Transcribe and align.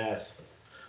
Yes. 0.00 0.34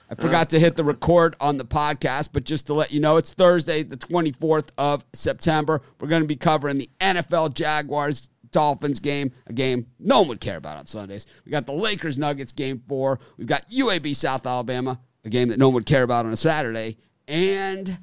I 0.09 0.15
forgot 0.15 0.49
to 0.49 0.59
hit 0.59 0.75
the 0.75 0.83
record 0.83 1.37
on 1.39 1.57
the 1.57 1.63
podcast, 1.63 2.29
but 2.33 2.43
just 2.43 2.67
to 2.67 2.73
let 2.73 2.91
you 2.91 2.99
know, 2.99 3.15
it's 3.15 3.31
Thursday, 3.31 3.81
the 3.83 3.95
24th 3.95 4.69
of 4.77 5.05
September. 5.13 5.81
We're 5.99 6.09
going 6.09 6.21
to 6.21 6.27
be 6.27 6.35
covering 6.35 6.77
the 6.77 6.89
NFL 6.99 7.53
Jaguars 7.53 8.29
Dolphins 8.51 8.99
game, 8.99 9.31
a 9.47 9.53
game 9.53 9.87
no 9.99 10.19
one 10.19 10.27
would 10.27 10.41
care 10.41 10.57
about 10.57 10.77
on 10.77 10.85
Sundays. 10.85 11.27
We 11.45 11.51
got 11.51 11.65
the 11.65 11.71
Lakers 11.71 12.19
Nuggets 12.19 12.51
game 12.51 12.83
four. 12.89 13.19
We've 13.37 13.47
got 13.47 13.69
UAB 13.69 14.13
South 14.13 14.45
Alabama, 14.45 14.99
a 15.23 15.29
game 15.29 15.47
that 15.47 15.57
no 15.57 15.67
one 15.67 15.75
would 15.75 15.85
care 15.85 16.03
about 16.03 16.25
on 16.25 16.33
a 16.33 16.37
Saturday, 16.37 16.97
and 17.29 17.97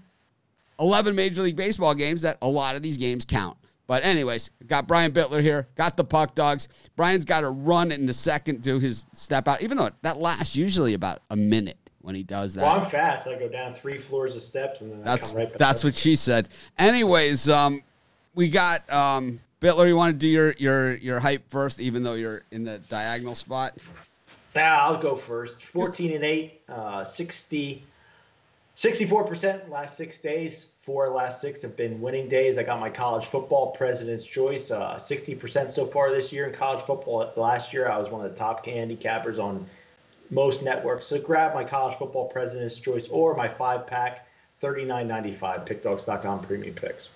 11 0.81 1.15
Major 1.15 1.43
League 1.43 1.57
Baseball 1.57 1.95
games 1.95 2.23
that 2.23 2.39
a 2.41 2.49
lot 2.49 2.77
of 2.77 2.83
these 2.83 2.97
games 2.97 3.27
count. 3.27 3.59
But 3.89 4.05
anyways, 4.05 4.51
got 4.67 4.87
Brian 4.87 5.13
Bitler 5.13 5.41
here, 5.41 5.67
got 5.75 5.97
the 5.97 6.05
pick 6.05 6.35
dogs. 6.35 6.69
Brian's 6.95 7.25
got 7.25 7.41
to 7.41 7.49
run 7.49 7.91
in 7.91 8.05
the 8.05 8.13
second 8.13 8.63
to 8.65 8.79
his 8.79 9.07
step 9.15 9.49
out, 9.49 9.63
even 9.63 9.79
though 9.79 9.91
that 10.03 10.19
lasts 10.19 10.55
usually 10.55 10.93
about 10.93 11.23
a 11.31 11.37
minute 11.37 11.79
when 12.03 12.15
he 12.15 12.23
does 12.23 12.53
that. 12.55 12.63
Well, 12.63 12.81
I'm 12.81 12.91
fast. 12.91 13.27
I 13.27 13.39
go 13.39 13.49
down 13.49 13.73
three 13.73 13.97
floors 13.97 14.37
of 14.37 14.43
steps 14.43 14.83
and 14.83 14.93
then 14.93 15.03
that's, 15.03 15.31
I 15.31 15.33
come 15.33 15.39
right 15.39 15.49
back. 15.49 15.59
That's 15.59 15.83
what 15.83 15.95
she 15.95 16.17
said. 16.17 16.51
Anyways, 16.77 17.49
um, 17.49 17.83
we 18.35 18.51
got 18.51 18.89
um, 18.93 19.41
Bitler. 19.63 19.89
You 19.89 19.97
want 19.97 20.13
to 20.15 20.19
do 20.19 20.29
your 20.29 20.53
your 20.59 20.95
your 20.97 21.19
hype 21.19 21.49
first, 21.49 21.81
even 21.81 22.03
though 22.03 22.15
you're 22.15 22.43
in 22.51 22.65
the 22.65 22.79
diagonal 22.91 23.35
spot. 23.35 23.79
Yeah, 24.55 24.83
I'll 24.83 25.01
go 25.01 25.17
first. 25.17 25.63
14 25.63 26.15
and 26.15 26.25
8, 26.25 26.61
uh, 26.69 27.05
60, 27.05 27.85
64% 28.77 29.69
last 29.71 29.97
six 29.97 30.19
days. 30.19 30.67
Four 30.89 31.11
last 31.11 31.43
six 31.43 31.61
have 31.61 31.77
been 31.77 32.01
winning 32.01 32.31
days. 32.31 32.57
I 32.57 32.63
got 32.63 32.81
my 32.81 32.89
college 32.89 33.27
football 33.27 33.73
president's 33.73 34.25
choice. 34.25 34.71
Uh, 34.71 34.95
60% 34.95 35.69
so 35.69 35.85
far 35.85 36.11
this 36.11 36.33
year 36.33 36.47
in 36.47 36.55
college 36.55 36.83
football. 36.83 37.31
Last 37.37 37.75
year, 37.75 37.91
I 37.91 37.99
was 37.99 38.09
one 38.09 38.25
of 38.25 38.33
the 38.33 38.39
top 38.39 38.65
handicappers 38.65 39.39
on 39.39 39.69
most 40.31 40.63
networks. 40.63 41.05
So 41.05 41.21
grab 41.21 41.53
my 41.53 41.63
college 41.63 41.99
football 41.99 42.29
president's 42.29 42.81
choice 42.81 43.07
or 43.09 43.37
my 43.37 43.49
five 43.49 43.87
pack, 43.87 44.27
$39.95, 44.63 45.67
pickdogs.com 45.67 46.45
premium 46.47 46.75
picks. 46.75 47.11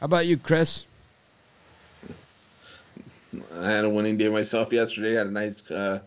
How 0.00 0.06
about 0.06 0.24
you, 0.24 0.38
Chris? 0.38 0.86
I 3.54 3.70
had 3.70 3.84
a 3.84 3.90
winning 3.90 4.16
day 4.16 4.30
myself 4.30 4.72
yesterday. 4.72 5.12
Had 5.12 5.26
a 5.26 5.30
nice, 5.30 5.70
uh, 5.70 6.00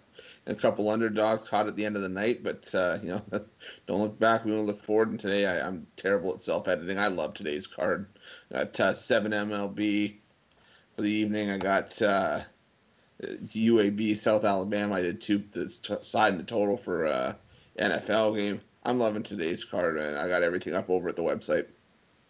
a 0.47 0.55
couple 0.55 0.89
underdogs 0.89 1.47
caught 1.47 1.67
at 1.67 1.75
the 1.75 1.85
end 1.85 1.95
of 1.95 2.01
the 2.01 2.09
night, 2.09 2.43
but 2.43 2.73
uh, 2.75 2.99
you 3.01 3.09
know, 3.09 3.21
don't 3.87 4.01
look 4.01 4.19
back. 4.19 4.45
We 4.45 4.51
want 4.51 4.63
to 4.63 4.67
look 4.67 4.83
forward. 4.83 5.09
And 5.09 5.19
today, 5.19 5.45
I, 5.45 5.67
am 5.67 5.87
terrible 5.95 6.33
at 6.33 6.41
self 6.41 6.67
editing. 6.67 6.99
I 6.99 7.07
love 7.07 7.33
today's 7.33 7.67
card. 7.67 8.07
Got 8.51 8.79
uh, 8.79 8.93
seven 8.93 9.31
MLB 9.31 10.15
for 10.95 11.01
the 11.01 11.11
evening. 11.11 11.49
I 11.49 11.57
got 11.57 11.99
uh, 12.01 12.41
UAB 13.23 14.17
South 14.17 14.45
Alabama. 14.45 14.95
I 14.95 15.01
did 15.01 15.21
two 15.21 15.43
the 15.51 15.67
t- 15.67 15.95
side 16.01 16.33
and 16.33 16.39
the 16.39 16.45
total 16.45 16.77
for 16.77 17.07
uh, 17.07 17.33
NFL 17.79 18.35
game. 18.35 18.61
I'm 18.83 18.99
loving 18.99 19.23
today's 19.23 19.65
card, 19.65 19.97
and 19.97 20.15
I 20.17 20.27
got 20.27 20.43
everything 20.43 20.75
up 20.75 20.89
over 20.91 21.09
at 21.09 21.15
the 21.15 21.23
website. 21.23 21.65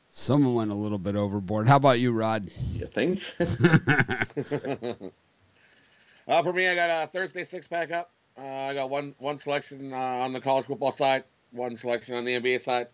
Someone 0.10 0.54
went 0.54 0.72
a 0.72 0.76
little 0.76 0.98
bit 0.98 1.18
overboard. 1.18 1.68
How 1.68 1.76
about 1.76 2.00
you, 2.00 2.14
Rod? 2.14 2.50
You 2.72 2.86
think? 2.86 3.22
uh, 6.28 6.44
for 6.44 6.54
me, 6.54 6.68
I 6.68 6.76
got 6.76 6.90
a 6.90 7.08
Thursday 7.08 7.44
six 7.44 7.68
pack 7.68 7.92
up. 7.92 8.12
Uh, 8.38 8.44
I 8.44 8.74
got 8.74 8.90
one 8.90 9.16
one 9.20 9.38
selection 9.38 9.94
uh, 9.94 9.98
on 9.98 10.34
the 10.34 10.42
college 10.42 10.66
football 10.66 10.92
side, 10.92 11.24
one 11.52 11.78
selection 11.78 12.16
on 12.16 12.26
the 12.26 12.40
NBA 12.40 12.64
side. 12.64 12.88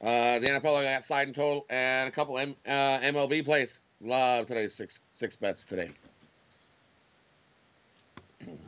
Uh, 0.00 0.38
the 0.38 0.46
NFL, 0.46 0.76
I 0.76 0.84
got 0.84 1.04
side 1.04 1.26
and 1.26 1.34
total, 1.34 1.66
and 1.70 2.08
a 2.08 2.12
couple 2.12 2.38
M, 2.38 2.54
uh, 2.66 3.00
MLB 3.00 3.44
plays. 3.44 3.80
Love 4.00 4.46
today's 4.46 4.74
six 4.74 5.00
six 5.12 5.34
bets 5.34 5.64
today. 5.64 5.90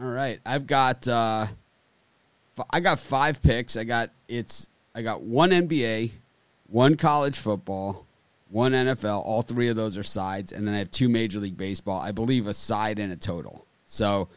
All 0.01 0.09
right, 0.09 0.41
I've 0.45 0.67
got 0.67 1.07
uh, 1.07 1.47
I 2.71 2.81
got 2.81 2.99
five 2.99 3.41
picks. 3.41 3.77
I 3.77 3.85
got 3.85 4.11
it's 4.29 4.69
I 4.95 5.03
got 5.03 5.23
one 5.23 5.51
NBA, 5.51 6.11
one 6.69 6.97
college 6.97 7.39
football, 7.39 8.07
one 8.51 8.73
NFL. 8.73 9.25
All 9.25 9.43
three 9.43 9.69
of 9.69 9.77
those 9.77 9.97
are 9.97 10.03
sides, 10.03 10.53
and 10.53 10.67
then 10.67 10.75
I 10.75 10.79
have 10.79 10.91
two 10.91 11.09
Major 11.09 11.39
League 11.41 11.57
Baseball. 11.57 12.01
I 12.01 12.13
believe 12.13 12.47
a 12.47 12.55
side 12.55 12.99
and 12.99 13.13
a 13.13 13.17
total. 13.17 13.65
So 13.87 14.29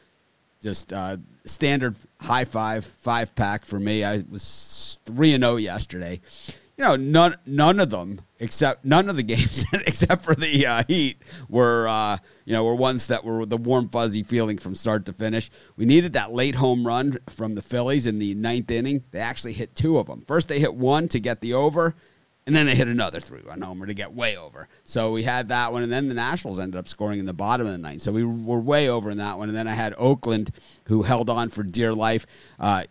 just 0.62 0.94
uh, 0.94 1.18
standard 1.46 1.96
high 2.22 2.46
five 2.46 2.86
five 2.86 3.36
pack 3.36 3.66
for 3.66 3.80
me. 3.80 4.04
I 4.04 4.24
was 4.30 4.98
three 5.06 5.34
and 5.34 5.44
zero 5.44 5.58
yesterday. 5.58 6.22
You 6.78 6.86
know, 6.86 6.96
none 6.96 7.36
none 7.46 7.80
of 7.80 7.90
them 7.90 8.22
except 8.40 8.84
none 8.86 9.10
of 9.10 9.16
the 9.16 9.24
games 9.34 9.66
except 9.74 10.24
for 10.24 10.36
the 10.36 10.66
uh, 10.66 10.84
Heat 10.88 11.18
were 11.50 11.88
uh, 11.88 12.18
you 12.46 12.54
know 12.54 12.64
were 12.64 12.76
ones 12.76 13.08
that 13.08 13.24
were 13.24 13.46
the 13.46 13.58
warm 13.58 13.90
fuzzy 13.90 14.24
feeling 14.24 14.58
from 14.58 14.74
start 14.74 15.06
to 15.06 15.14
finish. 15.14 15.52
We 15.76 15.86
needed 15.86 16.14
that 16.14 16.32
late 16.32 16.56
home 16.56 16.88
run 16.88 17.18
from 17.30 17.56
the 17.56 17.62
Phillies 17.62 18.08
in 18.08 18.20
the 18.20 18.34
ninth 18.36 18.72
inning. 18.72 19.04
They 19.12 19.20
actually 19.20 19.54
hit 19.54 19.76
two 19.76 19.98
of 19.98 20.08
them. 20.08 20.24
First 20.26 20.48
they 20.48 20.60
hit 20.60 20.76
one 20.76 21.08
to 21.10 21.20
get 21.20 21.42
the 21.42 21.54
over. 21.54 21.96
And 22.46 22.54
then 22.54 22.66
they 22.66 22.76
hit 22.76 22.90
another 22.90 23.22
three 23.22 23.40
run 23.42 23.62
homer 23.62 23.86
to 23.86 23.94
get 23.94 24.14
way 24.14 24.36
over. 24.36 24.68
So 24.84 25.14
we 25.14 25.24
had 25.24 25.48
that 25.48 25.72
one. 25.72 25.84
And 25.84 25.92
then 25.92 26.10
the 26.10 26.14
Nationals 26.14 26.60
ended 26.60 26.78
up 26.78 26.90
scoring 26.90 27.20
in 27.20 27.26
the 27.26 27.34
bottom 27.34 27.66
of 27.66 27.72
the 27.72 27.78
ninth. 27.78 28.02
So 28.02 28.12
we 28.12 28.24
were 28.24 28.60
way 28.60 28.90
over 28.90 29.10
in 29.10 29.18
that 29.20 29.38
one. 29.38 29.48
And 29.48 29.58
then 29.58 29.68
I 29.68 29.74
had 29.74 29.94
Oakland, 29.98 30.52
who 30.86 31.04
held 31.04 31.30
on 31.30 31.50
for 31.50 31.64
dear 31.64 31.94
life. 31.94 32.26
Uh, 32.60 32.84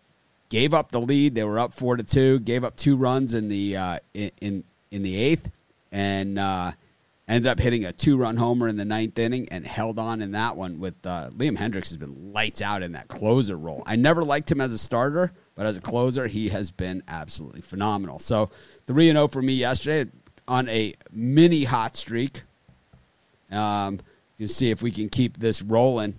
gave 0.53 0.75
up 0.75 0.91
the 0.91 1.01
lead. 1.01 1.35
They 1.35 1.45
were 1.45 1.59
up 1.59 1.73
four 1.75 1.97
to 1.97 2.03
two. 2.03 2.39
Gave 2.41 2.63
up 2.63 2.77
two 2.77 2.97
runs 2.97 3.35
in 3.35 3.49
the 3.49 3.77
uh, 3.77 3.99
in 4.15 4.65
in 4.91 5.03
the 5.03 5.17
eighth, 5.17 5.51
and 5.91 6.39
uh, 6.39 6.73
ended 7.27 7.47
up 7.47 7.59
hitting 7.59 7.87
a 7.87 7.93
two 7.93 8.17
run 8.17 8.37
homer 8.37 8.69
in 8.69 8.77
the 8.77 8.85
ninth 8.85 9.19
inning 9.19 9.49
and 9.51 9.67
held 9.67 9.99
on 9.99 10.21
in 10.21 10.33
that 10.33 10.57
one. 10.57 10.79
With 10.79 10.95
uh, 11.07 11.31
Liam 11.31 11.57
Hendriks 11.57 11.89
has 11.89 11.97
been 11.97 12.33
lights 12.33 12.61
out 12.61 12.83
in 12.83 12.93
that 12.93 13.09
closer 13.09 13.57
role. 13.57 13.83
I 13.87 13.97
never 13.97 14.23
liked 14.23 14.51
him 14.51 14.61
as 14.61 14.73
a 14.73 14.79
starter, 14.79 15.33
but 15.55 15.67
as 15.67 15.77
a 15.77 15.81
closer, 15.81 16.27
he 16.27 16.49
has 16.49 16.71
been 16.71 17.03
absolutely 17.09 17.61
phenomenal. 17.61 18.19
So 18.19 18.51
three 18.87 19.09
and 19.09 19.17
zero 19.17 19.29
for 19.29 19.43
me 19.43 19.55
yesterday 19.55 20.11
on 20.49 20.69
a 20.69 20.95
mini 21.11 21.65
hot 21.65 21.97
streak. 21.97 22.43
Um, 23.51 24.01
you 24.39 24.47
see 24.47 24.71
if 24.71 24.83
we 24.83 24.91
can 24.91 25.09
keep 25.09 25.39
this 25.39 25.63
rolling. 25.63 26.19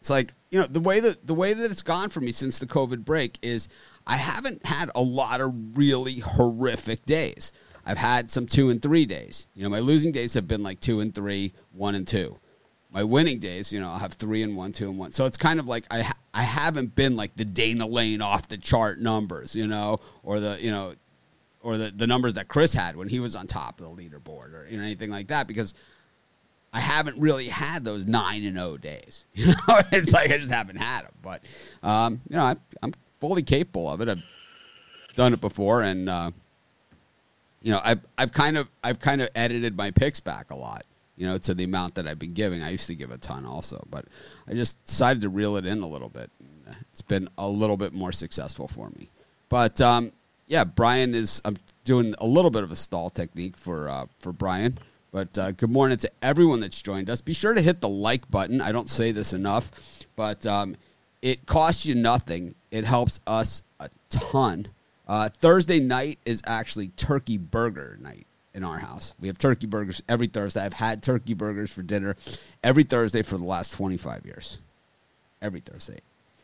It's 0.00 0.10
like 0.10 0.34
you 0.50 0.60
know 0.60 0.66
the 0.66 0.80
way 0.80 1.00
that 1.00 1.26
the 1.26 1.34
way 1.34 1.54
that 1.54 1.70
it's 1.70 1.82
gone 1.82 2.10
for 2.10 2.20
me 2.20 2.32
since 2.32 2.58
the 2.58 2.66
COVID 2.66 3.04
break 3.04 3.38
is 3.40 3.68
I 4.06 4.16
haven't 4.16 4.66
had 4.66 4.90
a 4.94 5.00
lot 5.00 5.40
of 5.40 5.78
really 5.78 6.18
horrific 6.18 7.06
days. 7.06 7.52
I've 7.86 7.98
had 7.98 8.30
some 8.30 8.46
two 8.46 8.70
and 8.70 8.82
three 8.82 9.06
days. 9.06 9.46
You 9.54 9.62
know, 9.62 9.68
my 9.68 9.80
losing 9.80 10.12
days 10.12 10.34
have 10.34 10.48
been 10.48 10.62
like 10.62 10.80
two 10.80 11.00
and 11.00 11.14
three, 11.14 11.52
one 11.72 11.94
and 11.94 12.06
two. 12.06 12.38
My 12.90 13.04
winning 13.04 13.38
days, 13.38 13.72
you 13.72 13.80
know, 13.80 13.90
I'll 13.90 13.98
have 13.98 14.14
three 14.14 14.42
and 14.42 14.56
one, 14.56 14.72
two 14.72 14.88
and 14.88 14.98
one. 14.98 15.12
So 15.12 15.26
it's 15.26 15.36
kind 15.36 15.58
of 15.58 15.66
like 15.66 15.84
I 15.90 16.12
I 16.34 16.42
haven't 16.42 16.96
been 16.96 17.14
like 17.14 17.36
the 17.36 17.44
Dana 17.44 17.86
Lane 17.86 18.20
off 18.20 18.48
the 18.48 18.58
chart 18.58 18.98
numbers, 18.98 19.54
you 19.54 19.68
know, 19.68 20.00
or 20.24 20.40
the 20.40 20.58
you 20.60 20.72
know, 20.72 20.94
or 21.60 21.78
the 21.78 21.92
the 21.94 22.08
numbers 22.08 22.34
that 22.34 22.48
Chris 22.48 22.74
had 22.74 22.96
when 22.96 23.08
he 23.08 23.20
was 23.20 23.36
on 23.36 23.46
top 23.46 23.80
of 23.80 23.86
the 23.86 24.02
leaderboard, 24.02 24.52
or 24.52 24.66
you 24.68 24.76
know 24.76 24.82
anything 24.82 25.10
like 25.10 25.28
that, 25.28 25.46
because 25.46 25.74
I 26.72 26.80
haven't 26.80 27.18
really 27.18 27.46
had 27.46 27.84
those 27.84 28.04
nine 28.04 28.44
and 28.44 28.56
zero 28.56 28.76
days. 28.76 29.26
You 29.34 29.46
know, 29.46 29.80
it's 29.92 30.12
like 30.12 30.32
I 30.32 30.38
just 30.38 30.50
haven't 30.50 30.76
had 30.76 31.02
them. 31.02 31.12
But 31.22 31.44
um, 31.84 32.20
you 32.28 32.36
know, 32.36 32.42
I, 32.42 32.56
I'm 32.82 32.92
fully 33.20 33.44
capable 33.44 33.88
of 33.88 34.00
it. 34.00 34.08
I've 34.08 34.24
done 35.14 35.32
it 35.32 35.40
before, 35.40 35.82
and 35.82 36.08
uh, 36.08 36.32
you 37.62 37.70
know, 37.70 37.80
I've 37.84 38.00
I've 38.18 38.32
kind 38.32 38.58
of 38.58 38.68
I've 38.82 38.98
kind 38.98 39.22
of 39.22 39.28
edited 39.36 39.76
my 39.76 39.92
picks 39.92 40.18
back 40.18 40.50
a 40.50 40.56
lot. 40.56 40.84
You 41.16 41.26
know, 41.28 41.38
to 41.38 41.54
the 41.54 41.64
amount 41.64 41.94
that 41.94 42.08
I've 42.08 42.18
been 42.18 42.34
giving. 42.34 42.62
I 42.62 42.70
used 42.70 42.88
to 42.88 42.94
give 42.94 43.12
a 43.12 43.18
ton 43.18 43.46
also, 43.46 43.86
but 43.88 44.06
I 44.48 44.54
just 44.54 44.84
decided 44.84 45.22
to 45.22 45.28
reel 45.28 45.56
it 45.56 45.64
in 45.64 45.80
a 45.82 45.86
little 45.86 46.08
bit. 46.08 46.30
It's 46.90 47.02
been 47.02 47.28
a 47.38 47.48
little 47.48 47.76
bit 47.76 47.92
more 47.92 48.10
successful 48.10 48.66
for 48.66 48.90
me. 48.90 49.10
But 49.48 49.80
um, 49.80 50.12
yeah, 50.46 50.64
Brian 50.64 51.14
is. 51.14 51.40
I'm 51.44 51.56
doing 51.84 52.14
a 52.18 52.26
little 52.26 52.50
bit 52.50 52.64
of 52.64 52.72
a 52.72 52.76
stall 52.76 53.10
technique 53.10 53.56
for 53.56 53.88
uh, 53.88 54.06
for 54.18 54.32
Brian. 54.32 54.78
But 55.12 55.38
uh, 55.38 55.52
good 55.52 55.70
morning 55.70 55.96
to 55.98 56.10
everyone 56.22 56.58
that's 56.58 56.82
joined 56.82 57.08
us. 57.08 57.20
Be 57.20 57.34
sure 57.34 57.54
to 57.54 57.62
hit 57.62 57.80
the 57.80 57.88
like 57.88 58.28
button. 58.32 58.60
I 58.60 58.72
don't 58.72 58.90
say 58.90 59.12
this 59.12 59.32
enough, 59.32 59.70
but 60.16 60.44
um, 60.44 60.76
it 61.22 61.46
costs 61.46 61.86
you 61.86 61.94
nothing. 61.94 62.56
It 62.72 62.84
helps 62.84 63.20
us 63.24 63.62
a 63.78 63.88
ton. 64.10 64.66
Uh, 65.06 65.28
Thursday 65.28 65.78
night 65.78 66.18
is 66.24 66.42
actually 66.46 66.88
turkey 66.88 67.38
burger 67.38 67.96
night 68.00 68.26
in 68.54 68.64
our 68.64 68.78
house. 68.78 69.14
We 69.20 69.28
have 69.28 69.38
turkey 69.38 69.66
burgers 69.66 70.02
every 70.08 70.28
Thursday. 70.28 70.62
I've 70.62 70.72
had 70.72 71.02
turkey 71.02 71.34
burgers 71.34 71.70
for 71.70 71.82
dinner 71.82 72.16
every 72.62 72.84
Thursday 72.84 73.22
for 73.22 73.36
the 73.36 73.44
last 73.44 73.72
25 73.72 74.24
years. 74.24 74.58
Every 75.42 75.60
Thursday. 75.60 76.00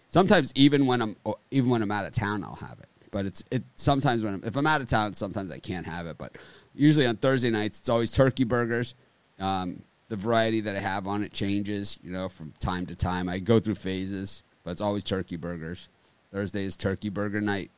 Sometimes 0.09 0.53
even 0.57 0.87
when 0.87 1.01
I'm 1.01 1.17
even 1.53 1.71
when 1.71 1.83
I'm 1.83 1.91
out 1.93 2.05
of 2.05 2.13
town, 2.13 2.43
I'll 2.43 2.57
have 2.57 2.79
it. 2.81 2.89
But 3.13 3.27
it's 3.27 3.45
it 3.51 3.63
sometimes 3.77 4.25
when 4.25 4.35
I'm, 4.35 4.43
if 4.45 4.57
I'm 4.57 4.67
out 4.67 4.81
of 4.81 4.89
town, 4.89 5.13
sometimes 5.13 5.51
I 5.51 5.59
can't 5.59 5.87
have 5.87 6.07
it. 6.07 6.19
But 6.19 6.37
usually 6.75 7.07
on 7.07 7.17
Thursday 7.17 7.51
nights, 7.51 7.79
it's 7.79 7.89
always 7.89 8.11
turkey 8.11 8.45
burgers. 8.45 8.95
Um, 9.39 9.83
the 10.09 10.17
variety 10.17 10.61
that 10.63 10.75
I 10.75 10.81
have 10.81 11.07
on 11.07 11.23
it 11.23 11.33
changes, 11.33 11.97
you 12.03 12.11
know, 12.11 12.29
from 12.29 12.53
time 12.59 12.85
to 12.87 12.97
time. 12.97 13.29
I 13.29 13.39
go 13.39 13.61
through 13.61 13.77
phases, 13.77 14.43
but 14.65 14.73
it's 14.73 14.81
always 14.81 15.05
turkey 15.05 15.37
burgers. 15.37 15.89
Thursday 16.33 16.65
is 16.65 16.77
turkey 16.77 17.09
burger 17.09 17.41
night. 17.41 17.71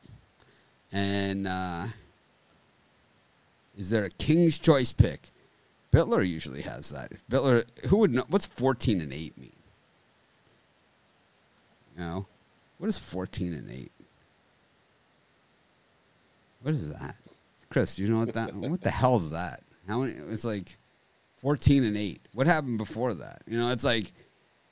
And 0.91 1.47
uh, 1.47 1.85
is 3.77 3.89
there 3.89 4.03
a 4.03 4.09
King's 4.09 4.59
Choice 4.59 4.93
pick? 4.93 5.29
Bitler 5.91 6.27
usually 6.27 6.61
has 6.61 6.89
that. 6.89 7.11
If 7.11 7.27
Bitler, 7.27 7.65
who 7.87 7.97
would 7.97 8.11
know? 8.11 8.25
What's 8.27 8.45
14 8.45 9.01
and 9.01 9.13
8 9.13 9.37
mean? 9.37 9.51
You 11.95 12.03
know, 12.03 12.25
what 12.77 12.87
is 12.87 12.97
fourteen 12.97 13.53
and 13.53 13.69
eight? 13.69 13.91
What 16.61 16.73
is 16.73 16.91
that, 16.91 17.15
Chris? 17.69 17.95
Do 17.95 18.03
you 18.03 18.09
know 18.09 18.19
what 18.19 18.33
that? 18.33 18.53
what 18.55 18.81
the 18.81 18.89
hell 18.89 19.17
is 19.17 19.31
that? 19.31 19.61
How 19.87 19.99
many? 19.99 20.13
It's 20.31 20.45
like 20.45 20.77
fourteen 21.41 21.83
and 21.83 21.97
eight. 21.97 22.21
What 22.33 22.47
happened 22.47 22.77
before 22.77 23.13
that? 23.13 23.41
You 23.47 23.57
know, 23.57 23.69
it's 23.69 23.83
like. 23.83 24.11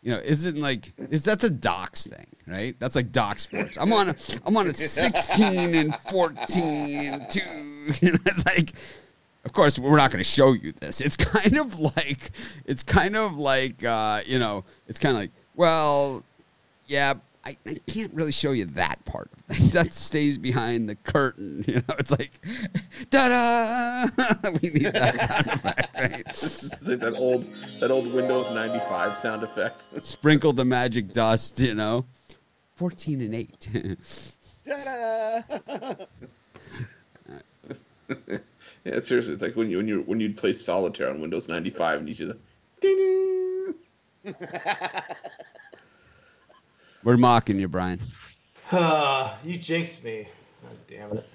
You 0.01 0.12
know, 0.12 0.18
isn't 0.18 0.59
like 0.59 0.94
is 1.12 1.25
that 1.25 1.39
the 1.39 1.50
docs 1.50 2.07
thing, 2.07 2.25
right? 2.48 2.75
That's 2.80 2.95
like 2.95 3.12
doc 3.12 3.38
sports. 3.39 3.77
I'm 3.80 3.94
on 3.94 4.09
a 4.09 4.15
I'm 4.45 4.57
on 4.57 4.68
a 4.68 4.74
16 4.74 5.75
and 5.75 5.95
14 5.95 7.13
and 7.13 7.30
2. 7.30 7.42
You 8.01 8.12
know, 8.12 8.19
it's 8.25 8.45
like 8.45 8.74
of 9.44 9.53
course 9.53 9.77
we're 9.80 9.98
not 9.98 10.12
going 10.12 10.24
to 10.24 10.30
show 10.30 10.53
you 10.53 10.71
this. 10.71 11.01
It's 11.01 11.15
kind 11.15 11.57
of 11.57 11.80
like 11.80 12.31
it's 12.65 12.83
kind 12.83 13.15
of 13.15 13.38
like 13.38 13.83
uh, 13.83 14.21
you 14.25 14.39
know, 14.39 14.63
it's 14.88 15.00
kind 15.00 15.15
of 15.15 15.21
like, 15.21 15.31
well, 15.56 16.24
yeah, 16.88 17.15
I, 17.43 17.57
I 17.67 17.77
can't 17.88 18.13
really 18.13 18.31
show 18.31 18.51
you 18.51 18.65
that 18.65 19.03
part. 19.05 19.29
that 19.47 19.93
stays 19.93 20.38
behind 20.38 20.89
the 20.89 20.95
curtain. 20.95 21.65
You 21.71 21.75
know, 21.75 21.95
it's 21.99 22.11
like, 22.11 22.31
da 23.11 23.29
da. 23.29 24.07
we 24.61 24.69
need 24.71 24.91
that 24.93 25.19
sound 25.19 25.47
effect, 25.47 25.95
right? 25.97 26.25
like 26.81 26.99
that 26.99 27.15
old 27.17 27.43
that 27.79 27.91
old 27.91 28.13
Windows 28.13 28.53
ninety 28.53 28.79
five 28.89 29.15
sound 29.15 29.43
effect. 29.43 29.81
Sprinkle 30.03 30.51
the 30.51 30.65
magic 30.65 31.13
dust. 31.13 31.59
You 31.61 31.75
know, 31.75 32.05
fourteen 32.75 33.21
and 33.21 33.33
eight. 33.33 33.69
da 34.65 34.83
da. 34.83 35.95
yeah, 38.83 38.99
seriously, 38.99 39.33
it's 39.33 39.41
like 39.41 39.55
when 39.55 39.69
you 39.69 39.77
when 39.77 39.88
you 39.88 40.01
when 40.01 40.19
you'd 40.19 40.35
play 40.35 40.51
solitaire 40.51 41.09
on 41.09 41.21
Windows 41.21 41.47
ninety 41.47 41.69
five 41.69 41.99
and 41.99 42.09
you 42.09 42.15
hear 42.15 42.27
the 42.27 42.39
ding 42.81 43.75
ding. 44.25 44.35
We're 47.03 47.18
mocking 47.18 47.59
you, 47.59 47.68
Brian. 47.68 48.00
Uh, 48.71 49.33
you 49.44 49.57
jinxed 49.57 50.01
me. 50.01 50.30
God 50.63 50.77
damn 50.88 51.12
it. 51.18 51.27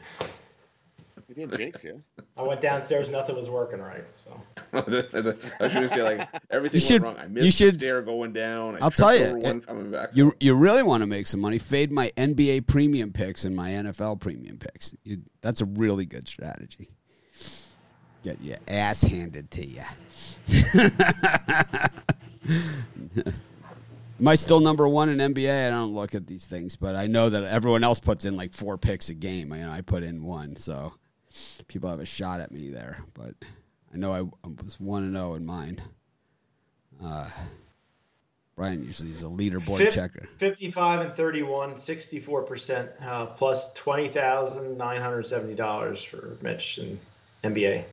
You 1.29 1.35
didn't 1.35 1.55
jinx 1.59 1.85
you. 1.85 2.03
I 2.35 2.43
went 2.43 2.63
downstairs, 2.63 3.11
nothing 3.11 3.37
was 3.37 3.51
working 3.51 3.79
right. 3.81 4.05
So 4.17 4.41
I 4.73 4.81
was 4.81 5.05
going 5.75 5.89
say 5.89 6.03
like 6.03 6.27
everything 6.51 6.81
You 6.81 6.87
should- 6.87 7.03
went 7.03 7.19
wrong. 7.19 7.23
I 7.23 7.29
you 7.29 7.35
missed 7.45 7.59
should- 7.59 7.75
the 7.75 7.79
stair 7.79 8.01
going 8.01 8.33
down. 8.33 8.77
I 8.77 8.79
I'll 8.81 8.91
tell 8.91 9.15
you, 9.15 9.37
one 9.37 9.61
coming 9.61 9.91
back. 9.91 10.13
You 10.15 10.35
you 10.41 10.55
really 10.55 10.83
want 10.83 11.03
to 11.03 11.07
make 11.07 11.27
some 11.27 11.41
money? 11.41 11.59
Fade 11.59 11.93
my 11.93 12.11
NBA 12.17 12.67
premium 12.69 13.13
picks 13.13 13.45
and 13.45 13.55
my 13.55 13.69
NFL 13.69 14.19
premium 14.19 14.57
picks. 14.57 14.95
You, 15.05 15.21
that's 15.43 15.61
a 15.61 15.67
really 15.67 16.07
good 16.07 16.27
strategy. 16.27 16.89
Get 18.23 18.41
your 18.41 18.57
ass 18.67 19.03
handed 19.03 19.51
to 19.51 19.67
you. 19.67 19.83
Am 24.19 24.29
I 24.29 24.35
still 24.35 24.61
number 24.61 24.89
one 24.89 25.11
in 25.11 25.19
NBA? 25.19 25.67
I 25.67 25.71
don't 25.71 25.95
look 25.95 26.15
at 26.15 26.27
these 26.27 26.47
things, 26.47 26.75
but 26.75 26.97
I 26.97 27.07
know 27.07 27.29
that 27.29 27.45
everyone 27.45 27.85
else 27.85 28.01
puts 28.01 28.25
in 28.25 28.35
like 28.35 28.55
four 28.55 28.79
picks 28.79 29.11
a 29.11 29.15
game. 29.15 29.53
I, 29.53 29.59
you 29.59 29.67
know, 29.67 29.71
I 29.71 29.83
put 29.83 30.03
in 30.03 30.25
one, 30.25 30.57
so 30.57 30.95
people 31.69 31.91
have 31.91 32.01
a 32.01 32.07
shot 32.07 32.41
at 32.41 32.51
me 32.51 32.71
there. 32.71 33.05
But 33.13 33.35
I 33.93 33.99
know 33.99 34.13
I, 34.13 34.21
I 34.21 34.49
was 34.63 34.81
one 34.81 35.03
and 35.03 35.15
zero 35.15 35.35
in 35.35 35.45
mine. 35.45 35.83
Uh, 37.03 37.29
Brian 38.57 38.83
usually 38.83 39.11
is 39.11 39.23
a 39.23 39.27
leaderboard 39.27 39.79
Fif- 39.79 39.93
checker. 39.93 40.27
55 40.39 41.01
and 41.01 41.15
31, 41.15 41.75
64%, 41.75 42.89
uh, 43.03 43.27
plus 43.27 43.75
$20,970 43.75 46.07
for 46.07 46.39
Mitch 46.41 46.79
and 46.79 46.99
NBA. 47.45 47.85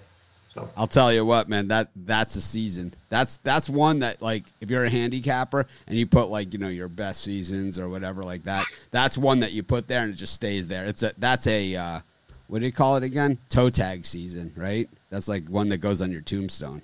So 0.54 0.70
I'll 0.78 0.88
tell 0.88 1.12
you 1.12 1.26
what, 1.26 1.50
man, 1.50 1.68
that 1.70 1.90
that's 1.96 2.36
a 2.36 2.42
season. 2.42 2.94
That's 3.10 3.38
that's 3.38 3.70
one 3.70 4.00
that 4.00 4.22
like 4.22 4.44
if 4.62 4.70
you're 4.70 4.86
a 4.86 4.90
handicapper 4.90 5.66
and 5.88 5.98
you 5.98 6.06
put 6.06 6.26
like, 6.30 6.54
you 6.54 6.60
know, 6.60 6.68
your 6.68 6.88
best 6.88 7.24
seasons 7.24 7.80
or 7.80 7.90
whatever 7.90 8.24
like 8.24 8.44
that, 8.44 8.66
that's 8.92 9.18
one 9.18 9.40
that 9.40 9.52
you 9.52 9.64
put 9.64 9.88
there 9.88 10.04
and 10.04 10.14
it 10.14 10.18
just 10.18 10.34
stays 10.34 10.68
there. 10.68 10.86
It's 10.86 11.02
a 11.02 11.14
that's 11.18 11.48
a 11.48 11.76
uh 11.76 12.00
what 12.48 12.60
do 12.60 12.66
you 12.66 12.72
call 12.72 12.98
it 12.98 13.04
again? 13.04 13.40
Toe 13.50 13.70
tag 13.72 14.06
season, 14.06 14.54
right? 14.56 14.88
That's 15.10 15.28
like 15.28 15.48
one 15.48 15.70
that 15.70 15.78
goes 15.78 16.02
on 16.04 16.12
your 16.12 16.22
tombstone. 16.22 16.84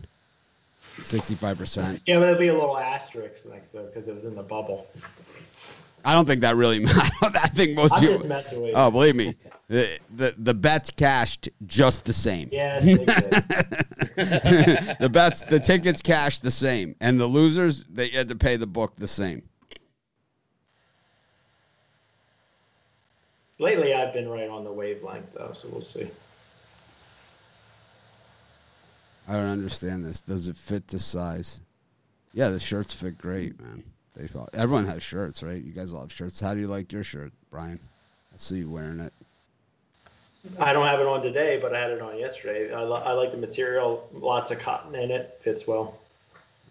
Sixty-five 1.04 1.58
percent. 1.58 2.02
yeah, 2.08 2.18
but 2.18 2.28
it'll 2.30 2.40
be 2.40 2.48
a 2.48 2.54
little 2.54 2.78
asterisk 2.78 3.46
next 3.46 3.70
to 3.70 3.80
it 3.80 3.94
because 3.94 4.08
it 4.10 4.16
was 4.16 4.26
in 4.26 4.36
the 4.36 4.44
bubble. 4.44 4.88
I 6.06 6.14
don't 6.14 6.26
think 6.26 6.42
that 6.42 6.56
really 6.56 6.80
matters. 6.86 7.10
I 7.22 7.48
think 7.50 7.76
most 7.76 7.94
I'm 7.94 8.00
people. 8.00 8.16
just 8.16 8.28
messing 8.28 8.62
with 8.62 8.76
oh, 8.76 8.82
you. 8.82 8.88
Oh, 8.88 8.92
believe 8.92 9.16
me, 9.16 9.36
the, 9.68 10.00
the 10.16 10.36
the 10.38 10.54
bets 10.54 10.92
cashed 10.92 11.50
just 11.66 12.06
the 12.06 12.14
same. 12.14 12.50
Yeah, 12.52 12.80
the 15.00 15.10
bets, 15.12 15.44
the 15.44 15.60
tickets 15.60 16.02
cashed 16.02 16.44
the 16.44 16.52
same, 16.52 16.96
and 17.00 17.20
the 17.20 17.28
losers 17.28 17.84
they 17.90 18.10
had 18.10 18.30
to 18.30 18.36
pay 18.36 18.56
the 18.56 18.68
book 18.68 18.96
the 18.98 19.08
same. 19.08 19.44
Lately, 23.60 23.94
I've 23.94 24.14
been 24.14 24.30
right 24.30 24.50
on 24.50 24.64
the 24.64 24.72
wavelength, 24.72 25.34
though, 25.34 25.52
so 25.54 25.68
we'll 25.70 25.82
see. 25.82 26.10
I 29.28 29.34
don't 29.34 29.50
understand 29.50 30.06
this. 30.06 30.22
Does 30.22 30.48
it 30.48 30.56
fit 30.56 30.88
the 30.88 30.98
size? 30.98 31.60
Yeah, 32.34 32.50
the 32.50 32.60
shirts 32.60 32.94
fit 32.94 33.18
great, 33.18 33.60
man. 33.60 33.84
They 34.20 34.28
felt, 34.28 34.50
everyone 34.54 34.86
has 34.88 35.02
shirts, 35.02 35.42
right? 35.42 35.64
You 35.64 35.72
guys 35.72 35.94
all 35.94 36.02
have 36.02 36.12
shirts. 36.12 36.42
How 36.42 36.54
do 36.54 36.60
you 36.60 36.68
like 36.68 36.92
your 36.92 37.04
shirt, 37.04 37.32
Brian? 37.50 37.80
I 38.34 38.38
see 38.38 38.58
you 38.58 38.70
wearing 38.70 39.00
it. 39.00 39.14
I 40.60 40.74
don't 40.74 40.86
have 40.86 41.00
it 41.00 41.06
on 41.06 41.22
today, 41.22 41.58
but 41.62 41.74
I 41.74 41.80
had 41.80 41.92
it 41.92 42.02
on 42.02 42.18
yesterday. 42.18 42.74
I, 42.74 42.84
li- 42.84 43.02
I 43.06 43.14
like 43.14 43.32
the 43.32 43.38
material, 43.38 44.10
lots 44.14 44.52
of 44.52 44.60
cotton 44.60 44.94
in 44.96 45.10
it, 45.10 45.40
fits 45.42 45.66
well. 45.66 45.98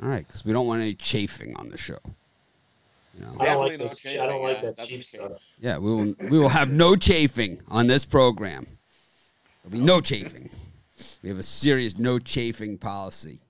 All 0.03 0.09
right, 0.09 0.27
because 0.27 0.45
we 0.45 0.53
don't 0.53 0.67
want 0.67 0.83
any 0.83 0.93
chafing 0.93 1.57
on 1.57 1.71
the 1.71 1.79
show. 1.79 1.99
You 3.15 3.25
know? 3.25 3.37
I 3.41 3.47
don't 3.47 3.61
like 3.61 3.71
Definitely 3.71 3.77
no 3.79 3.89
those, 3.89 4.07
I 4.07 4.27
don't 4.27 4.29
chafing, 4.29 4.43
like 4.43 4.63
yeah, 4.63 4.71
that 4.71 4.87
cheap 4.87 5.05
stuff. 5.05 5.43
Yeah, 5.59 5.79
we 5.79 5.91
will. 5.91 6.15
We 6.31 6.39
will 6.39 6.49
have 6.51 6.71
no 6.71 6.97
chafing 6.97 7.63
on 7.69 7.87
this 7.87 8.05
program. 8.05 8.67
There'll 9.65 9.79
be 9.79 9.85
no 9.85 10.03
chafing. 10.03 10.51
We 11.23 11.31
have 11.31 11.39
a 11.39 11.43
serious 11.43 11.99
no 11.99 12.19
chafing 12.19 12.77
policy. 12.77 13.41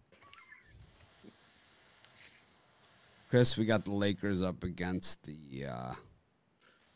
Chris, 3.29 3.57
we 3.59 3.65
got 3.67 3.85
the 3.85 3.93
Lakers 3.93 4.41
up 4.43 4.65
against 4.65 5.23
the. 5.25 5.67
Uh, 5.67 5.93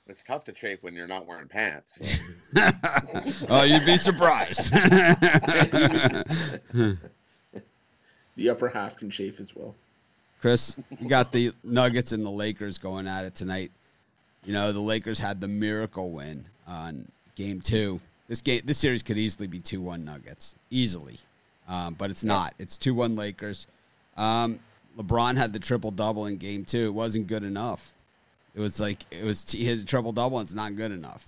It's 0.08 0.22
tough 0.22 0.44
to 0.44 0.52
chafe 0.52 0.82
when 0.82 0.94
you're 0.94 1.06
not 1.06 1.26
wearing 1.26 1.48
pants. 1.48 1.98
oh, 3.48 3.64
you'd 3.64 3.84
be 3.84 3.96
surprised. 3.98 4.72
the 4.72 6.98
upper 8.48 8.68
half 8.68 8.96
can 8.96 9.10
chafe 9.10 9.40
as 9.40 9.54
well. 9.54 9.74
Chris, 10.40 10.76
we 11.00 11.06
got 11.06 11.32
the 11.32 11.52
Nuggets 11.62 12.12
and 12.12 12.24
the 12.26 12.30
Lakers 12.30 12.78
going 12.78 13.06
at 13.06 13.24
it 13.24 13.34
tonight. 13.34 13.70
You 14.44 14.54
know, 14.54 14.72
the 14.72 14.80
Lakers 14.80 15.18
had 15.18 15.40
the 15.40 15.48
miracle 15.48 16.10
win 16.10 16.46
on 16.66 17.06
game 17.36 17.60
two. 17.60 18.00
This 18.26 18.40
game, 18.40 18.62
this 18.64 18.78
series 18.78 19.02
could 19.02 19.18
easily 19.18 19.46
be 19.46 19.60
two 19.60 19.80
one 19.80 20.04
Nuggets, 20.04 20.56
easily, 20.70 21.18
um, 21.68 21.94
but 21.94 22.10
it's 22.10 22.24
not. 22.24 22.54
It's 22.58 22.78
two 22.78 22.94
one 22.94 23.14
Lakers. 23.14 23.66
Um, 24.16 24.58
LeBron 24.96 25.36
had 25.36 25.52
the 25.52 25.58
triple 25.58 25.90
double 25.90 26.26
in 26.26 26.36
game 26.36 26.64
two. 26.64 26.86
It 26.86 26.94
wasn't 26.94 27.26
good 27.26 27.44
enough. 27.44 27.92
It 28.54 28.60
was 28.60 28.78
like 28.78 29.04
it 29.10 29.24
was 29.24 29.54
a 29.54 29.84
triple 29.84 30.12
double. 30.12 30.40
It's 30.40 30.54
not 30.54 30.76
good 30.76 30.92
enough. 30.92 31.26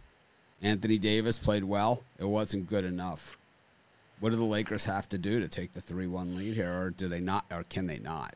Anthony 0.62 0.99
Davis 0.99 1.38
played 1.38 1.64
well. 1.64 2.02
It 2.18 2.25
wasn't 2.25 2.68
good 2.68 2.85
enough. 2.85 3.38
What 4.21 4.30
do 4.30 4.37
the 4.37 4.44
Lakers 4.44 4.85
have 4.85 5.09
to 5.11 5.18
do 5.18 5.40
to 5.40 5.49
take 5.49 5.73
the 5.73 5.80
three 5.80 6.06
one 6.06 6.37
lead 6.37 6.54
here, 6.54 6.73
or 6.73 6.90
do 6.90 7.09
they 7.09 7.21
not, 7.21 7.44
or 7.50 7.64
can 7.64 7.87
they 7.87 7.99
not? 7.99 8.35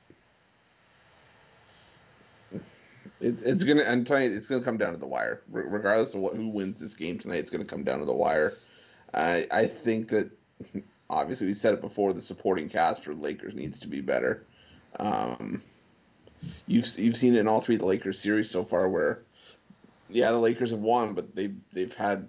It, 3.21 3.41
it's 3.43 3.65
gonna. 3.65 3.85
I'm 3.85 4.05
telling 4.05 4.31
you, 4.31 4.37
it's 4.37 4.47
gonna 4.47 4.65
come 4.65 4.77
down 4.77 4.93
to 4.93 4.99
the 4.99 5.07
wire. 5.07 5.43
Re- 5.51 5.65
regardless 5.67 6.15
of 6.15 6.21
what 6.21 6.35
who 6.35 6.49
wins 6.49 6.79
this 6.79 6.95
game 6.95 7.19
tonight, 7.19 7.39
it's 7.39 7.51
gonna 7.51 7.65
come 7.65 7.85
down 7.85 7.99
to 7.99 8.05
the 8.05 8.15
wire. 8.15 8.55
I 9.15 9.47
I 9.51 9.67
think 9.67 10.09
that 10.11 10.31
obviously 11.11 11.47
we 11.47 11.55
said 11.55 11.75
it 11.75 11.81
before. 11.81 12.13
The 12.13 12.21
supporting 12.21 12.69
cast 12.69 13.05
for 13.05 13.15
Lakers 13.15 13.55
needs 13.55 13.79
to 13.81 13.89
be 13.89 14.01
better. 14.01 14.45
Um, 14.99 15.62
you've 16.67 16.99
you've 16.99 17.17
seen 17.17 17.35
it 17.35 17.40
in 17.40 17.49
all 17.49 17.61
three 17.61 17.76
of 17.76 17.81
the 17.81 17.87
Lakers 17.87 18.19
series 18.19 18.50
so 18.50 18.64
far, 18.64 18.88
where 18.88 19.23
yeah, 20.09 20.31
the 20.31 20.38
Lakers 20.38 20.71
have 20.71 20.81
won, 20.81 21.14
but 21.14 21.35
they 21.35 21.52
they've 21.73 21.95
had 21.95 22.28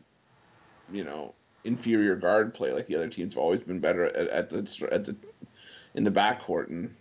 you 0.91 1.03
know 1.03 1.33
inferior 1.63 2.15
guard 2.15 2.53
play. 2.53 2.71
Like 2.73 2.87
the 2.87 2.95
other 2.95 3.09
teams 3.09 3.33
have 3.33 3.41
always 3.41 3.61
been 3.61 3.79
better 3.79 4.05
at, 4.05 4.27
at 4.27 4.49
the 4.49 4.89
at 4.91 5.05
the 5.05 5.15
in 5.95 6.03
the 6.03 6.11
backcourt, 6.11 6.69
and 6.69 6.95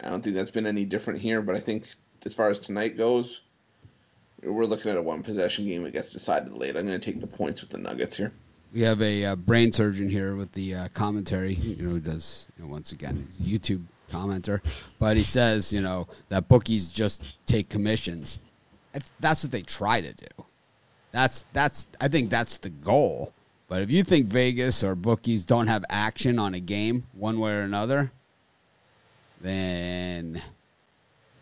I 0.00 0.10
don't 0.10 0.22
think 0.22 0.36
that's 0.36 0.50
been 0.50 0.66
any 0.66 0.84
different 0.84 1.20
here. 1.20 1.42
But 1.42 1.56
I 1.56 1.60
think 1.60 1.86
as 2.24 2.34
far 2.34 2.48
as 2.48 2.58
tonight 2.58 2.96
goes, 2.96 3.40
we're 4.42 4.66
looking 4.66 4.90
at 4.90 4.96
a 4.96 5.02
one 5.02 5.22
possession 5.22 5.66
game 5.66 5.84
that 5.84 5.92
gets 5.92 6.12
decided 6.12 6.52
late. 6.52 6.76
I'm 6.76 6.86
going 6.86 6.98
to 6.98 7.12
take 7.12 7.20
the 7.20 7.26
points 7.26 7.60
with 7.60 7.70
the 7.70 7.78
Nuggets 7.78 8.16
here. 8.16 8.32
We 8.72 8.82
have 8.82 9.02
a 9.02 9.24
uh, 9.24 9.36
brain 9.36 9.72
surgeon 9.72 10.08
here 10.08 10.36
with 10.36 10.52
the 10.52 10.74
uh, 10.74 10.88
commentary. 10.94 11.54
You 11.54 11.84
know, 11.84 11.90
who 11.90 12.00
does 12.00 12.46
you 12.56 12.64
know, 12.64 12.70
once 12.70 12.92
again 12.92 13.26
he's 13.38 13.40
a 13.40 13.58
YouTube 13.58 13.82
commenter, 14.10 14.60
but 14.98 15.16
he 15.16 15.24
says 15.24 15.72
you 15.72 15.80
know 15.80 16.06
that 16.28 16.48
bookies 16.48 16.88
just 16.88 17.22
take 17.46 17.68
commissions. 17.68 18.38
That's 19.18 19.44
what 19.44 19.52
they 19.52 19.62
try 19.62 20.00
to 20.00 20.12
do. 20.12 20.44
That's 21.12 21.44
that's 21.52 21.88
I 22.00 22.08
think 22.08 22.30
that's 22.30 22.58
the 22.58 22.70
goal. 22.70 23.32
But 23.68 23.82
if 23.82 23.90
you 23.90 24.02
think 24.02 24.26
Vegas 24.26 24.82
or 24.82 24.94
bookies 24.94 25.46
don't 25.46 25.68
have 25.68 25.84
action 25.88 26.38
on 26.38 26.54
a 26.54 26.60
game 26.60 27.06
one 27.12 27.38
way 27.38 27.52
or 27.52 27.60
another, 27.60 28.10
then 29.40 30.42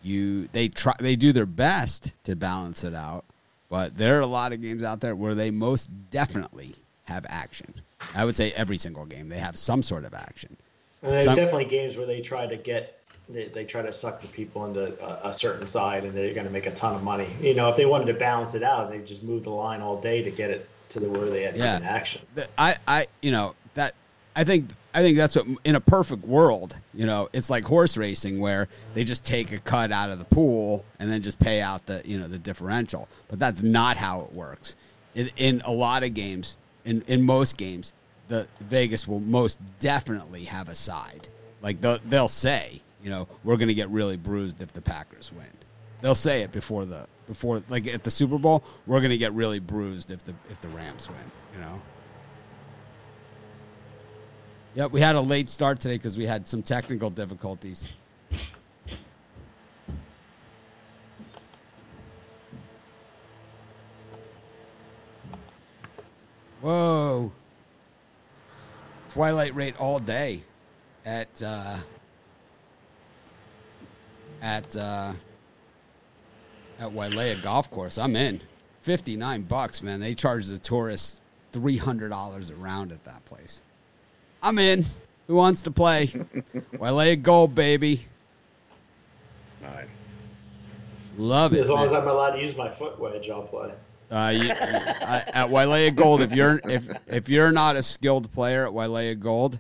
you 0.03 0.49
they 0.53 0.69
try 0.69 0.95
they 0.99 1.17
do 1.17 1.33
their 1.33 1.47
best 1.47 2.13
to 2.25 2.37
balance 2.37 2.85
it 2.85 2.95
out, 2.95 3.25
but 3.69 3.97
there 3.97 4.19
are 4.19 4.23
a 4.23 4.27
lot 4.27 4.53
of 4.53 4.63
games 4.63 4.83
out 4.83 5.01
there 5.01 5.17
where 5.17 5.35
they 5.35 5.51
most 5.51 5.89
definitely 6.11 6.75
have 7.09 7.25
action. 7.29 7.73
I 8.15 8.25
would 8.25 8.37
say 8.37 8.53
every 8.53 8.77
single 8.79 9.05
game 9.07 9.29
they 9.29 9.39
have 9.39 9.57
some 9.57 9.83
sort 9.83 10.05
of 10.05 10.15
action. 10.15 10.57
And 11.03 11.13
there's 11.13 11.25
Some- 11.25 11.37
definitely 11.37 11.65
games 11.65 11.97
where 11.97 12.07
they 12.07 12.21
try 12.21 12.47
to 12.47 12.57
get 12.57 12.95
they, 13.31 13.47
they 13.49 13.65
try 13.65 13.83
to 13.83 13.93
suck 13.93 14.23
the 14.23 14.29
people 14.29 14.65
into 14.65 14.99
a, 15.05 15.29
a 15.29 15.33
certain 15.35 15.67
side, 15.67 16.05
and 16.05 16.15
they're 16.17 16.33
going 16.33 16.47
to 16.47 16.53
make 16.53 16.65
a 16.65 16.71
ton 16.71 16.95
of 16.95 17.03
money. 17.03 17.29
You 17.43 17.53
know, 17.55 17.69
if 17.69 17.77
they 17.77 17.85
wanted 17.85 18.07
to 18.07 18.15
balance 18.15 18.55
it 18.55 18.63
out, 18.63 18.91
they 18.91 19.01
just 19.01 19.23
move 19.23 19.45
the 19.45 19.51
line 19.51 19.83
all 19.83 20.01
day 20.01 20.23
to 20.23 20.31
get 20.31 20.49
it 20.49 20.67
to 20.91 21.01
the 21.01 21.11
where 21.11 21.29
they 21.29 21.43
had 21.43 21.55
Yeah. 21.55 21.79
action. 21.85 22.23
I, 22.57 22.77
I, 22.87 23.07
you 23.21 23.31
know, 23.31 23.55
that 23.75 23.95
I 24.35 24.45
think 24.45 24.71
I 24.95 25.03
think 25.03 25.17
that's 25.19 25.37
what 25.37 25.47
in 25.65 25.75
a 25.75 25.81
perfect 25.81 26.25
world, 26.25 26.77
you 26.95 27.05
know, 27.05 27.29
it's 27.35 27.51
like 27.51 27.65
horse 27.65 27.97
racing 27.99 28.41
where 28.41 28.67
they 28.95 29.05
just 29.05 29.25
take 29.27 29.53
a 29.53 29.59
cut 29.59 29.93
out 29.93 30.09
of 30.11 30.19
the 30.19 30.25
pool 30.25 30.85
and 30.99 31.11
then 31.13 31.21
just 31.21 31.39
pay 31.39 31.61
out 31.61 31.85
the, 31.85 32.01
you 32.07 32.19
know, 32.19 32.29
the 32.29 32.39
differential. 32.39 33.09
But 33.29 33.39
that's 33.39 33.63
not 33.63 33.97
how 33.99 34.21
it 34.21 34.33
works. 34.33 34.75
In, 35.15 35.29
in 35.37 35.61
a 35.67 35.73
lot 35.73 36.03
of 36.03 36.15
games, 36.15 36.57
in 36.89 37.03
in 37.07 37.23
most 37.23 37.57
games, 37.57 37.93
the 38.29 38.49
Vegas 38.61 39.07
will 39.07 39.21
most 39.21 39.59
definitely 39.79 40.45
have 40.45 40.69
a 40.69 40.75
side. 40.75 41.29
Like 41.61 41.81
they'll, 41.81 41.99
they'll 42.09 42.29
say, 42.29 42.81
you 43.03 43.11
know, 43.11 43.29
we're 43.45 43.57
going 43.57 43.69
to 43.69 43.75
get 43.75 43.91
really 43.91 44.17
bruised 44.17 44.63
if 44.63 44.73
the 44.73 44.81
Packers 44.81 45.31
win. 45.33 45.47
They'll 46.01 46.15
say 46.15 46.43
it 46.43 46.53
before 46.53 46.85
the 46.85 47.07
before 47.27 47.63
like 47.69 47.87
at 47.87 48.05
the 48.05 48.11
Super 48.11 48.39
Bowl, 48.39 48.65
we're 48.87 49.01
going 49.01 49.11
to 49.11 49.19
get 49.19 49.33
really 49.35 49.59
bruised 49.59 50.11
if 50.11 50.25
the 50.25 50.35
if 50.51 50.61
the 50.61 50.69
Rams 50.69 51.09
win, 51.09 51.19
you 51.55 51.61
know. 51.61 51.81
Yep, 54.75 54.93
we 54.93 55.01
had 55.01 55.17
a 55.17 55.21
late 55.21 55.49
start 55.49 55.81
today 55.81 55.97
because 55.97 56.17
we 56.17 56.27
had 56.27 56.47
some 56.47 56.63
technical 56.63 57.11
difficulties. 57.11 57.89
Whoa. 66.61 67.33
Twilight 69.11 69.55
rate 69.55 69.79
all 69.79 69.99
day 69.99 70.43
at 71.05 71.43
uh, 71.43 71.77
at 74.43 74.77
uh, 74.77 75.13
at 76.79 76.91
Wailea 76.91 77.43
Golf 77.43 77.71
Course. 77.71 77.99
I'm 77.99 78.17
in. 78.17 78.41
59 78.83 79.43
bucks, 79.43 79.83
man. 79.83 80.01
They 80.01 80.15
charge 80.15 80.47
the 80.47 80.59
tourists 80.59 81.21
$300 81.53 82.51
a 82.51 82.55
round 82.55 82.93
at 82.93 83.05
that 83.05 83.25
place. 83.25 83.61
I'm 84.43 84.59
in. 84.59 84.85
Who 85.27 85.35
wants 85.35 85.63
to 85.63 85.71
play? 85.71 86.07
Wailea 86.73 87.23
Gold, 87.23 87.55
baby. 87.55 88.07
Nice. 89.61 89.87
Love 91.19 91.53
it. 91.53 91.61
As 91.61 91.69
long 91.69 91.81
man. 91.81 91.87
as 91.87 91.93
I'm 91.93 92.09
allowed 92.09 92.37
to 92.37 92.41
use 92.41 92.57
my 92.57 92.71
foot 92.71 92.99
wedge, 92.99 93.29
I'll 93.29 93.43
play. 93.43 93.73
Uh, 94.11 94.33
you, 94.35 94.49
at 94.51 95.49
Wailea 95.49 95.95
Gold, 95.95 96.23
if 96.23 96.33
you're 96.33 96.61
if 96.65 96.89
if 97.07 97.29
you're 97.29 97.53
not 97.53 97.77
a 97.77 97.83
skilled 97.83 98.31
player 98.33 98.67
at 98.67 98.73
Wailea 98.73 99.19
Gold, 99.19 99.59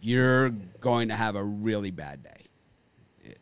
you're 0.00 0.50
going 0.80 1.08
to 1.08 1.14
have 1.14 1.34
a 1.34 1.42
really 1.42 1.90
bad 1.90 2.22
day. 2.22 2.30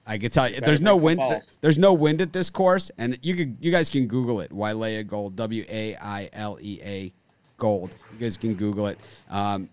I 0.06 0.18
can 0.18 0.30
tell 0.30 0.48
you, 0.48 0.54
better 0.54 0.66
there's 0.66 0.80
no 0.80 0.96
wind. 0.96 1.20
There's 1.60 1.78
no 1.78 1.92
wind 1.92 2.20
at 2.20 2.32
this 2.32 2.50
course, 2.50 2.90
and 2.98 3.18
you 3.22 3.34
could 3.34 3.56
you 3.60 3.70
guys 3.70 3.90
can 3.90 4.06
Google 4.06 4.40
it. 4.40 4.50
Wailea 4.50 5.06
Gold, 5.06 5.34
W 5.36 5.64
A 5.68 5.96
I 5.96 6.30
L 6.32 6.58
E 6.60 6.80
A 6.82 7.12
Gold. 7.56 7.96
You 8.12 8.18
guys 8.18 8.36
can 8.36 8.54
Google 8.54 8.86
it. 8.88 8.98
Um, 9.28 9.68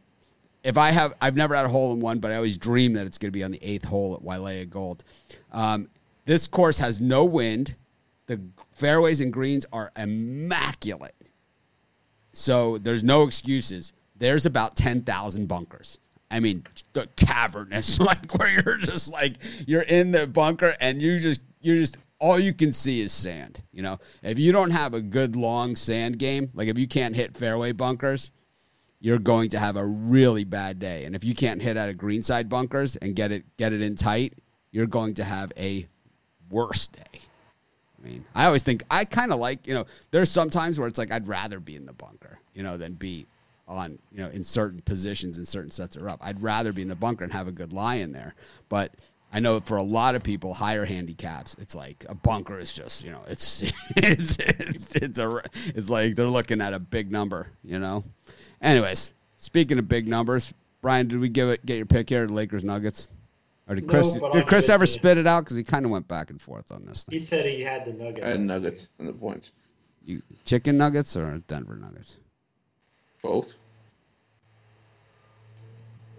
if 0.63 0.77
I 0.77 0.91
have, 0.91 1.13
I've 1.21 1.35
never 1.35 1.55
had 1.55 1.65
a 1.65 1.69
hole 1.69 1.91
in 1.91 1.99
one, 1.99 2.19
but 2.19 2.31
I 2.31 2.35
always 2.35 2.57
dream 2.57 2.93
that 2.93 3.05
it's 3.05 3.17
going 3.17 3.31
to 3.31 3.37
be 3.37 3.43
on 3.43 3.51
the 3.51 3.63
eighth 3.63 3.85
hole 3.85 4.13
at 4.13 4.21
Wailea 4.21 4.69
Gold. 4.69 5.03
Um, 5.51 5.89
this 6.25 6.47
course 6.47 6.77
has 6.77 7.01
no 7.01 7.25
wind. 7.25 7.75
The 8.31 8.39
fairways 8.71 9.19
and 9.19 9.33
greens 9.33 9.65
are 9.73 9.91
immaculate. 9.97 11.15
So 12.31 12.77
there's 12.77 13.03
no 13.03 13.23
excuses. 13.23 13.91
There's 14.15 14.45
about 14.45 14.77
10,000 14.77 15.47
bunkers. 15.49 15.97
I 16.29 16.39
mean, 16.39 16.63
the 16.93 17.09
cavernous, 17.17 17.99
like 17.99 18.33
where 18.37 18.49
you're 18.49 18.77
just 18.77 19.11
like, 19.11 19.35
you're 19.67 19.81
in 19.81 20.13
the 20.13 20.27
bunker 20.27 20.77
and 20.79 21.01
you 21.01 21.19
just, 21.19 21.41
you're 21.59 21.75
just, 21.75 21.97
all 22.19 22.39
you 22.39 22.53
can 22.53 22.71
see 22.71 23.01
is 23.01 23.11
sand. 23.11 23.61
You 23.73 23.81
know, 23.81 23.99
if 24.23 24.39
you 24.39 24.53
don't 24.53 24.71
have 24.71 24.93
a 24.93 25.01
good 25.01 25.35
long 25.35 25.75
sand 25.75 26.17
game, 26.17 26.51
like 26.53 26.69
if 26.69 26.77
you 26.77 26.87
can't 26.87 27.13
hit 27.17 27.35
fairway 27.35 27.73
bunkers, 27.73 28.31
you're 29.01 29.19
going 29.19 29.49
to 29.49 29.59
have 29.59 29.75
a 29.75 29.85
really 29.85 30.45
bad 30.45 30.79
day. 30.79 31.03
And 31.03 31.17
if 31.17 31.25
you 31.25 31.35
can't 31.35 31.61
hit 31.61 31.75
out 31.75 31.89
of 31.89 31.97
greenside 31.97 32.47
bunkers 32.47 32.95
and 32.95 33.13
get 33.13 33.33
it, 33.33 33.43
get 33.57 33.73
it 33.73 33.81
in 33.81 33.95
tight, 33.95 34.35
you're 34.71 34.85
going 34.85 35.15
to 35.15 35.25
have 35.25 35.51
a 35.57 35.85
worse 36.49 36.87
day. 36.87 37.19
I 38.01 38.07
mean, 38.07 38.25
I 38.33 38.45
always 38.45 38.63
think 38.63 38.83
I 38.89 39.05
kind 39.05 39.31
of 39.31 39.39
like, 39.39 39.67
you 39.67 39.73
know, 39.73 39.85
there's 40.11 40.29
some 40.29 40.49
times 40.49 40.79
where 40.79 40.87
it's 40.87 40.97
like 40.97 41.11
I'd 41.11 41.27
rather 41.27 41.59
be 41.59 41.75
in 41.75 41.85
the 41.85 41.93
bunker, 41.93 42.39
you 42.53 42.63
know, 42.63 42.77
than 42.77 42.93
be 42.93 43.27
on, 43.67 43.99
you 44.11 44.21
know, 44.21 44.29
in 44.29 44.43
certain 44.43 44.81
positions 44.81 45.37
in 45.37 45.45
certain 45.45 45.71
sets 45.71 45.95
are 45.97 46.09
up. 46.09 46.19
I'd 46.21 46.41
rather 46.41 46.73
be 46.73 46.81
in 46.81 46.87
the 46.87 46.95
bunker 46.95 47.23
and 47.23 47.31
have 47.33 47.47
a 47.47 47.51
good 47.51 47.73
lie 47.73 47.95
in 47.95 48.11
there. 48.11 48.35
But 48.69 48.93
I 49.33 49.39
know 49.39 49.59
for 49.61 49.77
a 49.77 49.83
lot 49.83 50.15
of 50.15 50.23
people, 50.23 50.53
higher 50.53 50.83
handicaps, 50.85 51.55
it's 51.59 51.75
like 51.75 52.05
a 52.09 52.15
bunker 52.15 52.59
is 52.59 52.73
just, 52.73 53.03
you 53.03 53.11
know, 53.11 53.21
it's 53.27 53.63
it's 53.95 54.37
it's, 54.39 54.95
it's 54.95 55.19
a 55.19 55.41
it's 55.67 55.89
like 55.89 56.15
they're 56.15 56.27
looking 56.27 56.61
at 56.61 56.73
a 56.73 56.79
big 56.79 57.11
number, 57.11 57.47
you 57.63 57.79
know. 57.79 58.03
Anyways, 58.61 59.13
speaking 59.37 59.79
of 59.79 59.87
big 59.87 60.07
numbers, 60.07 60.53
Brian, 60.81 61.07
did 61.07 61.19
we 61.19 61.29
give 61.29 61.49
it 61.49 61.65
get 61.65 61.77
your 61.77 61.85
pick 61.85 62.09
here? 62.09 62.25
Lakers 62.25 62.63
Nuggets. 62.63 63.09
Or 63.71 63.75
did 63.75 63.87
Chris 63.87 64.17
but 64.17 64.33
did 64.33 64.47
Chris 64.47 64.67
ever 64.67 64.85
spit 64.85 65.17
it 65.17 65.25
out 65.25 65.45
because 65.45 65.55
he 65.55 65.63
kind 65.63 65.85
of 65.85 65.91
went 65.91 66.05
back 66.05 66.29
and 66.29 66.41
forth 66.41 66.73
on 66.73 66.83
this 66.85 67.05
thing? 67.05 67.13
He 67.17 67.19
said 67.23 67.45
he 67.45 67.61
had 67.61 67.85
the 67.85 67.93
nugget. 67.93 68.21
I 68.21 68.31
had 68.31 68.41
Nuggets 68.41 68.89
and 68.99 69.07
the 69.07 69.13
points. 69.13 69.51
You 70.03 70.21
chicken 70.43 70.77
nuggets 70.77 71.15
or 71.15 71.37
Denver 71.47 71.77
nuggets? 71.77 72.17
Both. 73.23 73.55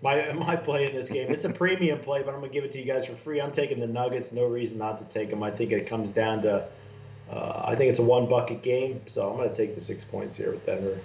My 0.01 0.33
my 0.33 0.57
play 0.57 0.89
in 0.89 0.97
this 0.97 1.11
game. 1.11 1.31
It's 1.31 1.45
a 1.45 1.51
premium 1.51 1.99
play, 1.99 2.23
but 2.23 2.33
I'm 2.33 2.41
gonna 2.41 2.51
give 2.51 2.65
it 2.65 2.73
to 2.73 2.79
you 2.79 2.87
guys 2.87 3.05
for 3.05 3.17
free. 3.17 3.39
I'm 3.39 3.53
taking 3.53 3.81
the 3.81 3.87
Nuggets. 3.87 4.33
No 4.33 4.47
reason 4.47 4.79
not 4.79 4.97
to 5.01 5.05
take 5.05 5.29
them. 5.29 5.43
I 5.43 5.51
think 5.51 5.73
it 5.73 5.87
comes 5.87 6.11
down 6.11 6.41
to. 6.43 6.65
Uh, 7.31 7.65
I 7.67 7.77
think 7.77 7.91
it's 7.91 7.99
a 7.99 8.03
one 8.03 8.31
bucket 8.31 8.63
game, 8.63 9.03
so 9.07 9.31
I'm 9.31 9.37
gonna 9.37 9.55
take 9.55 9.75
the 9.75 9.81
six 9.83 10.07
points 10.07 10.35
here 10.37 10.53
with 10.53 10.65
Denver. 10.65 10.99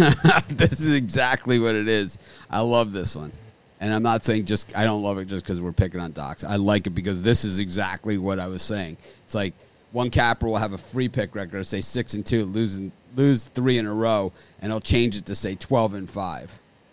this 0.48 0.80
is 0.80 0.94
exactly 0.94 1.58
what 1.58 1.74
it 1.74 1.88
is. 1.88 2.18
I 2.50 2.60
love 2.60 2.92
this 2.92 3.14
one. 3.14 3.32
And 3.80 3.94
I'm 3.94 4.02
not 4.02 4.24
saying 4.24 4.44
just 4.44 4.76
I 4.76 4.84
don't 4.84 5.02
love 5.02 5.18
it 5.18 5.24
just 5.26 5.44
because 5.44 5.60
we're 5.60 5.72
picking 5.72 6.00
on 6.00 6.12
docs. 6.12 6.44
I 6.44 6.56
like 6.56 6.86
it 6.86 6.90
because 6.90 7.22
this 7.22 7.44
is 7.44 7.58
exactly 7.58 8.18
what 8.18 8.38
I 8.38 8.46
was 8.48 8.62
saying. 8.62 8.98
It's 9.24 9.34
like 9.34 9.54
one 9.92 10.10
capper 10.10 10.46
will 10.46 10.58
have 10.58 10.74
a 10.74 10.78
free 10.78 11.08
pick 11.08 11.34
record, 11.34 11.64
say 11.64 11.80
six 11.80 12.14
and 12.14 12.24
two, 12.24 12.44
losing 12.44 12.92
lose 13.16 13.44
three 13.44 13.78
in 13.78 13.86
a 13.86 13.94
row, 13.94 14.32
and 14.60 14.70
he'll 14.70 14.80
change 14.80 15.16
it 15.16 15.26
to 15.26 15.34
say 15.34 15.54
twelve 15.54 15.94
and 15.94 16.08
five 16.08 16.50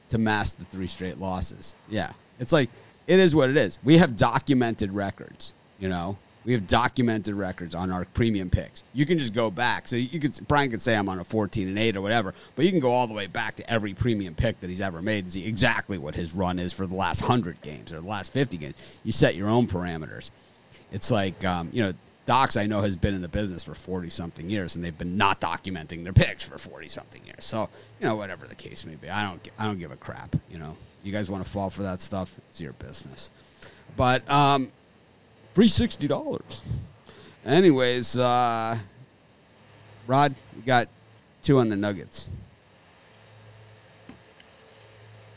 to 0.09 0.17
mask 0.17 0.57
the 0.57 0.65
three 0.65 0.87
straight 0.87 1.19
losses. 1.19 1.73
Yeah. 1.89 2.11
It's 2.39 2.53
like 2.53 2.69
it 3.07 3.19
is 3.19 3.35
what 3.35 3.49
it 3.49 3.57
is. 3.57 3.79
We 3.83 3.97
have 3.97 4.15
documented 4.15 4.91
records, 4.91 5.53
you 5.79 5.89
know. 5.89 6.17
We 6.47 6.53
have 6.53 6.65
documented 6.65 7.35
records 7.35 7.75
on 7.75 7.91
our 7.91 8.05
premium 8.05 8.49
picks. 8.49 8.85
You 8.93 9.05
can 9.05 9.19
just 9.19 9.33
go 9.33 9.51
back. 9.51 9.85
So 9.85 9.97
you 9.97 10.17
could 10.17 10.39
Brian 10.47 10.71
could 10.71 10.81
say 10.81 10.95
I'm 10.95 11.09
on 11.09 11.19
a 11.19 11.25
14 11.25 11.67
and 11.67 11.77
8 11.77 11.97
or 11.97 12.01
whatever, 12.01 12.33
but 12.55 12.63
you 12.63 12.71
can 12.71 12.79
go 12.79 12.89
all 12.89 13.05
the 13.05 13.13
way 13.13 13.27
back 13.27 13.57
to 13.57 13.69
every 13.69 13.93
premium 13.93 14.33
pick 14.33 14.61
that 14.61 14.69
he's 14.69 14.79
ever 14.79 15.01
made 15.01 15.25
and 15.25 15.33
see 15.33 15.45
exactly 15.45 15.97
what 15.97 16.15
his 16.15 16.33
run 16.33 16.57
is 16.57 16.71
for 16.71 16.87
the 16.87 16.95
last 16.95 17.21
100 17.21 17.61
games 17.61 17.91
or 17.91 17.99
the 17.99 18.07
last 18.07 18.31
50 18.31 18.55
games. 18.55 18.75
You 19.03 19.11
set 19.11 19.35
your 19.35 19.49
own 19.49 19.67
parameters. 19.67 20.31
It's 20.93 21.11
like 21.11 21.43
um, 21.43 21.69
you 21.73 21.83
know, 21.83 21.91
Docs 22.25 22.55
I 22.55 22.65
know 22.65 22.81
has 22.81 22.95
been 22.95 23.13
in 23.13 23.21
the 23.21 23.27
business 23.27 23.65
for 23.65 23.75
40 23.75 24.09
something 24.09 24.49
years 24.49 24.77
and 24.77 24.85
they've 24.85 24.97
been 24.97 25.17
not 25.17 25.41
documenting 25.41 26.05
their 26.05 26.13
picks 26.13 26.43
for 26.43 26.57
40 26.57 26.87
something 26.87 27.25
years. 27.25 27.43
So, 27.43 27.67
you 27.99 28.07
know, 28.07 28.15
whatever 28.15 28.47
the 28.47 28.55
case 28.55 28.85
may 28.85 28.95
be. 28.95 29.09
I 29.09 29.21
don't 29.21 29.45
I 29.59 29.65
don't 29.65 29.79
give 29.79 29.91
a 29.91 29.97
crap, 29.97 30.33
you 30.49 30.59
know. 30.59 30.77
You 31.03 31.11
guys 31.11 31.29
want 31.29 31.43
to 31.43 31.51
fall 31.51 31.69
for 31.69 31.83
that 31.83 32.01
stuff? 32.01 32.33
It's 32.49 32.61
your 32.61 32.71
business. 32.71 33.31
But 33.97 34.29
um 34.31 34.71
free 35.57 35.67
sixty 35.67 36.07
dollars. 36.07 36.61
Anyways, 37.43 38.15
uh, 38.15 38.77
Rod, 40.05 40.35
we 40.55 40.61
got 40.61 40.87
two 41.41 41.57
on 41.57 41.67
the 41.67 41.75
Nuggets. 41.75 42.29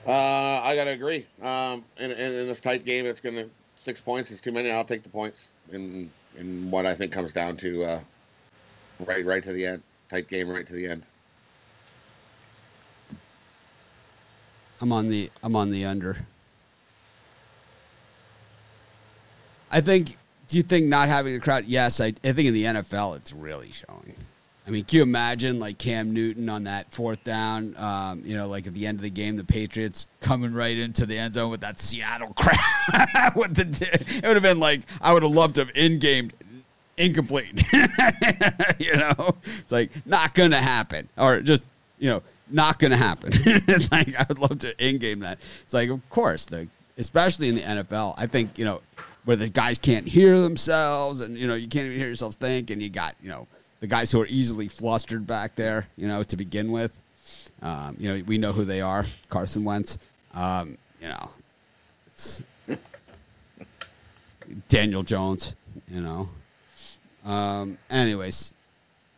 Uh, 0.06 0.10
I 0.10 0.76
gotta 0.76 0.90
agree. 0.90 1.26
Um, 1.40 1.86
in, 1.96 2.10
in, 2.10 2.18
in 2.34 2.46
this 2.46 2.60
tight 2.60 2.84
game, 2.84 3.06
it's 3.06 3.18
gonna 3.18 3.46
six 3.76 3.98
points 3.98 4.30
is 4.30 4.40
too 4.40 4.52
many. 4.52 4.70
I'll 4.70 4.84
take 4.84 5.02
the 5.02 5.08
points 5.08 5.48
in 5.72 6.10
in 6.36 6.70
what 6.70 6.84
I 6.84 6.94
think 6.94 7.12
comes 7.12 7.32
down 7.32 7.56
to 7.56 7.84
uh, 7.84 8.00
right 9.06 9.24
right 9.24 9.42
to 9.42 9.54
the 9.54 9.64
end. 9.64 9.82
Tight 10.10 10.28
game, 10.28 10.50
right 10.50 10.66
to 10.66 10.74
the 10.74 10.86
end. 10.86 11.02
I'm 14.82 14.92
on 14.92 15.08
the 15.08 15.30
I'm 15.42 15.56
on 15.56 15.70
the 15.70 15.86
under. 15.86 16.26
I 19.70 19.80
think. 19.80 20.16
Do 20.48 20.56
you 20.56 20.64
think 20.64 20.86
not 20.86 21.06
having 21.06 21.32
the 21.32 21.38
crowd? 21.38 21.66
Yes, 21.66 22.00
I, 22.00 22.06
I 22.24 22.32
think 22.32 22.40
in 22.48 22.54
the 22.54 22.64
NFL 22.64 23.16
it's 23.16 23.32
really 23.32 23.70
showing. 23.70 24.16
I 24.66 24.70
mean, 24.70 24.84
can 24.84 24.98
you 24.98 25.02
imagine 25.02 25.58
like 25.58 25.78
Cam 25.78 26.12
Newton 26.12 26.48
on 26.48 26.64
that 26.64 26.92
fourth 26.92 27.24
down? 27.24 27.76
Um, 27.76 28.22
you 28.24 28.36
know, 28.36 28.48
like 28.48 28.66
at 28.66 28.74
the 28.74 28.86
end 28.86 28.98
of 28.98 29.02
the 29.02 29.10
game, 29.10 29.36
the 29.36 29.44
Patriots 29.44 30.06
coming 30.20 30.52
right 30.52 30.76
into 30.76 31.06
the 31.06 31.18
end 31.18 31.34
zone 31.34 31.50
with 31.50 31.60
that 31.62 31.80
Seattle 31.80 32.32
crowd. 32.36 33.34
with 33.34 33.54
the, 33.54 34.16
it 34.16 34.24
would 34.24 34.36
have 34.36 34.42
been 34.42 34.60
like 34.60 34.82
I 35.00 35.12
would 35.12 35.22
have 35.22 35.32
loved 35.32 35.56
to 35.56 35.62
have 35.62 35.72
in 35.74 35.98
game 35.98 36.30
incomplete. 36.96 37.64
you 38.78 38.94
know, 38.96 39.36
it's 39.44 39.72
like 39.72 39.90
not 40.06 40.34
gonna 40.34 40.58
happen, 40.58 41.08
or 41.16 41.40
just 41.40 41.66
you 41.98 42.10
know, 42.10 42.22
not 42.48 42.78
gonna 42.78 42.96
happen. 42.96 43.32
it's 43.34 43.90
like 43.90 44.14
I 44.14 44.26
would 44.28 44.38
love 44.38 44.58
to 44.60 44.86
in 44.86 44.98
game 44.98 45.20
that. 45.20 45.38
It's 45.62 45.74
like 45.74 45.90
of 45.90 46.08
course 46.10 46.46
the 46.46 46.68
especially 46.98 47.48
in 47.48 47.56
the 47.56 47.62
NFL. 47.62 48.14
I 48.16 48.26
think 48.26 48.58
you 48.58 48.64
know 48.64 48.82
where 49.24 49.36
the 49.36 49.48
guys 49.48 49.78
can't 49.78 50.08
hear 50.08 50.40
themselves, 50.40 51.20
and 51.20 51.36
you 51.36 51.46
know 51.46 51.54
you 51.54 51.68
can't 51.68 51.86
even 51.86 51.98
hear 51.98 52.08
yourself 52.08 52.34
think, 52.34 52.70
and 52.70 52.82
you 52.82 52.88
got 52.88 53.14
you 53.22 53.28
know 53.28 53.46
the 53.80 53.86
guys 53.86 54.10
who 54.12 54.20
are 54.20 54.26
easily 54.26 54.68
flustered 54.68 55.26
back 55.26 55.54
there. 55.56 55.86
You 55.96 56.08
know 56.08 56.22
to 56.22 56.36
begin 56.36 56.70
with. 56.70 57.00
Um, 57.62 57.96
you 57.98 58.08
know 58.08 58.22
we 58.26 58.38
know 58.38 58.52
who 58.52 58.64
they 58.64 58.80
are. 58.80 59.06
Carson 59.28 59.64
Wentz. 59.64 59.98
Um, 60.34 60.78
you 61.00 61.08
know, 61.08 61.30
Daniel 64.68 65.02
Jones. 65.02 65.54
You 65.88 66.00
know. 66.00 66.28
Um, 67.24 67.78
anyways, 67.90 68.54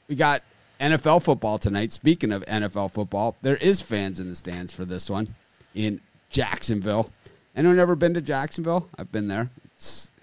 we 0.09 0.17
got 0.17 0.43
NFL 0.81 1.23
football 1.23 1.59
tonight. 1.59 1.93
Speaking 1.93 2.33
of 2.33 2.45
NFL 2.47 2.93
football, 2.93 3.37
there 3.43 3.57
is 3.57 3.81
fans 3.81 4.19
in 4.19 4.29
the 4.29 4.35
stands 4.35 4.75
for 4.75 4.85
this 4.85 5.09
one 5.09 5.35
in 5.75 6.01
Jacksonville. 6.31 7.11
Anyone 7.55 7.79
ever 7.79 7.95
been 7.95 8.15
to 8.15 8.21
Jacksonville? 8.21 8.89
I've 8.99 9.13
been 9.13 9.29
there. 9.29 9.51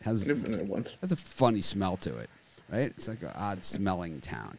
Has 0.03 0.21
I've 0.23 0.41
been 0.43 0.51
there 0.53 0.63
once. 0.63 0.95
has 1.01 1.11
a 1.11 1.15
funny 1.15 1.61
smell 1.61 1.97
to 1.97 2.17
it, 2.17 2.29
right? 2.69 2.83
It's 2.83 3.07
like 3.07 3.21
an 3.21 3.31
odd 3.35 3.63
smelling 3.63 4.21
town. 4.21 4.57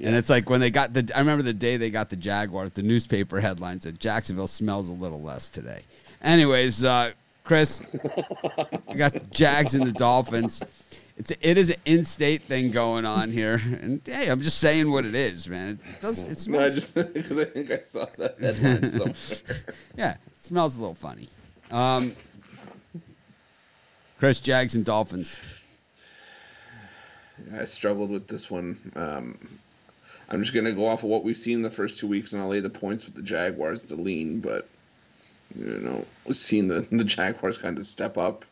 And 0.00 0.14
it's 0.16 0.28
like 0.30 0.50
when 0.50 0.60
they 0.60 0.70
got 0.70 0.92
the 0.94 1.10
I 1.14 1.20
remember 1.20 1.42
the 1.42 1.52
day 1.54 1.76
they 1.76 1.90
got 1.90 2.10
the 2.10 2.16
Jaguars, 2.16 2.72
the 2.72 2.82
newspaper 2.82 3.40
headlines 3.40 3.84
said 3.84 4.00
Jacksonville 4.00 4.46
smells 4.48 4.88
a 4.88 4.92
little 4.92 5.22
less 5.22 5.48
today. 5.48 5.82
Anyways, 6.22 6.84
uh, 6.84 7.12
Chris, 7.44 7.82
we 8.88 8.94
got 8.96 9.12
the 9.14 9.26
Jags 9.30 9.74
and 9.74 9.86
the 9.86 9.92
Dolphins. 9.92 10.62
It's 11.16 11.30
a, 11.30 11.48
it 11.48 11.58
is 11.58 11.68
an 11.70 11.76
in-state 11.84 12.42
thing 12.42 12.70
going 12.70 13.04
on 13.04 13.30
here, 13.30 13.60
and 13.82 14.00
hey, 14.04 14.28
I'm 14.28 14.40
just 14.40 14.58
saying 14.58 14.90
what 14.90 15.04
it 15.04 15.14
is, 15.14 15.46
man. 15.48 15.78
It, 15.84 16.00
does 16.00 16.22
it 16.22 16.48
No, 16.50 16.58
I 16.58 16.70
smells? 16.70 16.74
just 16.74 16.94
because 17.14 17.38
I 17.38 17.44
think 17.44 17.70
I 17.70 17.78
saw 17.80 18.06
that 18.18 18.38
headline 18.40 18.90
somewhere. 18.90 19.14
yeah, 19.96 20.12
it 20.12 20.38
smells 20.44 20.76
a 20.76 20.80
little 20.80 20.94
funny. 20.94 21.28
Um, 21.70 22.16
Chris, 24.22 24.38
Jags 24.38 24.76
and 24.76 24.84
Dolphins. 24.84 25.40
I 27.58 27.64
struggled 27.64 28.08
with 28.08 28.28
this 28.28 28.48
one. 28.48 28.78
Um, 28.94 29.36
I'm 30.28 30.40
just 30.40 30.54
gonna 30.54 30.70
go 30.70 30.86
off 30.86 31.02
of 31.02 31.08
what 31.08 31.24
we've 31.24 31.36
seen 31.36 31.60
the 31.60 31.68
first 31.68 31.98
two 31.98 32.06
weeks, 32.06 32.32
and 32.32 32.40
I'll 32.40 32.46
lay 32.46 32.60
the 32.60 32.70
points 32.70 33.04
with 33.04 33.16
the 33.16 33.22
Jaguars 33.22 33.82
to 33.86 33.96
lean. 33.96 34.38
But 34.38 34.68
you 35.58 35.80
know, 35.80 36.06
we've 36.24 36.36
seen 36.36 36.68
the 36.68 36.86
the 36.92 37.02
Jaguars 37.02 37.58
kind 37.58 37.76
of 37.76 37.84
step 37.84 38.16
up 38.16 38.44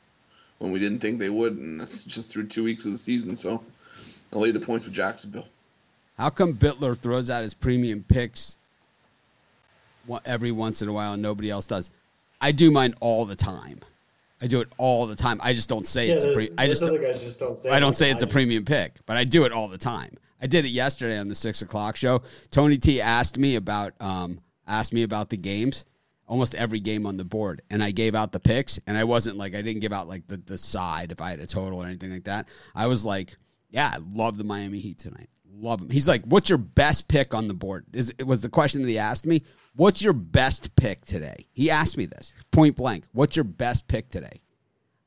when 0.58 0.72
we 0.72 0.80
didn't 0.80 0.98
think 0.98 1.20
they 1.20 1.30
would, 1.30 1.56
and 1.56 1.80
that's 1.80 2.02
just 2.02 2.32
through 2.32 2.48
two 2.48 2.64
weeks 2.64 2.84
of 2.84 2.90
the 2.90 2.98
season. 2.98 3.36
So 3.36 3.62
I'll 4.32 4.40
lay 4.40 4.50
the 4.50 4.58
points 4.58 4.86
with 4.86 4.94
Jacksonville. 4.94 5.46
How 6.18 6.30
come 6.30 6.54
Bitler 6.54 6.98
throws 6.98 7.30
out 7.30 7.42
his 7.42 7.54
premium 7.54 8.04
picks 8.08 8.56
every 10.24 10.50
once 10.50 10.82
in 10.82 10.88
a 10.88 10.92
while 10.92 11.12
and 11.12 11.22
nobody 11.22 11.48
else 11.48 11.68
does? 11.68 11.92
I 12.40 12.50
do 12.50 12.72
mine 12.72 12.94
all 12.98 13.24
the 13.24 13.36
time. 13.36 13.78
I 14.40 14.46
do 14.46 14.60
it 14.60 14.68
all 14.78 15.06
the 15.06 15.16
time. 15.16 15.38
I 15.42 15.52
just 15.52 15.68
don't 15.68 15.86
say 15.86 16.08
Yeah, 16.08 16.14
it's 16.14 16.24
a 16.24 16.32
pre. 16.32 16.50
I 16.56 16.66
just 16.66 16.82
other 16.82 16.98
guys 16.98 17.20
just 17.20 17.38
don't 17.38 17.58
say. 17.58 17.70
I 17.70 17.78
don't 17.80 17.94
say 17.94 18.10
it's 18.10 18.22
a 18.22 18.26
premium 18.26 18.64
pick, 18.64 18.98
but 19.06 19.16
I 19.16 19.24
do 19.24 19.44
it 19.44 19.52
all 19.52 19.68
the 19.68 19.78
time. 19.78 20.16
I 20.40 20.46
did 20.46 20.64
it 20.64 20.70
yesterday 20.70 21.18
on 21.18 21.28
the 21.28 21.34
six 21.34 21.62
o'clock 21.62 21.96
show. 21.96 22.22
Tony 22.50 22.78
T 22.78 23.00
asked 23.00 23.38
me 23.38 23.56
about 23.56 23.92
um 24.00 24.40
asked 24.66 24.92
me 24.92 25.02
about 25.02 25.28
the 25.28 25.36
games, 25.36 25.84
almost 26.26 26.54
every 26.54 26.80
game 26.80 27.06
on 27.06 27.16
the 27.16 27.24
board, 27.24 27.62
and 27.70 27.82
I 27.82 27.90
gave 27.90 28.14
out 28.14 28.32
the 28.32 28.40
picks. 28.40 28.78
And 28.86 28.96
I 28.96 29.04
wasn't 29.04 29.36
like 29.36 29.54
I 29.54 29.62
didn't 29.62 29.80
give 29.80 29.92
out 29.92 30.08
like 30.08 30.26
the 30.26 30.38
the 30.38 30.56
side 30.56 31.12
if 31.12 31.20
I 31.20 31.30
had 31.30 31.40
a 31.40 31.46
total 31.46 31.82
or 31.82 31.86
anything 31.86 32.10
like 32.10 32.24
that. 32.24 32.48
I 32.74 32.86
was 32.86 33.04
like, 33.04 33.36
yeah, 33.68 33.90
I 33.94 33.98
love 34.14 34.38
the 34.38 34.44
Miami 34.44 34.78
Heat 34.80 34.98
tonight. 34.98 35.28
Love 35.52 35.82
him. 35.82 35.90
He's 35.90 36.08
like, 36.08 36.24
what's 36.24 36.48
your 36.48 36.58
best 36.58 37.08
pick 37.08 37.34
on 37.34 37.46
the 37.46 37.54
board? 37.54 37.84
Is 37.92 38.10
it 38.18 38.26
was 38.26 38.40
the 38.40 38.48
question 38.48 38.80
that 38.80 38.88
he 38.88 38.98
asked 38.98 39.26
me. 39.26 39.42
What's 39.80 40.02
your 40.02 40.12
best 40.12 40.76
pick 40.76 41.06
today? 41.06 41.46
He 41.54 41.70
asked 41.70 41.96
me 41.96 42.04
this 42.04 42.34
point 42.50 42.76
blank. 42.76 43.04
What's 43.12 43.34
your 43.34 43.44
best 43.44 43.88
pick 43.88 44.10
today? 44.10 44.42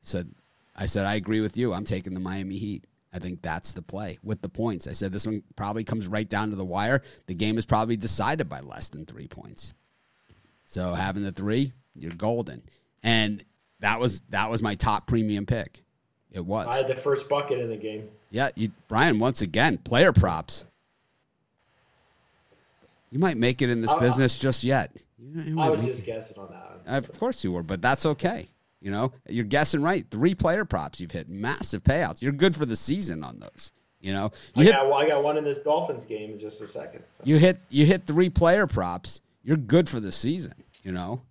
said 0.01 0.33
I 0.75 0.87
said 0.87 1.05
I 1.05 1.13
agree 1.13 1.41
with 1.41 1.55
you. 1.55 1.73
I'm 1.73 1.85
taking 1.85 2.15
the 2.15 2.19
Miami 2.19 2.57
Heat. 2.57 2.87
I 3.13 3.19
think 3.19 3.43
that's 3.43 3.73
the 3.73 3.83
play 3.83 4.17
with 4.23 4.41
the 4.41 4.49
points. 4.49 4.87
I 4.87 4.93
said 4.93 5.11
this 5.13 5.27
one 5.27 5.43
probably 5.55 5.83
comes 5.83 6.07
right 6.07 6.27
down 6.27 6.49
to 6.49 6.55
the 6.55 6.65
wire. 6.65 7.03
The 7.27 7.35
game 7.35 7.59
is 7.59 7.67
probably 7.67 7.97
decided 7.97 8.49
by 8.49 8.61
less 8.61 8.89
than 8.89 9.05
3 9.05 9.27
points. 9.27 9.75
So 10.65 10.95
having 10.95 11.21
the 11.21 11.31
3, 11.31 11.71
you're 11.93 12.09
golden. 12.13 12.63
And 13.03 13.45
that 13.81 13.99
was 13.99 14.21
that 14.29 14.49
was 14.49 14.63
my 14.63 14.73
top 14.73 15.05
premium 15.05 15.45
pick. 15.45 15.83
It 16.31 16.43
was. 16.43 16.65
I 16.67 16.77
had 16.77 16.87
the 16.87 16.95
first 16.95 17.29
bucket 17.29 17.59
in 17.59 17.69
the 17.69 17.77
game. 17.77 18.09
Yeah, 18.31 18.49
you, 18.55 18.71
Brian. 18.87 19.19
Once 19.19 19.43
again, 19.43 19.77
player 19.77 20.11
props. 20.11 20.65
You 23.13 23.19
might 23.19 23.37
make 23.37 23.61
it 23.61 23.69
in 23.69 23.79
this 23.79 23.91
I- 23.91 23.97
I- 23.97 23.99
business 23.99 24.39
just 24.39 24.63
yet. 24.63 24.91
You, 25.19 25.59
I 25.59 25.69
was 25.69 25.85
just 25.85 25.99
it. 25.99 26.05
guessing 26.05 26.39
on 26.39 26.49
that. 26.49 26.79
one. 26.83 26.95
Of 26.95 27.17
course 27.19 27.43
you 27.43 27.51
were, 27.51 27.61
but 27.61 27.79
that's 27.79 28.07
okay. 28.07 28.47
You 28.81 28.89
know, 28.89 29.13
you're 29.29 29.45
guessing 29.45 29.81
right. 29.83 30.03
Three 30.09 30.33
player 30.33 30.65
props 30.65 30.99
you've 30.99 31.11
hit, 31.11 31.29
massive 31.29 31.83
payouts. 31.83 32.21
You're 32.23 32.31
good 32.33 32.55
for 32.55 32.65
the 32.65 32.75
season 32.75 33.23
on 33.23 33.37
those. 33.39 33.71
You 34.01 34.13
know, 34.13 34.31
you 34.55 34.63
I 34.63 34.65
hit 34.65 34.71
got, 34.73 34.87
well, 34.87 34.97
I 34.97 35.07
got 35.07 35.23
one 35.23 35.37
in 35.37 35.43
this 35.43 35.59
Dolphins 35.59 36.05
game 36.05 36.31
in 36.31 36.39
just 36.39 36.59
a 36.61 36.67
second. 36.67 37.03
you 37.23 37.37
hit 37.37 37.59
you 37.69 37.85
hit 37.85 38.05
three 38.05 38.29
player 38.29 38.65
props. 38.67 39.21
You're 39.43 39.57
good 39.57 39.87
for 39.87 39.99
the 39.99 40.11
season. 40.11 40.55
You 40.83 40.91
know, 40.91 41.21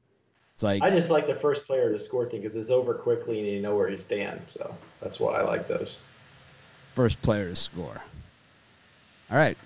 it's 0.54 0.62
like 0.62 0.82
I 0.82 0.88
just 0.88 1.10
like 1.10 1.26
the 1.26 1.34
first 1.34 1.66
player 1.66 1.92
to 1.92 1.98
score 1.98 2.30
thing 2.30 2.40
because 2.42 2.56
it's 2.56 2.70
over 2.70 2.94
quickly 2.94 3.40
and 3.40 3.48
you 3.48 3.60
know 3.60 3.74
where 3.76 3.90
you 3.90 3.98
stand. 3.98 4.40
So 4.48 4.72
that's 5.02 5.18
why 5.20 5.40
I 5.40 5.42
like 5.42 5.66
those. 5.68 5.98
first 6.94 7.20
player 7.22 7.48
to 7.50 7.56
score. 7.56 8.00
All 9.30 9.36
right, 9.36 9.58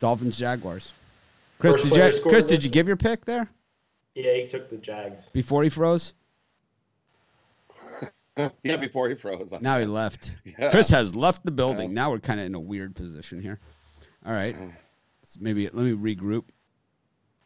Dolphins 0.00 0.36
Jaguars. 0.38 0.92
Chris, 1.60 1.76
First 1.76 1.92
did 1.92 2.14
you 2.14 2.22
Chris 2.22 2.46
did 2.46 2.64
you 2.64 2.70
give 2.70 2.86
your 2.88 2.96
pick 2.96 3.26
there 3.26 3.50
Yeah, 4.14 4.34
he 4.34 4.48
took 4.48 4.70
the 4.70 4.78
Jags. 4.78 5.26
before 5.26 5.62
he 5.62 5.68
froze? 5.68 6.14
yeah, 8.64 8.76
before 8.76 9.10
he 9.10 9.14
froze. 9.14 9.52
Now 9.60 9.78
he 9.78 9.84
left. 9.84 10.32
Yeah. 10.58 10.70
Chris 10.70 10.88
has 10.88 11.14
left 11.14 11.44
the 11.44 11.50
building. 11.50 11.92
Now 11.94 12.10
we're 12.10 12.18
kind 12.18 12.40
of 12.40 12.46
in 12.46 12.54
a 12.54 12.60
weird 12.60 12.96
position 12.96 13.40
here. 13.40 13.60
All 14.24 14.32
right. 14.32 14.56
Let's 15.22 15.38
maybe 15.38 15.64
let 15.72 15.84
me 15.84 15.92
regroup. 15.92 16.44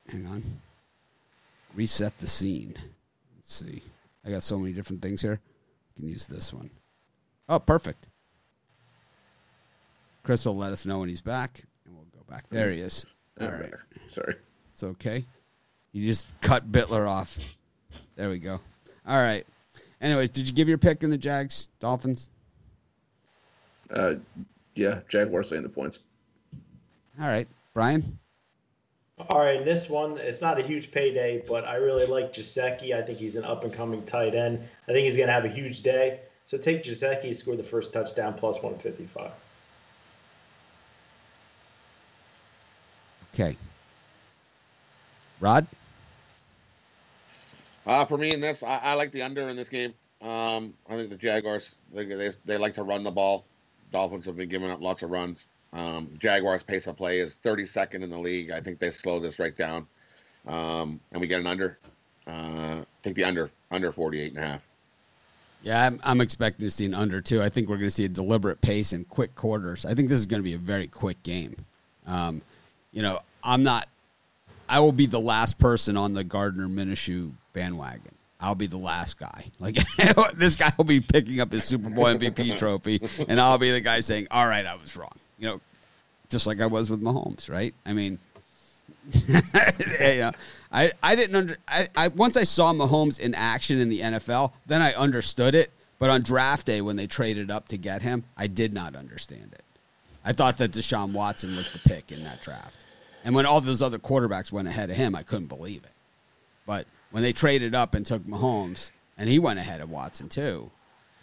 Hang 0.09 0.27
on. 0.27 0.61
Reset 1.75 2.17
the 2.19 2.27
scene. 2.27 2.75
Let's 3.37 3.53
see. 3.55 3.83
I 4.25 4.31
got 4.31 4.43
so 4.45 4.59
many 4.59 4.73
different 4.73 5.03
things 5.03 5.23
here. 5.23 5.41
I 5.43 5.99
can 5.99 6.09
use 6.09 6.27
this 6.27 6.53
one. 6.53 6.71
Oh, 7.49 7.59
perfect. 7.59 8.09
Chris 10.23 10.47
will 10.47 10.57
let 10.57 10.73
us 10.73 10.87
know 10.87 11.01
when 11.01 11.09
he's 11.09 11.21
back, 11.21 11.63
and 11.85 11.95
we'll 11.95 12.07
go 12.07 12.25
back. 12.29 12.45
There 12.49 12.71
he 12.71 12.81
is. 12.81 13.05
All 13.41 13.49
right. 13.49 13.73
Sorry. 14.09 14.37
It's 14.73 14.83
okay. 14.83 15.25
You 15.93 16.07
just 16.07 16.27
cut 16.41 16.71
Bitler 16.71 17.09
off. 17.09 17.39
There 18.17 18.31
we 18.31 18.39
go. 18.39 18.61
All 19.07 19.21
right. 19.21 19.47
Anyways, 20.01 20.31
did 20.31 20.49
you 20.49 20.55
give 20.55 20.69
your 20.69 20.79
pick 20.79 21.03
in 21.03 21.11
the 21.11 21.19
Jags 21.19 21.69
Dolphins? 21.81 22.31
Uh, 23.91 24.15
yeah, 24.75 25.01
Jaguars 25.09 25.51
laying 25.51 25.63
the 25.63 25.69
points. 25.69 26.01
All 27.21 27.29
right, 27.29 27.47
Brian. 27.73 28.19
All 29.29 29.39
right, 29.39 29.65
this 29.65 29.89
one, 29.89 30.19
it's 30.19 30.41
not 30.41 30.59
a 30.59 30.63
huge 30.63 30.91
payday, 30.91 31.43
but 31.47 31.65
I 31.65 31.77
really 31.77 32.07
like 32.07 32.35
Gesicki. 32.35 32.93
I 32.93 33.03
think 33.03 33.19
he's 33.19 33.37
an 33.37 33.45
up 33.45 33.63
and 33.63 33.73
coming 33.73 34.05
tight 34.05 34.35
end. 34.35 34.59
I 34.89 34.93
think 34.93 35.05
he's 35.05 35.17
going 35.17 35.29
to 35.29 35.33
have 35.33 35.45
a 35.45 35.49
huge 35.49 35.83
day. 35.83 36.21
So 36.47 36.59
take 36.59 36.83
Gesicki, 36.85 37.35
score 37.35 37.55
the 37.55 37.63
first 37.63 37.93
touchdown, 37.93 38.35
plus 38.35 38.57
155. 38.57 39.31
Okay. 43.35 43.57
Rod. 45.41 45.67
Uh, 47.85 48.05
for 48.05 48.17
me 48.17 48.33
in 48.33 48.41
this, 48.41 48.63
I, 48.63 48.79
I 48.79 48.95
like 48.95 49.11
the 49.11 49.23
under 49.23 49.49
in 49.49 49.57
this 49.57 49.69
game. 49.69 49.93
Um, 50.23 50.73
I 50.89 50.97
think 50.97 51.11
the 51.11 51.17
Jaguars 51.17 51.75
they, 51.93 52.05
they 52.05 52.31
they 52.45 52.57
like 52.57 52.75
to 52.77 52.85
run 52.85 53.03
the 53.03 53.11
ball. 53.11 53.45
Dolphins 53.93 54.25
have 54.27 54.37
been 54.37 54.49
giving 54.49 54.71
up 54.71 54.81
lots 54.81 55.03
of 55.03 55.11
runs. 55.11 55.47
Um, 55.73 56.09
Jaguars 56.19 56.63
pace 56.63 56.87
of 56.87 56.97
play 56.97 57.19
is 57.19 57.39
32nd 57.45 58.03
in 58.03 58.11
the 58.11 58.19
league. 58.19 58.53
I 58.53 58.61
think 58.61 58.79
they 58.79 58.93
slow 58.93 59.19
this 59.19 59.41
right 59.41 59.57
down, 59.57 59.87
um, 60.47 61.01
and 61.11 61.21
we 61.21 61.27
get 61.27 61.41
an 61.41 61.49
under. 61.49 61.79
Uh, 62.29 62.85
take 63.03 63.17
the 63.17 63.25
under 63.25 63.51
under 63.73 63.91
48 63.91 64.33
and 64.33 64.43
a 64.43 64.47
half. 64.47 64.63
Yeah, 65.63 65.85
I'm, 65.85 66.01
I'm 66.05 66.21
expecting 66.21 66.65
to 66.65 66.71
see 66.71 66.85
an 66.85 66.95
under 66.95 67.21
too. 67.21 67.43
I 67.43 67.49
think 67.49 67.69
we're 67.69 67.77
going 67.77 67.89
to 67.89 67.91
see 67.91 68.05
a 68.05 68.09
deliberate 68.09 68.61
pace 68.61 68.93
and 68.93 69.09
quick 69.09 69.35
quarters. 69.35 69.85
I 69.85 69.95
think 69.95 70.09
this 70.09 70.21
is 70.21 70.27
going 70.27 70.41
to 70.41 70.45
be 70.45 70.55
a 70.55 70.59
very 70.59 70.87
quick 70.87 71.21
game. 71.25 71.57
Um, 72.07 72.41
you 72.95 73.03
know, 73.03 73.19
I'm 73.43 73.63
not. 73.63 73.89
I 74.67 74.81
will 74.81 74.93
be 74.93 75.05
the 75.05 75.21
last 75.21 75.59
person 75.59 75.99
on 75.99 76.15
the 76.15 76.25
Gardner 76.25 76.69
Minshew 76.69 77.33
bandwagon. 77.53 78.15
I'll 78.41 78.55
be 78.55 78.67
the 78.67 78.79
last 78.79 79.19
guy. 79.19 79.51
Like 79.59 79.77
this 80.37 80.55
guy 80.55 80.73
will 80.79 80.85
be 80.85 81.01
picking 81.01 81.41
up 81.41 81.53
his 81.53 81.65
Super 81.65 81.91
Bowl 81.91 82.05
MVP 82.05 82.57
trophy, 82.59 83.01
and 83.29 83.41
I'll 83.41 83.59
be 83.59 83.71
the 83.71 83.81
guy 83.81 84.01
saying, 84.01 84.29
"All 84.31 84.47
right, 84.47 84.65
I 84.65 84.77
was 84.77 84.97
wrong." 84.97 85.13
You 85.39 85.49
know, 85.49 85.61
just 86.31 86.47
like 86.47 86.61
I 86.61 86.67
was 86.67 86.91
with 86.91 87.03
Mahomes, 87.03 87.51
right? 87.51 87.75
I 87.85 87.93
mean, 87.93 88.19
yeah, 89.29 90.31
I, 90.73 90.93
I 91.03 91.15
didn't 91.15 91.37
under 91.37 91.57
I, 91.67 91.89
I 91.97 92.09
once 92.09 92.37
I 92.37 92.45
saw 92.45 92.73
Mahomes 92.73 93.19
in 93.19 93.35
action 93.35 93.81
in 93.81 93.89
the 93.89 94.01
NFL, 94.01 94.53
then 94.67 94.83
I 94.83 94.93
understood 94.93 95.55
it. 95.55 95.71
But 95.99 96.11
on 96.11 96.23
draft 96.23 96.67
day 96.67 96.81
when 96.81 96.97
they 96.97 97.07
traded 97.07 97.51
up 97.51 97.69
to 97.69 97.79
get 97.79 98.03
him, 98.03 98.25
I 98.37 98.47
did 98.47 98.75
not 98.75 98.95
understand 98.95 99.51
it. 99.53 99.65
I 100.25 100.33
thought 100.33 100.59
that 100.59 100.73
Deshaun 100.73 101.13
Watson 101.13 101.55
was 101.57 101.71
the 101.71 101.79
pick 101.79 102.11
in 102.11 102.25
that 102.25 102.43
draft. 102.43 102.84
And 103.25 103.35
when 103.35 103.47
all 103.47 103.61
those 103.61 103.83
other 103.83 103.99
quarterbacks 103.99 104.53
went 104.53 104.69
ahead 104.69 104.91
of 104.91 104.97
him, 104.97 105.15
I 105.15 105.23
couldn't 105.23 105.47
believe 105.47 105.83
it. 105.83 105.93
But 106.67 106.87
when 107.11 107.23
they 107.23 107.33
traded 107.33 107.75
up 107.75 107.95
and 107.95 108.05
took 108.05 108.23
Mahomes 108.25 108.91
and 109.17 109.29
he 109.29 109.39
went 109.39 109.59
ahead 109.59 109.81
of 109.81 109.91
Watson 109.91 110.29
too, 110.29 110.71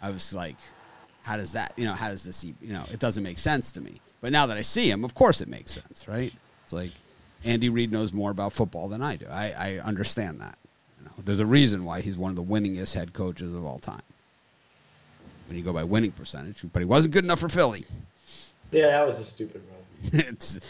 I 0.00 0.10
was 0.10 0.34
like, 0.34 0.56
how 1.22 1.36
does 1.36 1.52
that, 1.52 1.72
you 1.76 1.84
know, 1.84 1.94
how 1.94 2.08
does 2.08 2.24
this, 2.24 2.42
you 2.44 2.54
know, 2.60 2.84
it 2.90 2.98
doesn't 2.98 3.22
make 3.22 3.38
sense 3.38 3.70
to 3.72 3.80
me. 3.80 4.00
But 4.20 4.32
now 4.32 4.46
that 4.46 4.56
I 4.56 4.62
see 4.62 4.90
him, 4.90 5.04
of 5.04 5.14
course 5.14 5.40
it 5.40 5.48
makes 5.48 5.72
sense, 5.72 6.08
right? 6.08 6.32
It's 6.64 6.72
like 6.72 6.90
Andy 7.44 7.68
Reid 7.68 7.92
knows 7.92 8.12
more 8.12 8.30
about 8.30 8.52
football 8.52 8.88
than 8.88 9.02
I 9.02 9.16
do. 9.16 9.26
I, 9.26 9.52
I 9.52 9.78
understand 9.78 10.40
that. 10.40 10.58
You 10.98 11.04
know, 11.06 11.12
there's 11.24 11.40
a 11.40 11.46
reason 11.46 11.84
why 11.84 12.00
he's 12.00 12.16
one 12.16 12.30
of 12.30 12.36
the 12.36 12.42
winningest 12.42 12.94
head 12.94 13.12
coaches 13.12 13.54
of 13.54 13.64
all 13.64 13.78
time. 13.78 14.02
When 15.46 15.56
you 15.56 15.64
go 15.64 15.72
by 15.72 15.84
winning 15.84 16.12
percentage, 16.12 16.64
but 16.72 16.80
he 16.80 16.86
wasn't 16.86 17.14
good 17.14 17.24
enough 17.24 17.40
for 17.40 17.48
Philly. 17.48 17.84
Yeah, 18.72 18.88
that 18.88 19.06
was 19.06 19.18
a 19.18 19.24
stupid 19.24 19.62
move. 19.62 19.72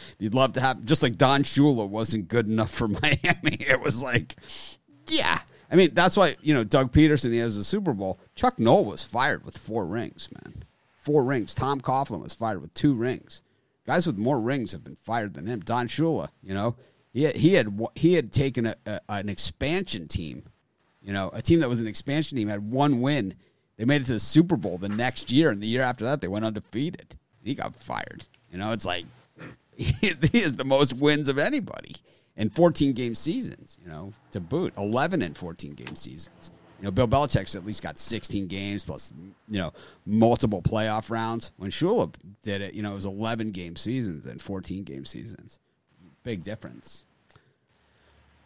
you'd 0.19 0.35
love 0.35 0.53
to 0.55 0.61
have 0.61 0.85
just 0.85 1.03
like 1.03 1.17
Don 1.17 1.43
Shula 1.43 1.89
wasn't 1.89 2.29
good 2.29 2.47
enough 2.47 2.71
for 2.71 2.89
Miami. 2.89 3.57
It 3.61 3.81
was 3.83 4.03
like, 4.03 4.37
yeah. 5.07 5.39
I 5.71 5.77
mean, 5.77 5.95
that's 5.95 6.17
why 6.17 6.37
you 6.43 6.53
know 6.53 6.65
Doug 6.65 6.93
Pederson. 6.93 7.33
He 7.33 7.39
has 7.39 7.57
a 7.57 7.65
Super 7.65 7.95
Bowl. 7.95 8.21
Chuck 8.35 8.59
Noll 8.59 8.85
was 8.85 9.03
fired 9.03 9.45
with 9.45 9.57
four 9.57 9.87
rings, 9.87 10.29
man. 10.43 10.65
Four 10.99 11.25
rings. 11.25 11.55
Tom 11.55 11.81
Coughlin 11.81 12.23
was 12.23 12.35
fired 12.35 12.61
with 12.61 12.75
two 12.75 12.93
rings. 12.93 13.41
Guys 13.87 14.07
with 14.07 14.19
more 14.19 14.39
rings 14.39 14.73
have 14.73 14.85
been 14.85 14.97
fired 14.97 15.35
than 15.35 15.47
him. 15.47 15.61
Don 15.61 15.89
Shula, 15.89 16.29
you 16.43 16.55
know, 16.55 16.77
he 17.13 17.25
had, 17.25 17.37
he 17.37 17.55
had 17.55 17.79
he 17.95 18.15
had 18.15 18.33
taken 18.33 18.67
a, 18.67 18.77
a, 18.87 19.01
an 19.09 19.29
expansion 19.29 20.09
team, 20.09 20.45
you 21.01 21.13
know, 21.13 21.31
a 21.33 21.43
team 21.43 21.61
that 21.61 21.69
was 21.69 21.81
an 21.81 21.87
expansion 21.87 22.37
team 22.37 22.49
had 22.49 22.71
one 22.71 23.01
win. 23.01 23.35
They 23.77 23.85
made 23.87 24.03
it 24.03 24.07
to 24.07 24.13
the 24.13 24.21
Super 24.21 24.57
Bowl 24.57 24.79
the 24.79 24.89
next 24.89 25.33
year, 25.33 25.51
and 25.51 25.61
the 25.61 25.67
year 25.67 25.83
after 25.83 26.05
that, 26.05 26.21
they 26.21 26.29
went 26.29 26.45
undefeated. 26.45 27.17
He 27.43 27.55
got 27.55 27.77
fired. 27.77 28.27
You 28.51 28.59
know, 28.59 28.73
it's 28.73 28.85
like 28.85 29.07
he, 29.77 30.41
has 30.41 30.57
the 30.57 30.65
most 30.65 30.97
wins 30.99 31.29
of 31.29 31.39
anybody 31.39 31.95
in 32.37 32.51
14 32.51 32.93
game 32.93 33.15
seasons. 33.15 33.79
You 33.83 33.89
know, 33.89 34.13
to 34.33 34.41
boot, 34.41 34.75
11 34.77 35.23
and 35.23 35.37
14 35.37 35.75
game 35.75 35.97
seasons. 35.97 36.51
You 36.79 36.87
know, 36.87 36.91
Bill 36.91 37.07
Belichick's 37.07 37.55
at 37.55 37.65
least 37.65 37.81
got 37.81 37.97
16 37.97 38.49
games 38.49 38.85
plus, 38.85 39.13
you 39.47 39.59
know, 39.59 39.73
multiple 40.05 40.61
playoff 40.61 41.11
rounds. 41.11 41.53
When 41.57 41.71
Shula 41.71 42.13
did 42.43 42.61
it, 42.61 42.75
you 42.75 42.83
know, 42.83 42.91
it 42.91 42.97
was 42.97 43.05
11 43.05 43.53
game 43.53 43.77
seasons 43.77 44.27
and 44.27 44.43
14 44.43 44.83
game 44.83 45.05
seasons. 45.05 45.61
Big 46.25 46.43
difference. 46.43 47.05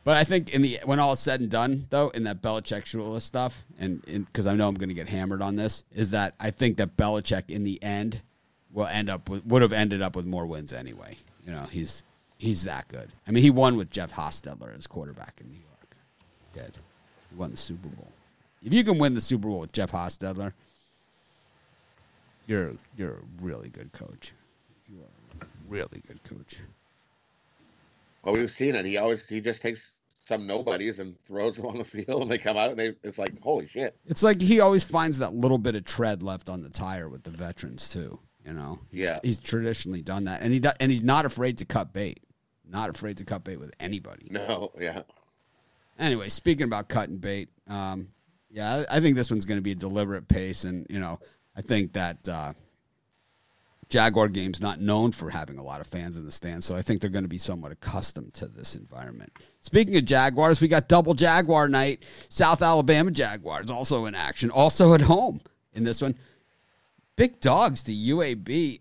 But 0.04 0.18
I 0.18 0.24
think 0.24 0.50
in 0.50 0.62
the 0.62 0.78
when 0.84 1.00
all 1.00 1.14
is 1.14 1.18
said 1.18 1.40
and 1.40 1.50
done, 1.50 1.86
though, 1.90 2.10
in 2.10 2.24
that 2.24 2.40
Belichick 2.40 2.84
Shula 2.84 3.20
stuff, 3.20 3.64
and 3.76 4.02
because 4.04 4.46
I 4.46 4.54
know 4.54 4.68
I'm 4.68 4.74
going 4.74 4.88
to 4.88 4.94
get 4.94 5.08
hammered 5.08 5.42
on 5.42 5.56
this, 5.56 5.82
is 5.90 6.12
that 6.12 6.34
I 6.38 6.52
think 6.52 6.76
that 6.76 6.96
Belichick 6.96 7.50
in 7.50 7.64
the 7.64 7.82
end 7.82 8.20
will 8.76 8.86
end 8.86 9.08
up 9.08 9.28
with 9.28 9.44
would 9.46 9.62
have 9.62 9.72
ended 9.72 10.02
up 10.02 10.14
with 10.14 10.26
more 10.26 10.46
wins 10.46 10.72
anyway. 10.72 11.16
You 11.44 11.50
know, 11.50 11.64
he's 11.64 12.04
he's 12.38 12.62
that 12.64 12.86
good. 12.86 13.08
I 13.26 13.32
mean, 13.32 13.42
he 13.42 13.50
won 13.50 13.76
with 13.76 13.90
Jeff 13.90 14.12
Hostetler 14.12 14.76
as 14.76 14.86
quarterback 14.86 15.40
in 15.40 15.48
New 15.48 15.58
York. 15.58 15.96
He 16.52 16.60
did. 16.60 16.78
He 17.30 17.36
won 17.36 17.50
the 17.50 17.56
Super 17.56 17.88
Bowl. 17.88 18.12
If 18.62 18.74
you 18.74 18.84
can 18.84 18.98
win 18.98 19.14
the 19.14 19.20
Super 19.20 19.48
Bowl 19.48 19.60
with 19.60 19.72
Jeff 19.72 19.90
Hostetler, 19.90 20.52
you're 22.46 22.74
you're 22.96 23.14
a 23.14 23.42
really 23.42 23.70
good 23.70 23.90
coach. 23.92 24.32
You 24.88 24.98
are 24.98 25.46
a 25.46 25.46
really 25.68 26.02
good 26.06 26.22
coach. 26.22 26.60
Well, 28.22 28.34
we've 28.34 28.52
seen 28.52 28.74
it. 28.74 28.84
He 28.84 28.98
always 28.98 29.24
he 29.26 29.40
just 29.40 29.62
takes 29.62 29.92
some 30.26 30.46
nobodies 30.46 30.98
and 30.98 31.14
throws 31.26 31.56
them 31.56 31.64
on 31.64 31.78
the 31.78 31.84
field, 31.84 32.20
and 32.20 32.30
they 32.30 32.36
come 32.36 32.58
out 32.58 32.70
and 32.70 32.78
they 32.78 32.94
it's 33.02 33.16
like 33.16 33.40
holy 33.40 33.68
shit. 33.68 33.96
It's 34.04 34.22
like 34.22 34.42
he 34.42 34.60
always 34.60 34.84
finds 34.84 35.16
that 35.20 35.34
little 35.34 35.58
bit 35.58 35.74
of 35.74 35.86
tread 35.86 36.22
left 36.22 36.50
on 36.50 36.62
the 36.62 36.68
tire 36.68 37.08
with 37.08 37.22
the 37.22 37.30
veterans 37.30 37.88
too. 37.88 38.18
You 38.46 38.52
know, 38.52 38.78
he's, 38.90 39.00
yeah, 39.00 39.18
he's 39.22 39.38
traditionally 39.38 40.02
done 40.02 40.24
that, 40.24 40.40
and 40.42 40.52
he 40.52 40.60
do, 40.60 40.70
and 40.78 40.90
he's 40.90 41.02
not 41.02 41.26
afraid 41.26 41.58
to 41.58 41.64
cut 41.64 41.92
bait. 41.92 42.20
Not 42.68 42.90
afraid 42.90 43.18
to 43.18 43.24
cut 43.24 43.44
bait 43.44 43.58
with 43.58 43.72
anybody. 43.80 44.28
No, 44.30 44.72
yeah. 44.78 45.02
Anyway, 45.98 46.28
speaking 46.28 46.64
about 46.64 46.88
cutting 46.88 47.16
bait, 47.16 47.48
um, 47.68 48.08
yeah, 48.50 48.84
I, 48.88 48.96
I, 48.96 49.00
think 49.00 49.16
this 49.16 49.30
one's 49.30 49.44
going 49.44 49.58
to 49.58 49.62
be 49.62 49.72
a 49.72 49.76
deliberate 49.76 50.28
pace, 50.28 50.64
and 50.64 50.86
you 50.90 51.00
know, 51.00 51.18
I 51.56 51.62
think 51.62 51.94
that 51.94 52.28
uh, 52.28 52.52
Jaguar 53.88 54.28
game's 54.28 54.60
not 54.60 54.80
known 54.80 55.12
for 55.12 55.30
having 55.30 55.58
a 55.58 55.62
lot 55.62 55.80
of 55.80 55.86
fans 55.86 56.18
in 56.18 56.24
the 56.24 56.32
stands, 56.32 56.66
so 56.66 56.76
I 56.76 56.82
think 56.82 57.00
they're 57.00 57.10
going 57.10 57.24
to 57.24 57.28
be 57.28 57.38
somewhat 57.38 57.72
accustomed 57.72 58.34
to 58.34 58.46
this 58.46 58.74
environment. 58.74 59.32
Speaking 59.60 59.96
of 59.96 60.04
Jaguars, 60.04 60.60
we 60.60 60.68
got 60.68 60.88
double 60.88 61.14
Jaguar 61.14 61.68
night. 61.68 62.04
South 62.28 62.62
Alabama 62.62 63.10
Jaguars 63.10 63.70
also 63.70 64.06
in 64.06 64.14
action, 64.14 64.50
also 64.50 64.94
at 64.94 65.00
home 65.02 65.40
in 65.72 65.84
this 65.84 66.02
one. 66.02 66.16
Big 67.16 67.40
dogs 67.40 67.82
to 67.84 67.92
UAB. 67.92 68.80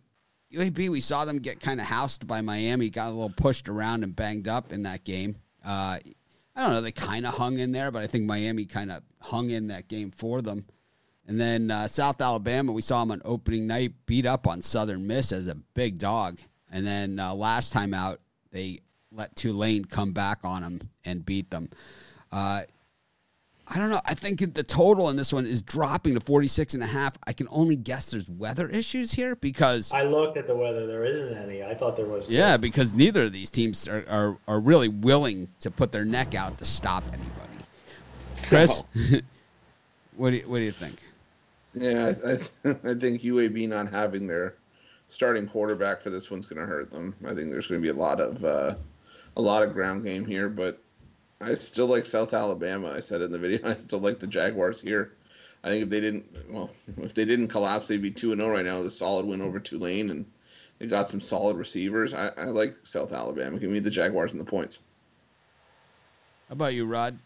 UAB, 0.54 0.89
we 0.89 1.00
saw 1.00 1.26
them 1.26 1.39
get 1.39 1.60
kind 1.60 1.80
of 1.80 1.88
housed 1.88 2.28
by 2.28 2.41
Miami, 2.41 2.89
got 2.89 3.08
a 3.08 3.12
little 3.12 3.30
pushed 3.30 3.69
around 3.69 4.04
and 4.04 4.15
banged 4.15 4.48
up 4.48 4.71
in 4.71 4.84
that 4.84 5.04
game. 5.04 5.38
Uh, 5.65 6.00
I 6.56 6.62
don't 6.62 6.71
know, 6.71 6.82
they 6.82 6.91
kind 6.91 7.26
of 7.26 7.34
hung 7.34 7.58
in 7.58 7.71
there, 7.71 7.91
but 7.91 8.04
I 8.04 8.08
think 8.08 8.26
Miami 8.26 8.65
kind 8.65 8.91
of 8.91 9.04
hung 9.19 9.50
in 9.50 9.67
that 9.67 9.88
game 9.88 10.12
for 10.12 10.41
them. 10.41 10.65
And 11.28 11.39
then 11.39 11.71
uh, 11.71 11.88
South 11.88 12.21
Alabama, 12.21 12.71
we 12.71 12.82
saw 12.82 13.00
them 13.00 13.12
on 13.12 13.21
opening 13.26 13.67
night 13.67 13.93
beat 14.06 14.26
up 14.26 14.48
on 14.48 14.62
Southern 14.62 15.08
Miss 15.08 15.32
as 15.32 15.48
a 15.48 15.56
big 15.56 15.98
dog. 15.98 16.39
And 16.71 16.86
then 16.86 17.19
uh, 17.19 17.34
last 17.34 17.74
time 17.74 17.93
out, 17.93 18.19
they 18.52 18.80
let 19.12 19.36
Tulane 19.36 19.86
come 19.86 20.12
back 20.12 20.39
on 20.43 20.62
them 20.62 20.89
and 21.04 21.26
beat 21.26 21.50
them. 21.50 21.69
Uh, 22.32 22.63
I 23.67 23.80
don't 23.80 23.89
know. 23.89 24.01
I 24.06 24.13
think 24.13 24.54
the 24.54 24.63
total 24.63 25.10
in 25.10 25.15
this 25.15 25.34
one 25.34 25.45
is 25.45 25.62
dropping 25.62 26.13
to 26.13 26.19
46 26.19 26.75
and 26.75 26.84
a 26.84 26.88
half. 26.88 27.17
I 27.25 27.34
can 27.34 27.47
only 27.49 27.75
guess 27.75 28.12
there's 28.12 28.30
weather 28.30 28.69
issues 28.69 29.12
here 29.12 29.36
because 29.36 29.91
I 29.91 30.04
looked 30.04 30.38
at 30.38 30.45
the 30.45 30.56
weather. 30.56 30.86
There 30.86 31.04
isn't 31.04 31.36
any. 31.36 31.63
I 31.63 31.73
thought 31.73 31.97
there 31.97 32.06
was. 32.06 32.30
Yeah, 32.30 32.58
because 32.58 32.93
neither 32.93 33.23
of 33.23 33.34
these 33.34 33.49
teams 33.49 33.88
are, 33.88 34.06
are, 34.08 34.38
are 34.47 34.60
really 34.60 34.88
willing 34.88 35.47
to 35.62 35.71
put 35.71 35.91
their 35.91 36.06
neck 36.06 36.36
out 36.36 36.60
to 36.60 36.65
stop 36.65 37.04
anybody. 37.08 37.32
Chris, 38.43 38.84
no. 38.93 39.19
what 40.15 40.30
do 40.30 40.38
you, 40.38 40.43
what 40.47 40.60
do 40.60 40.63
you 40.63 40.71
think? 40.71 41.04
Yeah, 41.73 42.13
I, 42.23 42.32
I, 42.32 42.71
I 42.91 42.93
think 42.93 43.21
UAB 43.21 43.67
not 43.67 43.91
having 43.91 44.28
their 44.28 44.56
starting 45.10 45.47
quarterback 45.47 46.01
for 46.01 46.12
this 46.12 46.30
one's 46.30 46.45
going 46.45 46.60
to 46.60 46.67
hurt 46.67 46.91
them. 46.91 47.15
I 47.25 47.34
think 47.34 47.51
there's 47.51 47.67
going 47.67 47.82
to 47.82 47.86
be 47.86 47.97
a 47.97 47.99
lot 47.99 48.19
of 48.19 48.43
uh, 48.43 48.75
a 49.38 49.41
lot 49.41 49.63
of 49.63 49.73
ground 49.73 50.04
game 50.04 50.25
here, 50.25 50.49
but 50.49 50.82
I 51.41 51.56
still 51.56 51.88
like 51.88 52.06
South 52.06 52.34
Alabama. 52.34 52.89
I 52.89 53.02
said 53.02 53.21
in 53.21 53.32
the 53.32 53.39
video, 53.39 53.60
I 53.65 53.76
still 53.76 54.00
like 54.00 54.19
the 54.19 54.28
Jaguars 54.28 54.80
here. 54.80 55.13
I 55.63 55.69
think 55.69 55.84
if 55.84 55.89
they 55.89 56.00
didn't, 56.00 56.26
well, 56.50 56.69
if 56.98 57.13
they 57.13 57.26
didn't 57.26 57.48
collapse, 57.50 57.88
they'd 57.88 58.02
be 58.02 58.12
two 58.12 58.32
and 58.32 58.39
zero 58.39 58.52
oh 58.52 58.56
right 58.56 58.65
now 58.65 58.82
The 58.84 58.91
solid 58.91 59.26
win 59.26 59.41
over 59.41 59.60
Tulane, 59.60 60.10
and 60.10 60.26
they 60.80 60.88
got 60.88 61.10
some 61.10 61.21
solid 61.21 61.58
receivers. 61.58 62.13
I, 62.13 62.32
I 62.38 62.45
like 62.45 62.76
South 62.84 63.13
Alabama. 63.13 63.60
Give 63.60 63.69
me 63.69 63.80
the 63.80 63.89
Jaguars 63.89 64.32
and 64.32 64.39
the 64.39 64.45
points. 64.45 64.80
How 66.50 66.54
about 66.54 66.74
you, 66.76 66.86
Rod? 66.86 67.17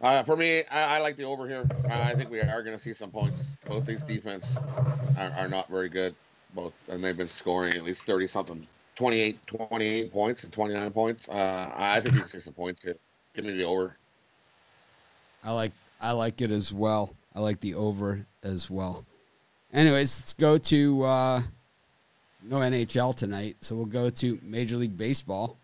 Uh, 0.00 0.22
for 0.22 0.36
me, 0.36 0.62
I, 0.70 0.96
I, 0.96 0.98
like 1.00 1.16
the 1.16 1.24
over 1.24 1.48
here. 1.48 1.68
I 1.90 2.14
think 2.14 2.30
we 2.30 2.40
are 2.40 2.62
going 2.62 2.76
to 2.76 2.82
see 2.82 2.94
some 2.94 3.10
points. 3.10 3.42
Both 3.66 3.84
these 3.84 4.04
defense 4.04 4.46
are, 5.16 5.32
are, 5.36 5.48
not 5.48 5.68
very 5.68 5.88
good, 5.88 6.14
both, 6.54 6.72
and 6.86 7.02
they've 7.02 7.16
been 7.16 7.28
scoring 7.28 7.72
at 7.72 7.82
least 7.82 8.02
thirty 8.02 8.28
something 8.28 8.64
28, 8.98 9.46
28 9.46 10.12
points 10.12 10.42
and 10.42 10.52
29 10.52 10.90
points. 10.90 11.28
Uh, 11.28 11.70
I 11.72 12.00
think 12.00 12.16
he's 12.16 12.42
some 12.42 12.52
points. 12.52 12.82
Give 12.82 13.44
me 13.44 13.52
the 13.52 13.62
over. 13.62 13.96
I 15.44 15.52
like 15.52 15.70
I 16.00 16.10
like 16.10 16.40
it 16.40 16.50
as 16.50 16.72
well. 16.72 17.14
I 17.32 17.38
like 17.38 17.60
the 17.60 17.74
over 17.74 18.26
as 18.42 18.68
well. 18.68 19.04
Anyways, 19.72 20.20
let's 20.20 20.32
go 20.32 20.58
to 20.58 21.04
uh, 21.04 21.42
no 22.42 22.56
NHL 22.56 23.14
tonight, 23.14 23.56
so 23.60 23.76
we'll 23.76 23.86
go 23.86 24.10
to 24.10 24.40
Major 24.42 24.74
League 24.74 24.96
Baseball. 24.96 25.56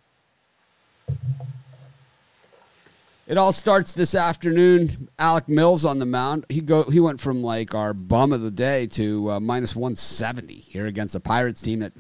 It 3.27 3.37
all 3.37 3.51
starts 3.51 3.95
this 3.95 4.15
afternoon. 4.15 5.09
Alec 5.19 5.49
Mills 5.49 5.85
on 5.85 5.99
the 5.99 6.07
mound. 6.07 6.47
He 6.49 6.61
go. 6.61 6.85
He 6.85 7.01
went 7.01 7.21
from 7.21 7.43
like 7.43 7.75
our 7.75 7.95
bum 7.95 8.33
of 8.33 8.43
the 8.43 8.53
day 8.53 8.87
to 8.93 9.33
uh, 9.33 9.41
minus 9.41 9.75
one 9.75 9.97
seventy 9.97 10.61
here 10.61 10.87
against 10.87 11.17
a 11.17 11.21
Pirates 11.21 11.63
team 11.63 11.81
that 11.81 11.93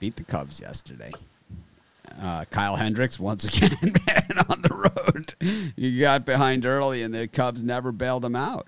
beat 0.00 0.16
the 0.16 0.24
Cubs 0.24 0.60
yesterday. 0.60 1.12
Uh, 2.20 2.44
Kyle 2.46 2.74
Hendricks 2.74 3.20
once 3.20 3.44
again, 3.44 3.76
man, 4.06 4.44
on 4.48 4.62
the 4.62 4.74
road. 4.74 5.34
You 5.76 6.00
got 6.00 6.24
behind 6.24 6.66
early, 6.66 7.02
and 7.02 7.14
the 7.14 7.28
Cubs 7.28 7.62
never 7.62 7.92
bailed 7.92 8.24
him 8.24 8.34
out. 8.34 8.66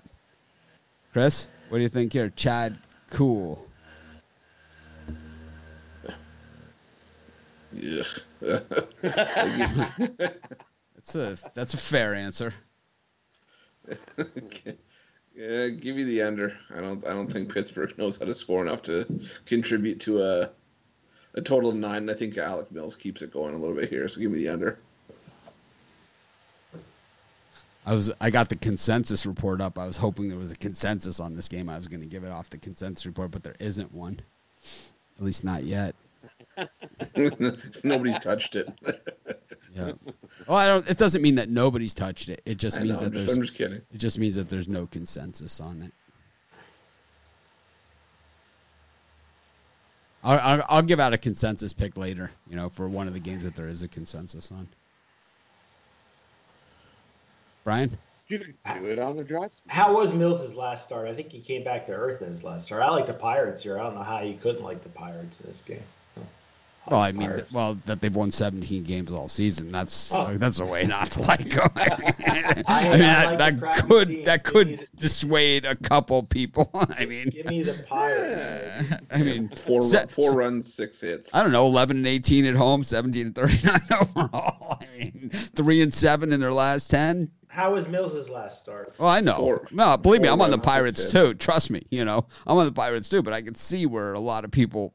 Chris, 1.11 1.49
what 1.67 1.79
do 1.79 1.83
you 1.83 1.89
think 1.89 2.13
here? 2.13 2.31
Chad 2.35 2.77
Kuhl. 3.09 3.67
Yeah. 7.73 8.03
that's 8.41 8.75
a 11.15 11.37
that's 11.55 11.73
a 11.73 11.77
fair 11.77 12.13
answer. 12.13 12.53
Yeah, 15.35 15.69
give 15.69 15.95
me 15.95 16.03
the 16.03 16.21
under. 16.21 16.55
I 16.75 16.79
don't. 16.79 17.03
I 17.07 17.09
don't 17.09 17.31
think 17.31 17.51
Pittsburgh 17.51 17.97
knows 17.97 18.17
how 18.17 18.25
to 18.25 18.35
score 18.35 18.61
enough 18.61 18.83
to 18.83 19.07
contribute 19.45 19.99
to 20.01 20.21
a 20.21 20.51
a 21.35 21.41
total 21.41 21.69
of 21.69 21.75
nine. 21.75 21.97
And 21.97 22.11
I 22.11 22.13
think 22.13 22.37
Alec 22.37 22.71
Mills 22.71 22.95
keeps 22.95 23.21
it 23.21 23.31
going 23.31 23.53
a 23.53 23.57
little 23.57 23.75
bit 23.75 23.89
here. 23.89 24.07
So 24.07 24.21
give 24.21 24.31
me 24.31 24.39
the 24.39 24.49
under. 24.49 24.79
I 27.85 27.93
was 27.93 28.11
I 28.21 28.29
got 28.29 28.49
the 28.49 28.55
consensus 28.55 29.25
report 29.25 29.59
up. 29.59 29.77
I 29.77 29.85
was 29.85 29.97
hoping 29.97 30.29
there 30.29 30.37
was 30.37 30.51
a 30.51 30.57
consensus 30.57 31.19
on 31.19 31.35
this 31.35 31.49
game. 31.49 31.67
I 31.67 31.75
was 31.75 31.87
going 31.87 31.99
to 31.99 32.05
give 32.05 32.23
it 32.23 32.31
off 32.31 32.49
the 32.49 32.57
consensus 32.57 33.05
report, 33.05 33.31
but 33.31 33.43
there 33.43 33.55
isn't 33.59 33.93
one. 33.93 34.21
At 35.17 35.25
least 35.25 35.43
not 35.43 35.63
yet. 35.63 35.95
Nobody's 37.83 38.19
touched 38.19 38.55
it. 38.55 38.69
Yeah. 39.75 39.93
Well, 40.47 40.57
I 40.57 40.67
don't. 40.67 40.87
It 40.87 40.99
doesn't 40.99 41.23
mean 41.23 41.33
that 41.35 41.49
nobody's 41.49 41.95
touched 41.95 42.29
it. 42.29 42.43
It 42.45 42.59
just 42.59 42.79
means 42.79 43.01
know, 43.01 43.05
that 43.05 43.05
I'm, 43.07 43.13
just, 43.13 43.25
there's. 43.25 43.37
I'm 43.37 43.41
just 43.41 43.55
kidding. 43.55 43.81
It 43.91 43.97
just 43.97 44.19
means 44.19 44.35
that 44.35 44.47
there's 44.47 44.67
no 44.67 44.85
consensus 44.85 45.59
on 45.59 45.81
it. 45.81 45.93
I'll, 50.23 50.39
I'll, 50.39 50.65
I'll 50.69 50.81
give 50.81 50.99
out 50.99 51.13
a 51.13 51.17
consensus 51.17 51.73
pick 51.73 51.97
later. 51.97 52.31
You 52.47 52.55
know, 52.55 52.69
for 52.69 52.87
one 52.87 53.07
of 53.07 53.13
the 53.13 53.19
games 53.19 53.43
that 53.43 53.55
there 53.55 53.67
is 53.67 53.83
a 53.83 53.87
consensus 53.87 54.51
on. 54.51 54.67
Brian. 57.63 57.97
You 58.27 58.39
can 58.39 58.81
do 58.81 58.87
it 58.87 58.99
on 58.99 59.17
the 59.17 59.23
drive. 59.23 59.51
How 59.67 59.93
was 59.93 60.13
Mills' 60.13 60.55
last 60.55 60.85
start? 60.85 61.07
I 61.07 61.13
think 61.13 61.29
he 61.29 61.39
came 61.39 61.63
back 61.63 61.85
to 61.87 61.91
earth 61.91 62.21
in 62.21 62.29
his 62.29 62.43
last 62.43 62.65
start. 62.65 62.81
I 62.81 62.89
like 62.89 63.05
the 63.05 63.13
Pirates 63.13 63.61
here. 63.61 63.79
I 63.79 63.83
don't 63.83 63.95
know 63.95 64.03
how 64.03 64.21
you 64.21 64.37
couldn't 64.41 64.63
like 64.63 64.81
the 64.81 64.89
Pirates 64.89 65.39
in 65.41 65.47
this 65.47 65.61
game. 65.61 65.83
Well, 66.89 66.99
I 66.99 67.13
mean, 67.13 67.29
Pirates. 67.29 67.51
well, 67.53 67.75
that 67.85 68.01
they've 68.01 68.13
won 68.15 68.29
17 68.29 68.83
games 68.83 69.09
all 69.11 69.29
season. 69.29 69.69
That's 69.69 70.13
Oh. 70.13 70.35
that's 70.37 70.59
a 70.59 70.65
way 70.65 70.85
not 70.85 71.11
to 71.11 71.21
like 71.27 71.49
them. 71.49 71.69
I 71.75 72.83
mean, 72.91 73.01
I 73.01 73.35
that, 73.37 73.39
like 73.39 73.59
that 73.59 73.87
could 73.87 74.07
teams. 74.09 74.25
that 74.25 74.43
Give 74.43 74.53
me 74.55 74.61
could 74.75 74.79
the- 74.93 75.01
dissuade 75.01 75.63
a 75.65 75.75
couple 75.75 76.21
people. 76.23 76.69
I 76.97 77.05
mean, 77.05 77.29
Give 77.29 77.45
me 77.45 77.63
the 77.63 77.75
Pirates. 77.87 78.93
I 79.11 79.17
mean, 79.19 79.47
Four 79.49 79.85
se- 79.85 80.07
four 80.09 80.33
runs, 80.33 80.73
six 80.73 80.99
hits. 80.99 81.33
I 81.33 81.41
don't 81.41 81.51
know, 81.53 81.65
11 81.67 81.97
and 81.97 82.07
18 82.07 82.45
at 82.45 82.55
home, 82.55 82.83
17 82.83 83.27
and 83.27 83.35
39 83.35 83.79
overall. 84.01 84.77
I 84.81 84.87
mean, 84.97 85.29
three 85.55 85.81
and 85.81 85.93
seven 85.93 86.33
in 86.33 86.39
their 86.39 86.53
last 86.53 86.89
10. 86.91 87.31
How 87.47 87.73
was 87.75 87.87
Mills' 87.87 88.29
last 88.29 88.59
start? 88.61 88.95
Well, 88.97 89.09
I 89.09 89.19
know. 89.21 89.37
Four- 89.37 89.67
no, 89.71 89.95
believe 89.95 90.21
me, 90.21 90.27
I'm 90.27 90.41
on 90.41 90.49
the 90.51 90.57
Pirates 90.57 91.11
too. 91.11 91.33
Trust 91.35 91.69
me, 91.69 91.83
you 91.91 92.03
know, 92.03 92.25
I'm 92.47 92.57
on 92.57 92.65
the 92.65 92.71
Pirates 92.71 93.07
too. 93.09 93.21
But 93.21 93.31
I 93.33 93.41
can 93.41 93.55
see 93.55 93.85
where 93.85 94.13
a 94.13 94.19
lot 94.19 94.43
of 94.43 94.51
people 94.51 94.93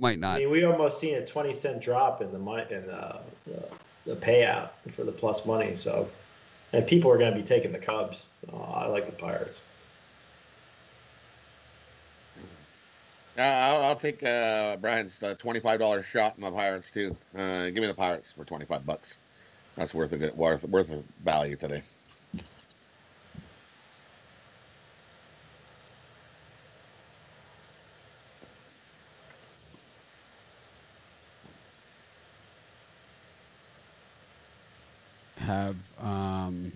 might 0.00 0.22
I 0.24 0.38
mean, 0.38 0.50
we 0.50 0.64
almost 0.64 0.98
seen 0.98 1.14
a 1.14 1.24
twenty 1.24 1.52
cent 1.52 1.80
drop 1.82 2.22
in 2.22 2.32
the 2.32 2.38
mon- 2.38 2.66
in 2.70 2.86
the, 2.86 3.18
the, 3.46 3.62
the 4.06 4.16
payout 4.16 4.70
for 4.92 5.04
the 5.04 5.12
plus 5.12 5.46
money. 5.46 5.76
So, 5.76 6.08
and 6.72 6.86
people 6.86 7.10
are 7.10 7.18
going 7.18 7.32
to 7.32 7.38
be 7.38 7.46
taking 7.46 7.72
the 7.72 7.78
Cubs. 7.78 8.22
So 8.46 8.56
I 8.74 8.86
like 8.86 9.06
the 9.06 9.12
Pirates. 9.12 9.58
Uh, 13.38 13.42
I'll, 13.42 13.82
I'll 13.82 13.96
take 13.96 14.22
uh, 14.22 14.76
Brian's 14.76 15.22
uh, 15.22 15.34
twenty-five 15.38 15.78
dollars 15.78 16.04
shot 16.04 16.34
in 16.36 16.42
the 16.42 16.50
Pirates 16.50 16.90
too. 16.90 17.16
Uh, 17.36 17.66
give 17.66 17.76
me 17.76 17.86
the 17.86 17.94
Pirates 17.94 18.32
for 18.32 18.44
twenty-five 18.44 18.84
bucks. 18.84 19.16
That's 19.76 19.94
worth 19.94 20.12
a 20.12 20.18
good 20.18 20.36
worth 20.36 20.64
worth 20.64 20.90
of 20.90 21.04
value 21.24 21.56
today. 21.56 21.82
Have 35.50 35.76
um, 36.00 36.70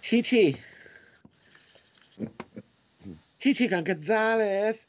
Chichi. 0.00 0.56
Chichi 3.40 3.68
con 3.68 3.82
Gonzalez. 3.82 4.86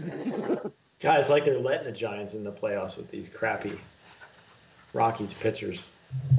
Guys, 1.00 1.28
like 1.28 1.44
they're 1.44 1.58
letting 1.58 1.84
the 1.84 1.92
Giants 1.92 2.32
in 2.32 2.42
the 2.44 2.50
playoffs 2.50 2.96
with 2.96 3.10
these 3.10 3.28
crappy 3.28 3.78
Rockies 4.94 5.34
pitchers. 5.34 5.84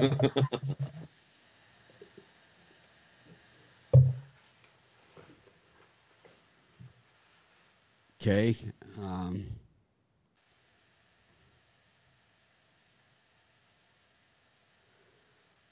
okay. 8.20 8.56
Um, 9.00 9.46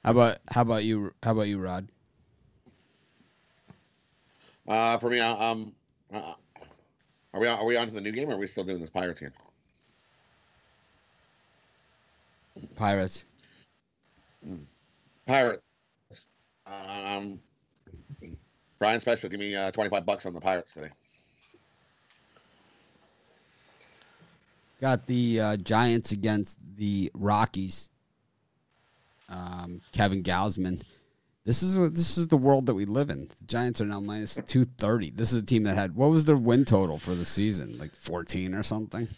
how 0.04 0.12
about 0.12 0.38
how 0.50 0.62
about 0.62 0.84
you? 0.84 1.12
How 1.22 1.32
about 1.32 1.48
you, 1.48 1.58
Rod? 1.58 1.88
Uh, 4.66 4.98
for 4.98 5.10
me, 5.10 5.18
um, 5.18 5.72
uh, 6.12 6.34
are 7.34 7.40
we 7.40 7.46
on, 7.46 7.58
are 7.58 7.64
we 7.64 7.76
on 7.76 7.88
to 7.88 7.94
the 7.94 8.00
new 8.00 8.12
game? 8.12 8.28
or 8.30 8.34
Are 8.34 8.38
we 8.38 8.46
still 8.46 8.64
doing 8.64 8.80
this 8.80 8.90
Pirates 8.90 9.20
game? 9.20 9.32
Pirates. 12.76 13.24
Pirates. 15.26 15.62
Um, 16.66 17.40
Brian 18.78 19.00
Special, 19.00 19.28
give 19.28 19.40
me 19.40 19.54
uh, 19.54 19.70
twenty-five 19.70 20.06
bucks 20.06 20.24
on 20.24 20.32
the 20.32 20.40
Pirates 20.40 20.72
today. 20.72 20.90
Got 24.80 25.06
the 25.06 25.40
uh, 25.40 25.56
Giants 25.58 26.12
against 26.12 26.58
the 26.76 27.10
Rockies. 27.12 27.89
Um, 29.30 29.80
Kevin 29.92 30.22
Gausman. 30.22 30.82
This 31.44 31.62
is 31.62 31.78
what 31.78 31.94
this 31.94 32.18
is 32.18 32.28
the 32.28 32.36
world 32.36 32.66
that 32.66 32.74
we 32.74 32.84
live 32.84 33.08
in. 33.10 33.28
The 33.28 33.46
Giants 33.46 33.80
are 33.80 33.86
now 33.86 34.00
minus 34.00 34.38
two 34.46 34.64
thirty. 34.64 35.10
This 35.10 35.32
is 35.32 35.42
a 35.42 35.46
team 35.46 35.62
that 35.64 35.74
had 35.76 35.94
what 35.94 36.10
was 36.10 36.24
their 36.26 36.36
win 36.36 36.64
total 36.64 36.98
for 36.98 37.14
the 37.14 37.24
season? 37.24 37.78
Like 37.78 37.94
fourteen 37.96 38.54
or 38.54 38.62
something. 38.62 39.08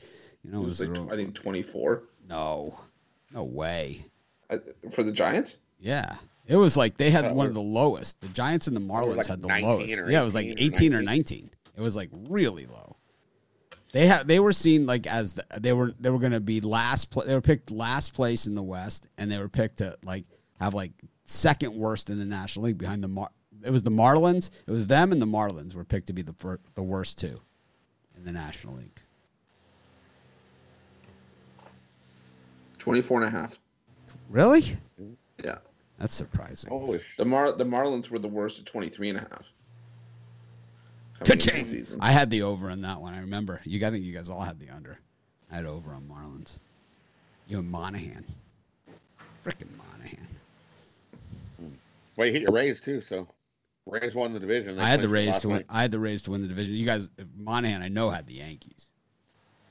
You 0.45 0.53
know, 0.53 0.61
It 0.61 0.65
was 0.65 0.81
was 0.81 0.89
like, 0.99 1.13
I 1.13 1.17
think 1.17 1.35
24 1.35 2.03
no, 2.29 2.79
no 3.33 3.45
way. 3.45 4.05
Uh, 4.51 4.59
for 4.93 5.03
the 5.03 5.13
Giants. 5.13 5.59
Yeah, 5.79 6.17
it 6.47 6.57
was 6.57 6.77
like 6.77 6.97
they 6.97 7.11
had 7.11 7.27
Oh. 7.27 7.35
one 7.35 7.47
of 7.47 7.55
the 7.55 7.61
lowest. 7.61 8.21
The 8.21 8.29
Giants 8.29 8.67
and 8.67 8.77
the 8.77 8.81
Marlins 8.81 9.17
like 9.17 9.27
had 9.27 9.41
the 9.43 9.49
lowest. 9.49 9.91
Yeah, 9.91 10.21
it 10.21 10.25
was 10.25 10.35
like 10.35 10.47
18 10.47 10.59
or 10.59 10.63
eighteen 10.75 10.95
or 10.95 11.03
nineteen. 11.03 11.51
It 11.77 11.81
was 11.81 11.97
like 11.97 12.11
really 12.29 12.67
low. 12.67 12.92
They 13.93 14.07
had 14.07 14.27
they 14.27 14.41
were 14.41 14.53
seen 14.53 14.87
like 14.87 15.07
as 15.07 15.35
the, 15.35 15.45
they 15.61 15.73
were 15.73 15.95
they 16.01 16.11
were 16.11 16.19
going 16.19 16.33
to 16.33 16.41
be 16.41 16.61
last. 16.61 17.11
Pl- 17.11 17.25
they 17.25 17.35
were 17.35 17.43
picked 17.43 17.71
last 17.71 18.15
place 18.15 18.47
in 18.47 18.55
the 18.55 18.63
West, 18.63 19.07
and 19.19 19.31
they 19.31 19.39
were 19.39 19.51
picked 19.51 19.79
to 19.79 19.97
like 20.05 20.25
have 20.59 20.75
like 20.75 20.93
second 21.27 21.75
worst 21.75 22.11
in 22.11 22.19
the 22.19 22.25
National 22.25 22.67
League 22.67 22.79
behind 22.79 23.05
the 23.05 23.09
Mar. 23.09 23.29
It 23.63 23.71
was 23.71 23.83
the 23.83 23.91
Marlins. 23.91 24.51
It 24.67 24.71
was 24.71 24.87
them 24.87 25.13
and 25.13 25.21
the 25.23 25.27
Marlins 25.27 25.75
were 25.75 25.85
picked 25.85 26.07
to 26.09 26.13
be 26.13 26.23
the 26.23 26.33
fir- 26.33 26.59
the 26.75 26.83
worst 26.83 27.19
two 27.19 27.41
in 28.17 28.25
the 28.25 28.33
National 28.33 28.75
League. 28.77 29.03
24 32.79 33.23
and 33.23 33.29
a 33.29 33.39
half. 33.39 33.61
Really? 34.29 34.77
Yeah. 35.45 35.59
That's 35.99 36.15
surprising. 36.15 36.71
Holy 36.71 37.01
The 37.19 37.25
Mar 37.25 37.53
the 37.53 37.65
Marlins 37.65 38.11
were 38.11 38.19
the 38.19 38.27
worst 38.27 38.59
at 38.59 38.67
23 38.67 39.11
and 39.11 39.19
a 39.19 39.21
half. 39.21 39.53
Coming 41.25 41.33
into 41.33 41.47
the 41.47 41.51
Ka-ching! 41.53 41.65
season. 41.65 41.99
I 42.01 42.13
had 42.13 42.31
the 42.31 42.43
over 42.43 42.71
in 42.71 42.83
that 42.83 43.01
one. 43.01 43.15
I 43.15 43.21
remember. 43.21 43.61
You, 43.65 43.85
I 43.87 43.91
think 43.91 44.05
you 44.05 44.13
guys 44.13 44.31
all 44.31 44.43
had 44.43 44.59
the 44.61 44.71
under. 44.71 44.99
I 45.51 45.57
had 45.57 45.67
over 45.67 45.93
on 45.93 46.03
Marlins. 46.03 46.59
You 47.49 47.59
and 47.59 47.71
Monahan. 47.71 48.25
Frickin' 49.45 49.69
Monahan. 49.77 50.27
Hmm. 51.59 51.67
Well, 52.17 52.27
you 52.27 52.33
hit 52.33 52.43
your 52.43 52.53
Rays 52.53 52.81
too, 52.81 53.01
so 53.01 53.27
Rays 53.87 54.15
won 54.15 54.33
the 54.33 54.41
division. 54.41 54.77
They 54.77 54.83
I 54.83 54.89
had 54.89 55.03
the 55.03 55.09
Rays 55.09 55.41
to 55.41 55.49
win. 55.49 55.57
night. 55.59 55.67
I 55.69 55.83
had 55.83 55.91
the 55.91 55.99
Rays 55.99 56.23
to 56.23 56.31
win 56.31 56.43
the 56.43 56.49
division. 56.49 56.75
You 56.75 56.87
guys, 56.87 57.11
Monahan, 57.37 57.83
I 57.83 57.89
know 57.89 58.11
had 58.11 58.27
the 58.27 58.35
Yankees 58.35 58.89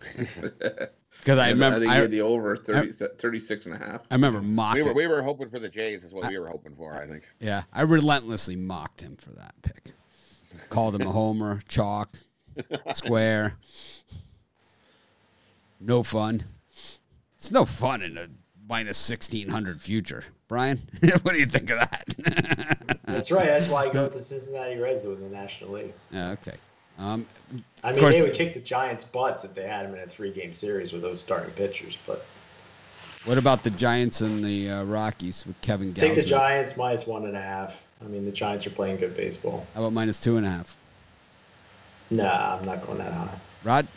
because 0.18 1.38
I 1.38 1.50
remember. 1.50 1.80
think 1.80 1.92
I, 1.92 2.06
the 2.08 2.22
over 2.22 2.58
30, 2.58 2.92
36 2.92 3.66
and 3.68 3.76
a 3.76 3.78
half. 3.78 4.02
I 4.10 4.16
remember 4.16 4.42
mocked. 4.42 4.76
We 4.78 4.82
were 4.84 4.90
him. 4.90 4.96
we 4.96 5.08
were 5.08 5.22
hoping 5.22 5.50
for 5.50 5.60
the 5.60 5.70
Jays, 5.70 6.04
is 6.04 6.12
what 6.12 6.28
we 6.30 6.38
were 6.38 6.48
hoping 6.48 6.76
for. 6.76 6.96
I 6.96 7.08
think. 7.08 7.24
Yeah, 7.40 7.64
I 7.72 7.84
relentlessly 7.84 8.56
mocked 8.56 9.02
him 9.02 9.16
for 9.16 9.30
that 9.32 9.54
pick. 9.62 9.92
Called 10.70 10.96
him 10.96 11.02
a 11.08 11.12
homer, 11.12 11.62
chalk, 11.68 12.16
square. 12.94 13.56
No 15.80 16.04
fun. 16.04 16.44
It's 17.38 17.52
no 17.52 17.66
fun 17.66 18.02
in 18.02 18.18
a 18.18 18.28
minus 18.70 18.98
sixteen 18.98 19.50
hundred 19.50 19.82
future. 19.82 20.24
Brian, 20.48 20.80
what 21.24 21.34
do 21.34 21.40
you 21.40 21.46
think 21.46 21.70
of 21.70 21.80
that? 21.80 23.00
That's 23.06 23.32
right. 23.32 23.48
That's 23.48 23.68
why 23.70 23.86
I 23.86 23.90
go 23.94 24.04
with 24.06 24.14
the 24.14 24.22
Cincinnati 24.22 24.78
Reds 24.78 25.04
win 25.04 25.20
the 25.22 25.30
National 25.30 25.72
League. 25.72 25.94
yeah, 26.12 26.32
okay. 26.32 26.56
Um, 27.00 27.26
I 27.84 27.92
mean, 27.92 28.00
course- 28.00 28.16
they 28.16 28.22
would 28.22 28.34
kick 28.34 28.54
the 28.54 28.60
Giants' 28.60 29.04
butts 29.06 29.44
if 29.44 29.56
they 29.56 29.68
had 29.68 29.86
them 29.88 29.96
in 29.96 30.02
a 30.02 30.08
three-game 30.08 30.54
series 30.54 30.92
with 30.94 31.02
those 31.02 31.20
starting 31.20 31.52
pitchers. 31.52 31.98
But 32.06 32.26
what 33.26 33.38
about 33.40 33.64
the 33.64 33.72
Giants 33.72 34.22
and 34.22 34.44
the 34.44 34.70
uh, 34.70 34.84
Rockies 34.84 35.46
with 35.48 35.60
Kevin 35.62 35.94
take 35.94 36.16
the 36.16 36.22
Gausman? 36.22 36.28
Giants 36.28 36.78
minus 36.78 37.08
one 37.08 37.26
and 37.26 37.36
a 37.36 37.42
half. 37.42 37.82
I 38.04 38.08
mean, 38.08 38.26
the 38.26 38.32
Giants 38.32 38.66
are 38.68 38.72
playing 38.72 38.98
good 38.98 39.16
baseball. 39.16 39.66
How 39.74 39.82
about 39.82 39.94
minus 39.94 40.20
two 40.20 40.38
and 40.38 40.46
a 40.46 40.50
half? 40.50 40.76
Nah, 42.10 42.58
I'm 42.58 42.66
not 42.66 42.86
going 42.86 42.98
that 42.98 43.14
high. 43.14 43.40
Rod, 43.64 43.88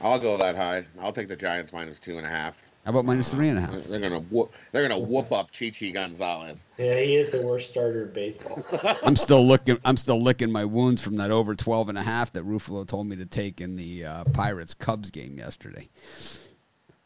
I'll 0.00 0.18
go 0.18 0.36
that 0.36 0.54
high. 0.54 0.86
I'll 1.00 1.12
take 1.12 1.28
the 1.28 1.36
Giants 1.36 1.72
minus 1.72 1.98
two 1.98 2.18
and 2.18 2.26
a 2.26 2.30
half. 2.30 2.54
How 2.84 2.92
about 2.92 3.04
minus 3.04 3.32
three 3.32 3.48
and 3.48 3.58
a 3.58 3.60
half? 3.60 3.84
They're 3.84 4.00
gonna 4.00 4.20
whoop. 4.20 4.52
They're 4.72 4.86
gonna 4.86 4.98
whoop 4.98 5.30
up 5.32 5.50
Chichi 5.50 5.92
Gonzalez. 5.92 6.56
Yeah, 6.78 6.98
he 7.00 7.16
is 7.16 7.30
the 7.32 7.46
worst 7.46 7.70
starter 7.70 8.06
in 8.06 8.12
baseball. 8.12 8.64
I'm 9.02 9.16
still 9.16 9.46
looking. 9.46 9.78
I'm 9.84 9.96
still 9.96 10.22
licking 10.22 10.50
my 10.50 10.64
wounds 10.64 11.02
from 11.02 11.16
that 11.16 11.30
over 11.30 11.54
12 11.54 11.90
and 11.90 11.98
a 11.98 12.02
half 12.02 12.32
that 12.32 12.46
Ruffalo 12.46 12.86
told 12.86 13.06
me 13.06 13.16
to 13.16 13.26
take 13.26 13.60
in 13.60 13.76
the 13.76 14.04
uh, 14.04 14.24
Pirates 14.32 14.72
Cubs 14.72 15.10
game 15.10 15.36
yesterday. 15.36 15.88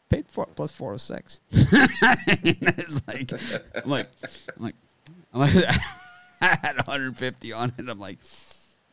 Paid 0.07 0.29
for 0.29 0.45
plus 0.45 0.71
406. 0.71 1.41
it's 1.51 3.07
like, 3.07 3.31
I'm 3.83 3.89
like, 3.89 4.07
I'm 4.55 4.63
like, 4.63 4.75
I'm 5.33 5.39
like, 5.41 5.55
I 6.41 6.57
had 6.61 6.75
150 6.77 7.53
on 7.53 7.73
it. 7.77 7.89
I'm 7.89 7.99
like, 7.99 8.19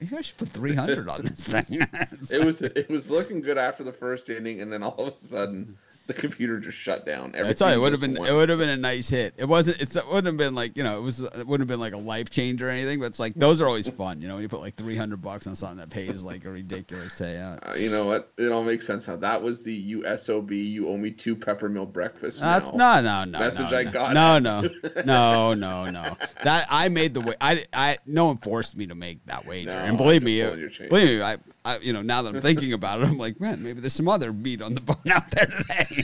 maybe 0.00 0.16
I 0.16 0.20
should 0.20 0.38
put 0.38 0.48
300 0.48 1.08
on 1.08 1.22
this 1.22 1.46
thing. 1.46 1.86
It 2.30 2.44
was 2.44 2.62
it 2.62 2.88
was 2.88 3.10
looking 3.10 3.40
good 3.40 3.58
after 3.58 3.82
the 3.82 3.92
first 3.92 4.28
inning, 4.28 4.60
and 4.60 4.72
then 4.72 4.82
all 4.82 5.08
of 5.08 5.14
a 5.14 5.16
sudden 5.16 5.76
the 6.10 6.20
computer 6.20 6.58
just 6.58 6.76
shut 6.76 7.06
down. 7.06 7.34
I 7.36 7.52
tell 7.52 7.70
you, 7.70 7.76
it 7.76 7.78
would 7.78 7.92
have 7.92 8.00
been 8.00 8.16
just 8.16 8.28
it 8.28 8.32
would 8.32 8.48
have 8.48 8.58
been 8.58 8.68
a 8.68 8.76
nice 8.76 9.08
hit. 9.08 9.34
It 9.36 9.44
wasn't. 9.44 9.80
It's, 9.80 9.94
it 9.94 10.06
wouldn't 10.06 10.26
have 10.26 10.36
been 10.36 10.54
like 10.54 10.76
you 10.76 10.82
know. 10.82 10.98
It 10.98 11.02
was. 11.02 11.20
It 11.20 11.46
wouldn't 11.46 11.60
have 11.60 11.68
been 11.68 11.80
like 11.80 11.92
a 11.92 11.98
life 11.98 12.30
changer 12.30 12.66
or 12.66 12.70
anything. 12.70 12.98
But 12.98 13.06
it's 13.06 13.20
like 13.20 13.34
those 13.34 13.60
are 13.60 13.66
always 13.66 13.88
fun. 13.88 14.20
You 14.20 14.28
know, 14.28 14.34
when 14.34 14.42
you 14.42 14.48
put 14.48 14.60
like 14.60 14.74
three 14.74 14.96
hundred 14.96 15.22
bucks 15.22 15.46
on 15.46 15.54
something 15.54 15.78
that 15.78 15.90
pays 15.90 16.24
like 16.24 16.44
a 16.44 16.50
ridiculous 16.50 17.18
payout. 17.18 17.68
Uh, 17.68 17.74
you 17.74 17.90
know 17.90 18.06
what? 18.06 18.32
It 18.38 18.50
all 18.50 18.64
makes 18.64 18.86
sense 18.86 19.06
now. 19.06 19.16
That 19.16 19.40
was 19.40 19.62
the 19.62 19.94
USOB. 19.94 20.50
You 20.50 20.88
owe 20.88 20.96
me 20.96 21.10
two 21.12 21.36
peppermill 21.36 21.90
breakfasts. 21.92 22.40
That's 22.40 22.72
now. 22.72 23.00
no, 23.00 23.24
no, 23.24 23.24
no. 23.24 23.38
Message 23.38 23.70
no, 23.70 23.78
I 23.78 23.82
no. 23.84 23.92
got 23.92 24.14
No, 24.14 24.38
no, 24.38 24.60
no, 25.04 25.54
no, 25.54 25.90
no. 25.90 26.16
That 26.42 26.66
I 26.70 26.88
made 26.88 27.14
the 27.14 27.20
way. 27.20 27.34
I, 27.40 27.64
I, 27.72 27.98
no 28.06 28.26
one 28.26 28.38
forced 28.38 28.76
me 28.76 28.86
to 28.88 28.94
make 28.94 29.24
that 29.26 29.46
wager. 29.46 29.70
No, 29.70 29.76
and 29.76 29.96
believe 29.96 30.22
me, 30.22 30.40
it, 30.40 30.46
pulling 30.46 30.60
your 30.60 30.70
chain. 30.70 30.88
believe 30.88 31.18
me, 31.18 31.22
I, 31.22 31.36
I, 31.64 31.78
you 31.78 31.92
know, 31.92 32.00
now 32.00 32.22
that 32.22 32.34
I'm 32.34 32.40
thinking 32.40 32.72
about 32.72 33.00
it, 33.02 33.08
I'm 33.08 33.18
like, 33.18 33.38
man, 33.38 33.62
maybe 33.62 33.80
there's 33.80 33.92
some 33.92 34.08
other 34.08 34.32
meat 34.32 34.62
on 34.62 34.74
the 34.74 34.80
bone 34.80 34.96
out 35.10 35.30
there 35.30 35.46
today. 35.46 36.02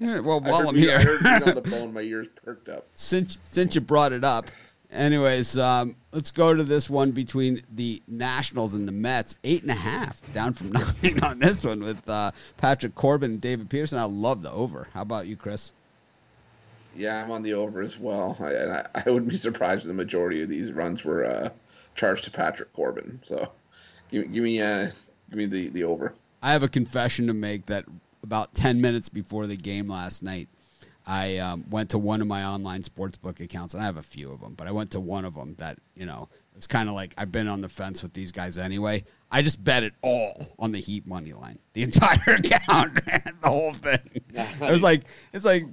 well, 0.22 0.40
while 0.40 0.68
I'm 0.68 0.74
meat- 0.74 0.84
here, 0.84 0.96
I 0.96 1.02
heard 1.02 1.22
meat 1.22 1.42
on 1.42 1.54
the 1.54 1.60
bone. 1.60 1.92
My 1.92 2.00
ears 2.00 2.28
perked 2.42 2.70
up. 2.70 2.86
since 2.94 3.38
since 3.44 3.74
you 3.74 3.82
brought 3.82 4.12
it 4.12 4.24
up, 4.24 4.50
anyways, 4.90 5.58
um, 5.58 5.94
let's 6.12 6.30
go 6.30 6.54
to 6.54 6.64
this 6.64 6.88
one 6.88 7.10
between 7.10 7.62
the 7.74 8.02
Nationals 8.08 8.72
and 8.72 8.88
the 8.88 8.92
Mets. 8.92 9.36
Eight 9.44 9.60
and 9.60 9.70
a 9.70 9.74
half, 9.74 10.22
down 10.32 10.54
from 10.54 10.72
nine 11.02 11.20
on 11.22 11.38
this 11.38 11.64
one 11.64 11.80
with 11.80 12.08
uh, 12.08 12.30
Patrick 12.56 12.94
Corbin 12.94 13.32
and 13.32 13.40
David 13.42 13.68
Peterson. 13.68 13.98
I 13.98 14.04
love 14.04 14.42
the 14.42 14.50
over. 14.50 14.88
How 14.94 15.02
about 15.02 15.26
you, 15.26 15.36
Chris? 15.36 15.74
Yeah, 16.96 17.22
I'm 17.22 17.30
on 17.30 17.42
the 17.42 17.52
over 17.54 17.82
as 17.82 17.98
well. 17.98 18.36
I, 18.40 18.52
and 18.52 18.72
I, 18.72 18.86
I 18.94 19.10
wouldn't 19.10 19.30
be 19.30 19.36
surprised 19.36 19.82
if 19.82 19.88
the 19.88 19.94
majority 19.94 20.42
of 20.42 20.48
these 20.48 20.72
runs 20.72 21.04
were 21.04 21.24
uh, 21.24 21.50
charged 22.00 22.24
to 22.24 22.30
Patrick 22.30 22.72
Corbin. 22.72 23.20
So, 23.22 23.52
give, 24.10 24.26
me- 24.26 24.32
give 24.34 24.42
me 24.42 24.62
uh, 24.62 24.90
give 25.28 25.38
me 25.38 25.46
the, 25.46 25.68
the 25.68 25.84
over. 25.84 26.14
I 26.42 26.52
have 26.52 26.62
a 26.62 26.68
confession 26.68 27.26
to 27.26 27.34
make 27.34 27.66
that 27.66 27.84
about 28.22 28.54
10 28.54 28.80
minutes 28.80 29.08
before 29.08 29.46
the 29.46 29.56
game 29.56 29.88
last 29.88 30.22
night, 30.22 30.48
I 31.06 31.38
um, 31.38 31.64
went 31.70 31.90
to 31.90 31.98
one 31.98 32.20
of 32.20 32.26
my 32.26 32.44
online 32.44 32.82
sportsbook 32.82 33.40
accounts, 33.40 33.74
and 33.74 33.82
I 33.82 33.86
have 33.86 33.96
a 33.96 34.02
few 34.02 34.30
of 34.32 34.40
them, 34.40 34.54
but 34.54 34.66
I 34.66 34.72
went 34.72 34.92
to 34.92 35.00
one 35.00 35.24
of 35.24 35.34
them 35.34 35.54
that, 35.58 35.78
you 35.94 36.06
know, 36.06 36.28
it's 36.56 36.66
kind 36.66 36.88
of 36.88 36.94
like 36.94 37.14
I've 37.16 37.32
been 37.32 37.48
on 37.48 37.60
the 37.60 37.68
fence 37.68 38.02
with 38.02 38.12
these 38.12 38.32
guys 38.32 38.58
anyway. 38.58 39.04
I 39.30 39.42
just 39.42 39.62
bet 39.62 39.82
it 39.82 39.94
all 40.02 40.54
on 40.58 40.72
the 40.72 40.78
Heat 40.78 41.06
money 41.06 41.32
line, 41.32 41.58
the 41.72 41.82
entire 41.82 42.16
account, 42.34 42.94
the 43.04 43.48
whole 43.48 43.72
thing. 43.72 43.98
It 44.34 44.60
was 44.60 44.82
like, 44.82 45.02
it's 45.32 45.44
like, 45.44 45.64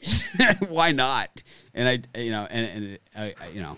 why 0.68 0.92
not? 0.92 1.42
And 1.74 1.88
I, 1.88 2.18
you 2.18 2.30
know, 2.30 2.46
and, 2.50 2.66
and 2.66 2.98
I, 3.16 3.34
I, 3.40 3.48
you 3.48 3.62
know, 3.62 3.76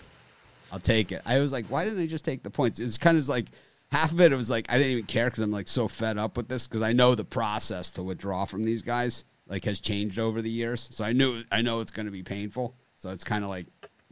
I'll 0.71 0.79
take 0.79 1.11
it. 1.11 1.21
I 1.25 1.39
was 1.39 1.51
like, 1.51 1.65
why 1.67 1.83
didn't 1.83 1.99
they 1.99 2.07
just 2.07 2.25
take 2.25 2.43
the 2.43 2.49
points? 2.49 2.79
It's 2.79 2.97
kind 2.97 3.17
of 3.17 3.27
like 3.27 3.47
half 3.91 4.11
of 4.11 4.21
it. 4.21 4.31
It 4.31 4.35
was 4.35 4.49
like 4.49 4.71
I 4.71 4.77
didn't 4.77 4.91
even 4.93 5.05
care 5.05 5.25
because 5.25 5.39
I'm 5.39 5.51
like 5.51 5.67
so 5.67 5.87
fed 5.87 6.17
up 6.17 6.37
with 6.37 6.47
this 6.47 6.67
because 6.67 6.81
I 6.81 6.93
know 6.93 7.15
the 7.15 7.25
process 7.25 7.91
to 7.91 8.03
withdraw 8.03 8.45
from 8.45 8.63
these 8.63 8.81
guys 8.81 9.25
like 9.47 9.65
has 9.65 9.79
changed 9.79 10.17
over 10.17 10.41
the 10.41 10.49
years. 10.49 10.87
So 10.91 11.03
I 11.03 11.11
knew 11.11 11.43
I 11.51 11.61
know 11.61 11.81
it's 11.81 11.91
going 11.91 12.05
to 12.05 12.11
be 12.11 12.23
painful. 12.23 12.75
So 12.95 13.09
it's 13.09 13.23
kind 13.23 13.43
of 13.43 13.49
like, 13.49 13.67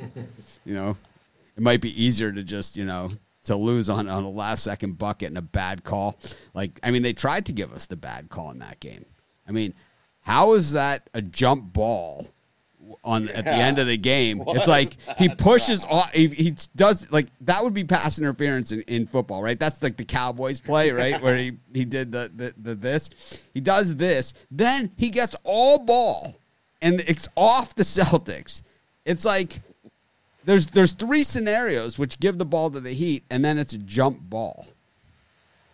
you 0.65 0.73
know, 0.73 0.97
it 1.55 1.63
might 1.63 1.81
be 1.81 2.01
easier 2.01 2.31
to 2.31 2.43
just 2.43 2.75
you 2.75 2.85
know 2.85 3.09
to 3.43 3.55
lose 3.55 3.89
on 3.89 4.07
on 4.09 4.23
a 4.23 4.29
last 4.29 4.63
second 4.63 4.97
bucket 4.97 5.27
and 5.29 5.37
a 5.37 5.41
bad 5.41 5.83
call. 5.83 6.19
Like 6.53 6.79
I 6.83 6.91
mean, 6.91 7.01
they 7.01 7.13
tried 7.13 7.45
to 7.47 7.53
give 7.53 7.73
us 7.73 7.85
the 7.85 7.95
bad 7.95 8.29
call 8.29 8.51
in 8.51 8.59
that 8.59 8.79
game. 8.79 9.05
I 9.47 9.51
mean, 9.51 9.73
how 10.21 10.53
is 10.53 10.73
that 10.73 11.09
a 11.13 11.21
jump 11.21 11.73
ball? 11.73 12.27
On 13.03 13.29
at 13.29 13.45
the 13.45 13.51
end 13.51 13.79
of 13.79 13.87
the 13.87 13.97
game. 13.97 14.43
It's 14.59 14.67
like 14.67 14.97
he 15.17 15.29
pushes 15.29 15.85
off. 15.85 16.11
He, 16.11 16.27
he 16.27 16.55
does 16.75 17.09
like 17.11 17.27
that 17.41 17.63
would 17.63 17.73
be 17.73 17.83
pass 17.83 18.19
interference 18.19 18.71
in, 18.71 18.81
in 18.81 19.07
football, 19.07 19.41
right? 19.41 19.59
That's 19.59 19.81
like 19.81 19.95
the 19.95 20.05
Cowboys 20.05 20.59
play, 20.59 20.91
right? 20.91 21.21
Where 21.21 21.37
he 21.37 21.53
he 21.73 21.85
did 21.85 22.11
the, 22.11 22.31
the 22.35 22.53
the 22.57 22.75
this. 22.75 23.09
He 23.53 23.61
does 23.61 23.95
this, 23.95 24.33
then 24.51 24.91
he 24.97 25.09
gets 25.09 25.35
all 25.43 25.79
ball, 25.79 26.35
and 26.81 26.99
it's 27.01 27.27
off 27.35 27.75
the 27.75 27.83
Celtics. 27.83 28.63
It's 29.05 29.23
like 29.23 29.61
there's 30.45 30.67
there's 30.67 30.93
three 30.93 31.23
scenarios 31.23 31.99
which 31.99 32.19
give 32.19 32.37
the 32.37 32.45
ball 32.45 32.69
to 32.71 32.79
the 32.79 32.91
Heat, 32.91 33.23
and 33.29 33.45
then 33.45 33.57
it's 33.57 33.73
a 33.73 33.77
jump 33.77 34.19
ball. 34.19 34.67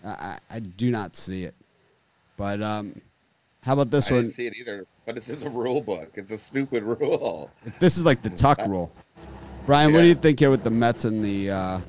I, 0.06 0.38
I, 0.52 0.60
do 0.60 0.92
not 0.92 1.16
see 1.16 1.44
it, 1.44 1.56
but 2.38 2.62
um, 2.62 3.02
how 3.64 3.74
about 3.74 3.90
this 3.90 4.12
I 4.12 4.16
one? 4.16 4.24
didn't 4.24 4.36
see 4.36 4.46
it 4.46 4.56
either, 4.56 4.86
but 5.06 5.18
it's 5.18 5.30
in 5.30 5.40
the 5.40 5.50
rule 5.50 5.82
book. 5.82 6.12
It's 6.16 6.32
a 6.32 6.38
stupid 6.38 6.84
rule. 7.02 7.52
This 7.80 7.98
is 7.98 8.04
like 8.04 8.22
the 8.22 8.30
tuck 8.46 8.60
rule. 8.68 8.92
Brian, 9.66 9.94
what 9.94 10.02
do 10.02 10.08
you 10.08 10.16
think 10.16 10.40
here 10.40 10.50
with 10.50 10.64
the 10.64 10.70
Mets 10.70 11.06
and 11.06 11.24
the 11.24 11.50
uh, 11.50 11.80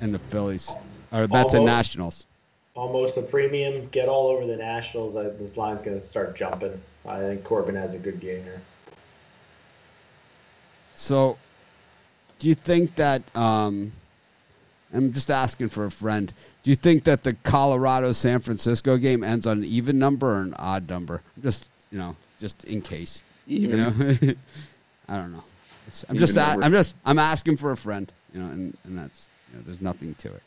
and 0.00 0.14
the 0.14 0.18
Phillies 0.18 0.74
or 1.12 1.26
Mets 1.28 1.54
and 1.54 1.64
Nationals? 1.64 2.26
Almost 2.74 3.18
a 3.18 3.22
premium. 3.22 3.88
Get 3.90 4.08
all 4.08 4.28
over 4.28 4.46
the 4.46 4.56
Nationals. 4.56 5.16
I, 5.16 5.24
this 5.24 5.56
line's 5.56 5.82
going 5.82 5.98
to 5.98 6.06
start 6.06 6.36
jumping. 6.36 6.80
I 7.06 7.18
think 7.18 7.44
Corbin 7.44 7.74
has 7.74 7.94
a 7.94 7.98
good 7.98 8.20
game 8.20 8.42
here. 8.44 8.60
So, 10.94 11.36
do 12.38 12.48
you 12.48 12.54
think 12.54 12.94
that? 12.96 13.22
Um, 13.36 13.92
I'm 14.94 15.12
just 15.12 15.30
asking 15.30 15.68
for 15.68 15.84
a 15.84 15.90
friend. 15.90 16.32
Do 16.62 16.70
you 16.70 16.74
think 16.74 17.04
that 17.04 17.24
the 17.24 17.34
Colorado 17.34 18.12
San 18.12 18.40
Francisco 18.40 18.96
game 18.96 19.22
ends 19.22 19.46
on 19.46 19.58
an 19.58 19.64
even 19.64 19.98
number 19.98 20.34
or 20.34 20.40
an 20.40 20.54
odd 20.54 20.88
number? 20.88 21.20
Just 21.42 21.68
you 21.90 21.98
know, 21.98 22.16
just 22.38 22.64
in 22.64 22.80
case. 22.80 23.22
Even 23.46 23.70
You 23.70 23.76
know, 23.76 23.90
I 25.08 25.16
don't 25.16 25.32
know. 25.32 25.44
It's, 25.86 26.04
I'm 26.08 26.16
just 26.16 26.36
a- 26.36 26.58
I'm 26.62 26.72
just 26.72 26.94
I'm 27.04 27.18
asking 27.18 27.56
for 27.56 27.72
a 27.72 27.76
friend. 27.76 28.12
You 28.32 28.40
know, 28.40 28.46
and, 28.50 28.76
and 28.84 28.98
that's 28.98 29.28
you 29.50 29.58
know, 29.58 29.64
there's 29.64 29.80
nothing 29.80 30.14
to 30.16 30.28
it. 30.28 30.42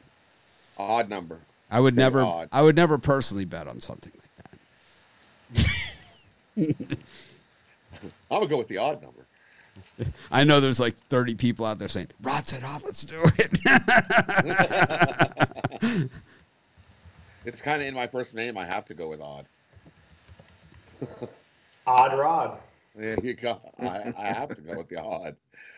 Odd 0.78 1.10
number. 1.10 1.40
I 1.70 1.80
would 1.80 1.96
Very 1.96 2.06
never 2.06 2.22
odd. 2.22 2.50
I 2.52 2.62
would 2.62 2.76
never 2.76 2.98
personally 2.98 3.46
bet 3.46 3.68
on 3.68 3.80
something 3.80 4.12
like 5.56 5.66
that. 6.58 6.78
I'm 8.32 8.40
gonna 8.40 8.48
go 8.48 8.58
with 8.58 8.68
the 8.68 8.78
odd 8.78 9.02
number. 9.02 9.26
I 10.32 10.44
know 10.44 10.60
there's 10.60 10.80
like 10.80 10.96
30 10.96 11.36
people 11.36 11.66
out 11.66 11.80
there 11.80 11.88
saying, 11.88 12.08
Rod 12.22 12.46
said 12.46 12.64
off, 12.64 12.84
let's 12.84 13.04
do 13.04 13.22
it. 13.38 13.60
It's 17.46 17.62
kind 17.62 17.82
of 17.82 17.88
in 17.88 17.94
my 17.94 18.08
first 18.08 18.34
name. 18.34 18.58
I 18.58 18.66
have 18.66 18.86
to 18.86 18.94
go 18.94 19.10
with 19.10 19.22
odd. 19.22 19.46
Odd 21.86 22.18
Rod. 22.18 22.60
There 22.96 23.18
you 23.24 23.34
go. 23.34 23.62
I, 23.80 24.14
I 24.18 24.26
have 24.28 24.50
to 24.50 24.62
go 24.62 24.78
with 24.78 24.90
the 24.90 25.02
odd. 25.02 25.36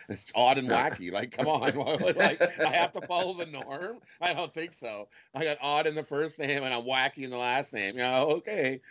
It's 0.10 0.32
odd 0.36 0.58
and 0.58 0.68
wacky. 0.68 1.12
Like, 1.12 1.32
come 1.32 1.48
on. 1.48 1.74
like, 2.16 2.42
I 2.60 2.74
have 2.74 2.94
to 2.94 3.02
follow 3.02 3.38
the 3.38 3.46
norm? 3.46 4.00
I 4.20 4.34
don't 4.34 4.54
think 4.54 4.72
so. 4.80 5.08
I 5.34 5.44
got 5.44 5.58
odd 5.62 5.88
in 5.88 5.96
the 5.96 6.04
first 6.04 6.40
name 6.40 6.64
and 6.64 6.74
I'm 6.74 6.84
wacky 6.84 7.20
in 7.24 7.30
the 7.30 7.38
last 7.38 7.72
name. 7.72 7.96
You 7.96 8.02
know, 8.02 8.26
okay. 8.38 8.82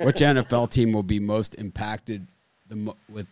Which 0.00 0.16
NFL 0.16 0.70
team 0.70 0.92
will 0.92 1.02
be 1.02 1.20
most 1.20 1.54
impacted 1.56 2.26
the 2.68 2.76
mo- 2.76 2.96
with 3.08 3.26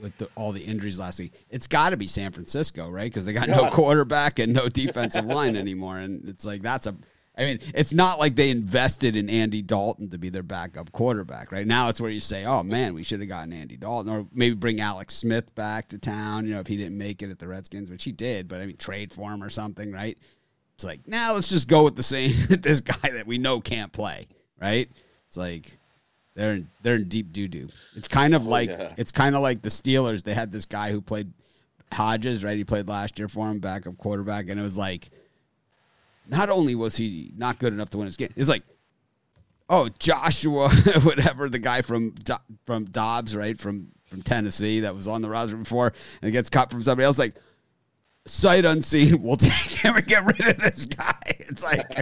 with 0.00 0.16
the, 0.18 0.28
all 0.36 0.52
the 0.52 0.62
injuries 0.62 0.98
last 0.98 1.18
week? 1.18 1.32
It's 1.50 1.66
got 1.66 1.90
to 1.90 1.96
be 1.96 2.06
San 2.06 2.32
Francisco, 2.32 2.88
right? 2.88 3.10
Because 3.10 3.24
they 3.24 3.32
got 3.32 3.48
no 3.48 3.68
quarterback 3.70 4.38
and 4.38 4.54
no 4.54 4.68
defensive 4.68 5.26
line 5.26 5.56
anymore, 5.56 5.98
and 5.98 6.28
it's 6.28 6.44
like 6.44 6.62
that's 6.62 6.86
a. 6.86 6.94
I 7.38 7.42
mean, 7.44 7.60
it's 7.72 7.92
not 7.92 8.18
like 8.18 8.34
they 8.34 8.50
invested 8.50 9.14
in 9.16 9.30
Andy 9.30 9.62
Dalton 9.62 10.10
to 10.10 10.18
be 10.18 10.28
their 10.28 10.42
backup 10.42 10.90
quarterback, 10.90 11.52
right? 11.52 11.66
Now 11.66 11.88
it's 11.88 12.00
where 12.00 12.10
you 12.10 12.18
say, 12.20 12.44
"Oh 12.44 12.62
man, 12.64 12.94
we 12.94 13.04
should 13.04 13.20
have 13.20 13.28
gotten 13.28 13.52
Andy 13.52 13.76
Dalton, 13.76 14.12
or 14.12 14.26
maybe 14.32 14.56
bring 14.56 14.80
Alex 14.80 15.14
Smith 15.14 15.54
back 15.54 15.88
to 15.90 15.98
town." 15.98 16.46
You 16.46 16.54
know, 16.54 16.60
if 16.60 16.66
he 16.66 16.76
didn't 16.76 16.98
make 16.98 17.22
it 17.22 17.30
at 17.30 17.38
the 17.38 17.46
Redskins, 17.46 17.90
which 17.90 18.02
he 18.04 18.10
did, 18.12 18.48
but 18.48 18.60
I 18.60 18.66
mean, 18.66 18.76
trade 18.76 19.12
for 19.12 19.30
him 19.32 19.42
or 19.42 19.50
something, 19.50 19.92
right? 19.92 20.18
It's 20.74 20.84
like 20.84 21.06
now 21.06 21.34
let's 21.34 21.48
just 21.48 21.68
go 21.68 21.84
with 21.84 21.94
the 21.96 22.02
same 22.02 22.32
this 22.48 22.80
guy 22.80 23.10
that 23.10 23.26
we 23.26 23.38
know 23.38 23.60
can't 23.60 23.92
play, 23.92 24.26
right? 24.60 24.90
It's 25.28 25.36
like 25.36 25.78
they're 26.34 26.54
in, 26.54 26.68
they're 26.82 26.96
in 26.96 27.08
deep 27.08 27.32
doo 27.32 27.46
doo. 27.48 27.68
It's 27.96 28.08
kind 28.08 28.34
of 28.34 28.46
Oh, 28.46 28.50
like 28.50 28.68
yeah. 28.70 28.92
it's 28.96 29.12
kind 29.12 29.36
of 29.36 29.42
like 29.42 29.62
the 29.62 29.68
Steelers. 29.68 30.22
They 30.24 30.34
had 30.34 30.50
this 30.52 30.64
guy 30.64 30.90
who 30.90 31.00
played 31.00 31.32
Hodges, 31.92 32.44
right? 32.44 32.56
He 32.56 32.64
played 32.64 32.88
last 32.88 33.18
year 33.18 33.28
for 33.28 33.48
him, 33.50 33.60
backup 33.60 33.96
quarterback, 33.98 34.48
and 34.48 34.58
it 34.58 34.62
was 34.62 34.76
like, 34.78 35.10
not 36.28 36.50
only 36.50 36.74
was 36.74 36.96
he 36.96 37.32
not 37.36 37.58
good 37.58 37.72
enough 37.72 37.90
to 37.90 37.98
win 37.98 38.06
his 38.06 38.16
game, 38.16 38.28
it's 38.36 38.48
like, 38.48 38.62
oh 39.68 39.88
Joshua, 39.98 40.68
whatever 41.02 41.48
the 41.48 41.58
guy 41.58 41.82
from 41.82 42.14
from 42.66 42.84
Dobbs, 42.84 43.34
right 43.34 43.58
from 43.58 43.88
from 44.06 44.22
Tennessee 44.22 44.80
that 44.80 44.94
was 44.94 45.08
on 45.08 45.20
the 45.22 45.28
roster 45.28 45.56
before, 45.56 45.92
and 46.22 46.32
gets 46.32 46.48
cut 46.48 46.70
from 46.70 46.82
somebody 46.82 47.04
else, 47.06 47.18
like. 47.18 47.34
Sight 48.26 48.66
unseen, 48.66 49.22
we'll 49.22 49.36
take 49.38 49.52
him 49.52 49.96
and 49.96 50.06
get 50.06 50.22
rid 50.22 50.40
of 50.48 50.58
this 50.58 50.84
guy. 50.84 51.14
It's 51.50 51.62
like, 51.64 51.94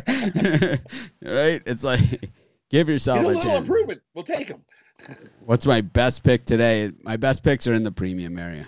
right? 1.22 1.62
It's 1.64 1.84
like 1.84 2.30
Give 2.68 2.88
yourself 2.88 3.20
a 3.20 3.22
a 3.22 3.26
little 3.28 3.42
chance. 3.42 3.60
improvement. 3.60 4.02
We'll 4.12 4.24
take 4.24 4.48
him. 4.48 4.64
What's 5.44 5.66
my 5.66 5.82
best 5.82 6.24
pick 6.24 6.44
today? 6.44 6.90
My 7.04 7.16
best 7.16 7.44
picks 7.44 7.68
are 7.68 7.74
in 7.74 7.84
the 7.84 7.92
premium 7.92 8.38
area. 8.40 8.66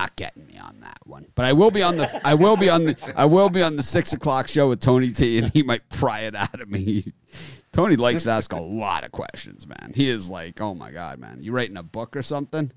Not 0.00 0.16
getting 0.16 0.46
me 0.46 0.56
on 0.56 0.80
that 0.80 0.96
one, 1.04 1.26
but 1.34 1.44
I 1.44 1.52
will 1.52 1.70
be 1.70 1.82
on 1.82 1.98
the. 1.98 2.26
I 2.26 2.32
will 2.32 2.56
be 2.56 2.70
on 2.70 2.86
the. 2.86 2.96
I 3.14 3.26
will 3.26 3.50
be 3.50 3.60
on 3.60 3.76
the 3.76 3.82
six 3.82 4.14
o'clock 4.14 4.48
show 4.48 4.70
with 4.70 4.80
Tony 4.80 5.10
T, 5.10 5.36
and 5.36 5.52
he 5.52 5.62
might 5.62 5.86
pry 5.90 6.20
it 6.20 6.34
out 6.34 6.58
of 6.58 6.70
me. 6.70 7.12
Tony 7.70 7.96
likes 7.96 8.22
to 8.22 8.30
ask 8.30 8.50
a 8.54 8.60
lot 8.60 9.04
of 9.04 9.12
questions, 9.12 9.66
man. 9.66 9.92
He 9.94 10.08
is 10.08 10.30
like, 10.30 10.58
"Oh 10.58 10.74
my 10.74 10.90
god, 10.90 11.18
man, 11.18 11.42
you 11.42 11.52
writing 11.52 11.76
a 11.76 11.82
book 11.82 12.16
or 12.16 12.22
something?" 12.22 12.72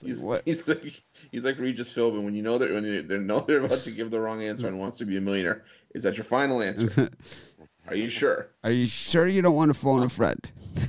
Like, 0.00 0.08
He's, 0.08 0.20
what? 0.20 0.42
he's 0.46 0.66
like 0.66 1.02
he's 1.30 1.44
like 1.44 1.58
Regis 1.58 1.92
Philbin 1.92 2.24
when 2.24 2.34
you 2.34 2.40
know 2.42 2.56
that 2.56 2.72
when 2.72 3.06
they 3.06 3.18
know 3.18 3.40
they're 3.40 3.62
about 3.62 3.82
to 3.84 3.90
give 3.90 4.10
the 4.10 4.18
wrong 4.18 4.42
answer 4.42 4.66
and 4.66 4.78
wants 4.78 4.96
to 4.96 5.04
be 5.04 5.18
a 5.18 5.20
millionaire. 5.20 5.64
Is 5.94 6.04
that 6.04 6.16
your 6.16 6.24
final 6.24 6.62
answer? 6.62 7.10
Are 7.86 7.94
you 7.94 8.08
sure? 8.08 8.48
Are 8.64 8.70
you 8.70 8.86
sure 8.86 9.26
you 9.26 9.42
don't 9.42 9.54
want 9.54 9.68
to 9.68 9.78
phone 9.78 10.04
a 10.04 10.08
friend? 10.08 10.40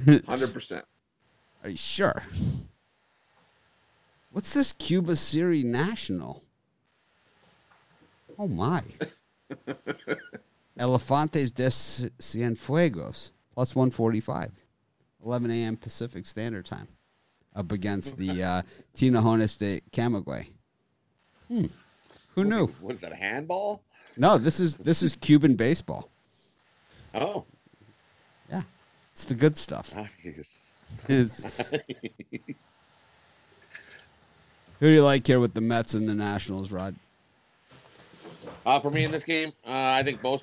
Hundred 0.28 0.54
percent. 0.54 0.86
Are 1.62 1.70
you 1.70 1.76
sure? 1.76 2.24
What's 4.34 4.52
this 4.56 4.72
Cuba 4.72 5.16
Series 5.16 5.64
National? 5.64 6.44
Oh 8.40 8.48
my. 8.48 8.82
Elefantes 10.80 11.52
de 11.54 11.70
Cienfuegos, 11.70 13.30
plus 13.54 13.76
145. 13.76 14.52
11 15.24 15.52
a.m. 15.52 15.78
Pacific 15.78 16.26
Standard 16.26 16.66
Time. 16.66 16.88
Up 17.56 17.72
against 17.72 18.18
the 18.18 18.44
uh, 18.44 18.62
de 18.96 19.82
Camagüey. 19.92 20.48
Hmm. 21.48 21.66
Who 22.34 22.44
knew? 22.44 22.66
What 22.82 22.96
is 22.96 23.02
that? 23.02 23.12
A 23.12 23.16
handball? 23.16 23.84
No, 24.18 24.40
this 24.40 24.60
is 24.60 24.78
this 24.78 25.04
is 25.04 25.16
Cuban 25.16 25.54
baseball. 25.54 26.10
Oh, 27.14 27.46
Yeah. 28.50 28.64
It's 29.12 29.26
the 29.26 29.36
good 29.36 29.58
stuff. 29.58 29.94
nice. 29.96 30.10
It's, 31.08 31.46
who 34.84 34.90
do 34.90 34.96
you 34.96 35.04
like 35.04 35.26
here 35.26 35.40
with 35.40 35.54
the 35.54 35.62
Mets 35.62 35.94
and 35.94 36.10
the 36.10 36.14
Nationals, 36.14 36.70
Rod? 36.70 36.94
Uh, 38.66 38.82
for 38.82 38.92
me 38.92 39.06
in 39.06 39.12
this 39.12 39.24
game, 39.24 39.54
uh, 39.66 39.72
I 39.72 40.04
think 40.04 40.22
both 40.22 40.42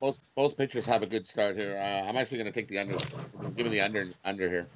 both 0.00 0.18
both 0.34 0.56
pitchers 0.56 0.86
have 0.86 1.02
a 1.02 1.06
good 1.06 1.28
start 1.28 1.54
here. 1.54 1.76
Uh, 1.76 2.08
I'm 2.08 2.16
actually 2.16 2.38
going 2.38 2.50
to 2.50 2.52
take 2.52 2.66
the 2.68 2.78
under. 2.78 2.96
Give 3.54 3.66
me 3.66 3.68
the 3.68 3.82
under 3.82 4.06
under 4.24 4.48
here. 4.48 4.66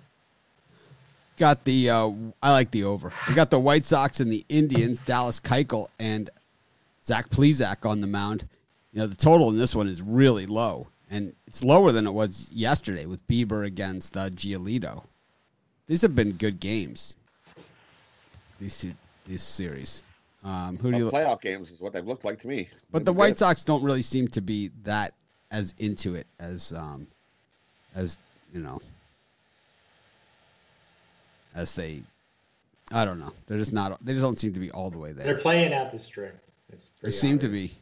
Got 1.38 1.64
the 1.64 1.88
uh, 1.88 2.10
I 2.42 2.52
like 2.52 2.70
the 2.70 2.84
over. 2.84 3.10
We 3.26 3.34
got 3.34 3.48
the 3.48 3.58
White 3.58 3.86
Sox 3.86 4.20
and 4.20 4.30
the 4.30 4.44
Indians, 4.50 5.00
Dallas 5.00 5.40
Keuchel 5.40 5.88
and 5.98 6.28
Zach 7.02 7.30
Plesac 7.30 7.88
on 7.88 8.02
the 8.02 8.06
mound. 8.06 8.46
You 8.92 9.00
know 9.00 9.06
the 9.06 9.16
total 9.16 9.48
in 9.48 9.56
this 9.56 9.74
one 9.74 9.88
is 9.88 10.02
really 10.02 10.44
low, 10.44 10.88
and 11.10 11.32
it's 11.46 11.64
lower 11.64 11.92
than 11.92 12.06
it 12.06 12.12
was 12.12 12.50
yesterday 12.52 13.06
with 13.06 13.26
Bieber 13.26 13.64
against 13.64 14.18
uh, 14.18 14.28
Giolito. 14.28 15.04
These 15.86 16.02
have 16.02 16.14
been 16.14 16.32
good 16.32 16.60
games. 16.60 17.14
These 18.60 18.78
two, 18.78 18.92
these 19.26 19.42
series. 19.42 20.02
Um, 20.44 20.76
who 20.78 20.90
do 20.92 20.96
Well, 20.98 21.06
you? 21.06 21.10
playoff 21.10 21.40
games 21.40 21.70
is 21.70 21.80
what 21.80 21.92
they've 21.92 22.06
looked 22.06 22.24
like 22.24 22.40
to 22.42 22.48
me. 22.48 22.68
But 22.90 23.04
the 23.04 23.12
White 23.12 23.38
Sox 23.38 23.64
don't 23.64 23.82
really 23.82 24.02
seem 24.02 24.28
to 24.28 24.40
be 24.40 24.70
that 24.84 25.14
as 25.50 25.74
into 25.78 26.14
it 26.14 26.26
as 26.38 26.72
um 26.72 27.06
as 27.94 28.18
you 28.52 28.60
know 28.60 28.80
as 31.54 31.74
they 31.74 32.02
I 32.92 33.04
don't 33.04 33.18
know. 33.18 33.32
They're 33.46 33.58
just 33.58 33.72
not 33.72 34.02
they 34.04 34.12
just 34.12 34.22
don't 34.22 34.38
seem 34.38 34.52
to 34.54 34.60
be 34.60 34.70
all 34.70 34.90
the 34.90 34.98
way 34.98 35.12
there. 35.12 35.24
They're 35.24 35.38
playing 35.38 35.72
out 35.72 35.90
the 35.90 35.98
string. 35.98 36.32
They 36.70 36.76
pretty 37.00 37.16
seem 37.16 37.38
to 37.40 37.48
be. 37.48 37.72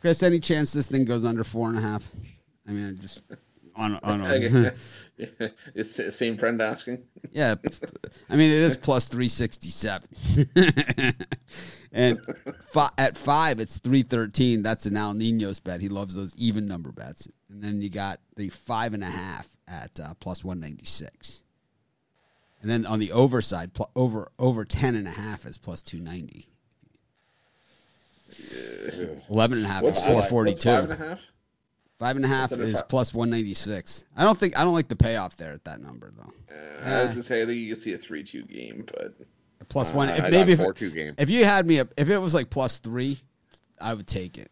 Chris, 0.00 0.22
any 0.22 0.38
chance 0.38 0.72
this 0.72 0.88
thing 0.88 1.04
goes 1.04 1.24
under 1.24 1.44
four 1.44 1.68
and 1.68 1.76
a 1.76 1.80
half? 1.80 2.10
I 2.68 2.72
mean, 2.72 2.98
just 3.02 3.22
on 3.80 3.96
on 4.02 4.20
a, 4.24 4.72
it's 5.74 5.96
the 5.96 6.12
same 6.12 6.36
friend 6.36 6.60
asking. 6.62 7.02
yeah. 7.32 7.54
I 8.28 8.36
mean, 8.36 8.50
it 8.50 8.58
is 8.58 8.76
plus 8.76 9.08
three 9.08 9.28
sixty 9.28 9.70
seven, 9.70 10.08
and 11.92 12.18
fi- 12.72 12.90
at 12.96 13.16
five 13.16 13.60
it's 13.60 13.78
three 13.78 14.02
thirteen. 14.02 14.62
That's 14.62 14.86
an 14.86 14.96
Al 14.96 15.14
Nino's 15.14 15.60
bet. 15.60 15.80
He 15.80 15.88
loves 15.88 16.14
those 16.14 16.34
even 16.36 16.66
number 16.66 16.92
bets. 16.92 17.28
And 17.50 17.62
then 17.62 17.82
you 17.82 17.90
got 17.90 18.20
the 18.36 18.48
five 18.48 18.94
and 18.94 19.02
a 19.02 19.10
half 19.10 19.48
at 19.68 19.98
uh, 20.00 20.14
plus 20.20 20.44
one 20.44 20.60
ninety 20.60 20.86
six. 20.86 21.42
And 22.62 22.70
then 22.70 22.84
on 22.86 22.98
the 22.98 23.12
overside, 23.12 23.18
over 23.18 23.40
side, 23.40 23.74
pl- 23.74 23.90
over 23.96 24.28
over 24.38 24.64
ten 24.64 24.94
and 24.94 25.08
a 25.08 25.12
half 25.12 25.44
is 25.46 25.58
plus 25.58 25.82
two 25.82 25.98
ninety. 26.00 26.46
Eleven 29.28 29.58
and 29.58 29.66
a 29.66 29.70
half 29.70 29.82
is 29.82 29.88
What's- 29.90 30.06
four 30.06 30.14
what's 30.16 30.30
forty 30.30 30.54
Five 30.54 30.84
and 30.84 30.92
a 30.92 30.96
two. 30.96 31.02
half. 31.04 31.26
Five 32.00 32.16
and 32.16 32.24
a 32.24 32.28
half 32.28 32.50
is 32.52 32.82
plus 32.88 33.12
one 33.12 33.28
ninety 33.28 33.52
six. 33.52 34.06
I 34.16 34.24
don't 34.24 34.36
think 34.38 34.58
I 34.58 34.64
don't 34.64 34.72
like 34.72 34.88
the 34.88 34.96
payoff 34.96 35.36
there 35.36 35.52
at 35.52 35.64
that 35.64 35.82
number 35.82 36.10
though. 36.16 36.32
Uh, 36.50 36.88
I 36.98 37.02
was 37.02 37.12
gonna 37.12 37.22
say 37.22 37.42
I 37.42 37.46
think 37.46 37.58
you 37.58 37.74
could 37.74 37.82
see 37.82 37.92
a 37.92 37.98
three-two 37.98 38.44
game, 38.44 38.86
but 38.86 39.14
Plus 39.68 39.92
one. 39.92 40.08
Uh, 40.08 40.14
If 40.14 40.30
maybe 40.30 40.56
four 40.56 40.72
two 40.72 40.90
game. 40.90 41.14
if 41.18 41.28
you 41.28 41.44
had 41.44 41.66
me, 41.66 41.78
a, 41.78 41.86
if 41.98 42.08
it 42.08 42.16
was 42.16 42.32
like 42.32 42.48
plus 42.48 42.78
three, 42.78 43.20
I 43.78 43.92
would 43.92 44.06
take 44.06 44.38
it. 44.38 44.50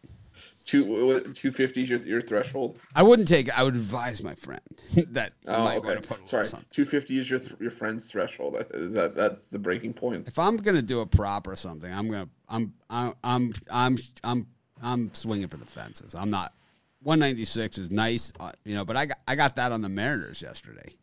two 0.63 1.31
two 1.33 1.51
fifty 1.51 1.81
is 1.81 1.89
your, 1.89 1.99
your 2.01 2.21
threshold. 2.21 2.79
I 2.95 3.01
wouldn't 3.01 3.27
take 3.27 3.47
it. 3.47 3.57
I 3.57 3.63
would 3.63 3.73
advise 3.75 4.23
my 4.23 4.35
friend 4.35 4.61
that 5.09 5.33
Oh, 5.47 5.75
okay. 5.79 5.99
Sorry, 6.25 6.45
two 6.69 6.85
fifty 6.85 7.17
is 7.17 7.31
your 7.31 7.39
th- 7.39 7.59
your 7.59 7.71
friend's 7.71 8.11
threshold. 8.11 8.57
That, 8.59 8.93
that 8.93 9.15
that's 9.15 9.45
the 9.45 9.57
breaking 9.57 9.93
point. 9.93 10.27
If 10.27 10.37
I'm 10.37 10.55
gonna 10.55 10.83
do 10.83 10.99
a 10.99 11.05
prop 11.07 11.47
or 11.47 11.55
something, 11.55 11.91
I'm 11.91 12.11
gonna 12.11 12.29
I'm 12.47 12.73
I'm 12.91 13.13
I'm 13.23 13.53
I'm 13.71 13.97
I'm 14.23 14.47
I'm 14.83 15.13
swinging 15.15 15.47
for 15.47 15.57
the 15.57 15.65
fences. 15.65 16.13
I'm 16.13 16.29
not. 16.29 16.53
196 17.03 17.77
is 17.77 17.91
nice, 17.91 18.33
uh, 18.39 18.51
you 18.65 18.75
know, 18.75 18.83
but 18.83 18.97
I 18.97 19.05
got 19.05 19.19
I 19.27 19.35
got 19.35 19.55
that 19.55 19.71
on 19.71 19.81
the 19.81 19.89
Mariners 19.89 20.41
yesterday. 20.41 20.93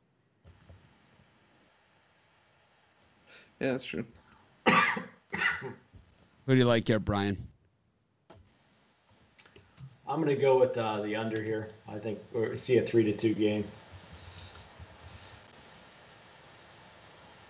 Yeah, 3.60 3.72
that's 3.72 3.84
true. 3.84 4.04
Who 4.66 6.52
do 6.52 6.56
you 6.56 6.64
like 6.66 6.86
here, 6.86 6.98
Brian? 6.98 7.38
I'm 10.06 10.20
gonna 10.20 10.36
go 10.36 10.58
with 10.58 10.76
uh, 10.76 11.00
the 11.00 11.16
under 11.16 11.42
here. 11.42 11.70
I 11.88 11.98
think 11.98 12.18
we 12.32 12.56
see 12.56 12.76
a 12.76 12.82
three 12.82 13.04
to 13.04 13.12
two 13.12 13.34
game. 13.34 13.64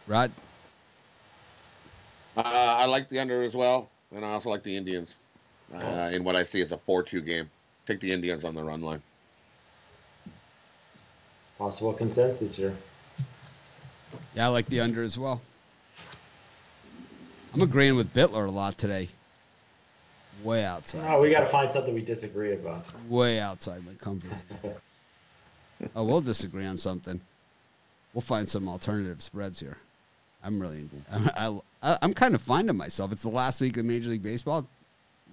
Rod? 0.06 0.30
Uh, 2.36 2.42
I 2.44 2.86
like 2.86 3.08
the 3.08 3.18
under 3.18 3.42
as 3.42 3.54
well, 3.54 3.90
and 4.14 4.24
I 4.24 4.28
also 4.28 4.50
like 4.50 4.62
the 4.62 4.76
Indians. 4.76 5.16
Uh, 5.74 6.10
in 6.12 6.22
what 6.22 6.36
I 6.36 6.44
see 6.44 6.62
as 6.62 6.70
a 6.70 6.78
four-two 6.78 7.20
game. 7.20 7.50
Take 7.86 8.00
the 8.00 8.12
Indians 8.12 8.44
on 8.44 8.54
the 8.54 8.64
run 8.64 8.80
line. 8.80 9.02
Possible 11.58 11.92
consensus 11.92 12.56
here. 12.56 12.76
Yeah, 14.34 14.46
I 14.46 14.48
like 14.48 14.66
the 14.66 14.80
under 14.80 15.02
as 15.02 15.16
well. 15.16 15.40
I'm 17.54 17.62
agreeing 17.62 17.96
with 17.96 18.12
Bitler 18.12 18.46
a 18.46 18.50
lot 18.50 18.76
today. 18.76 19.08
Way 20.42 20.66
outside. 20.66 21.02
Oh, 21.08 21.20
we 21.20 21.30
got 21.30 21.40
to 21.40 21.46
find 21.46 21.70
something 21.70 21.94
we 21.94 22.02
disagree 22.02 22.52
about. 22.52 22.84
way 23.08 23.40
outside 23.40 23.86
my 23.86 23.94
comfort 23.94 24.30
zone. 24.30 24.74
oh, 25.96 26.04
we'll 26.04 26.20
disagree 26.20 26.66
on 26.66 26.76
something. 26.76 27.20
We'll 28.12 28.20
find 28.20 28.46
some 28.46 28.68
alternative 28.68 29.22
spreads 29.22 29.60
here. 29.60 29.78
I'm 30.44 30.60
really, 30.60 30.88
I, 31.10 31.58
I, 31.82 31.98
I'm 32.02 32.12
kind 32.12 32.34
of 32.34 32.42
finding 32.42 32.76
myself. 32.76 33.12
It's 33.12 33.22
the 33.22 33.30
last 33.30 33.60
week 33.60 33.78
of 33.78 33.86
Major 33.86 34.10
League 34.10 34.22
Baseball. 34.22 34.66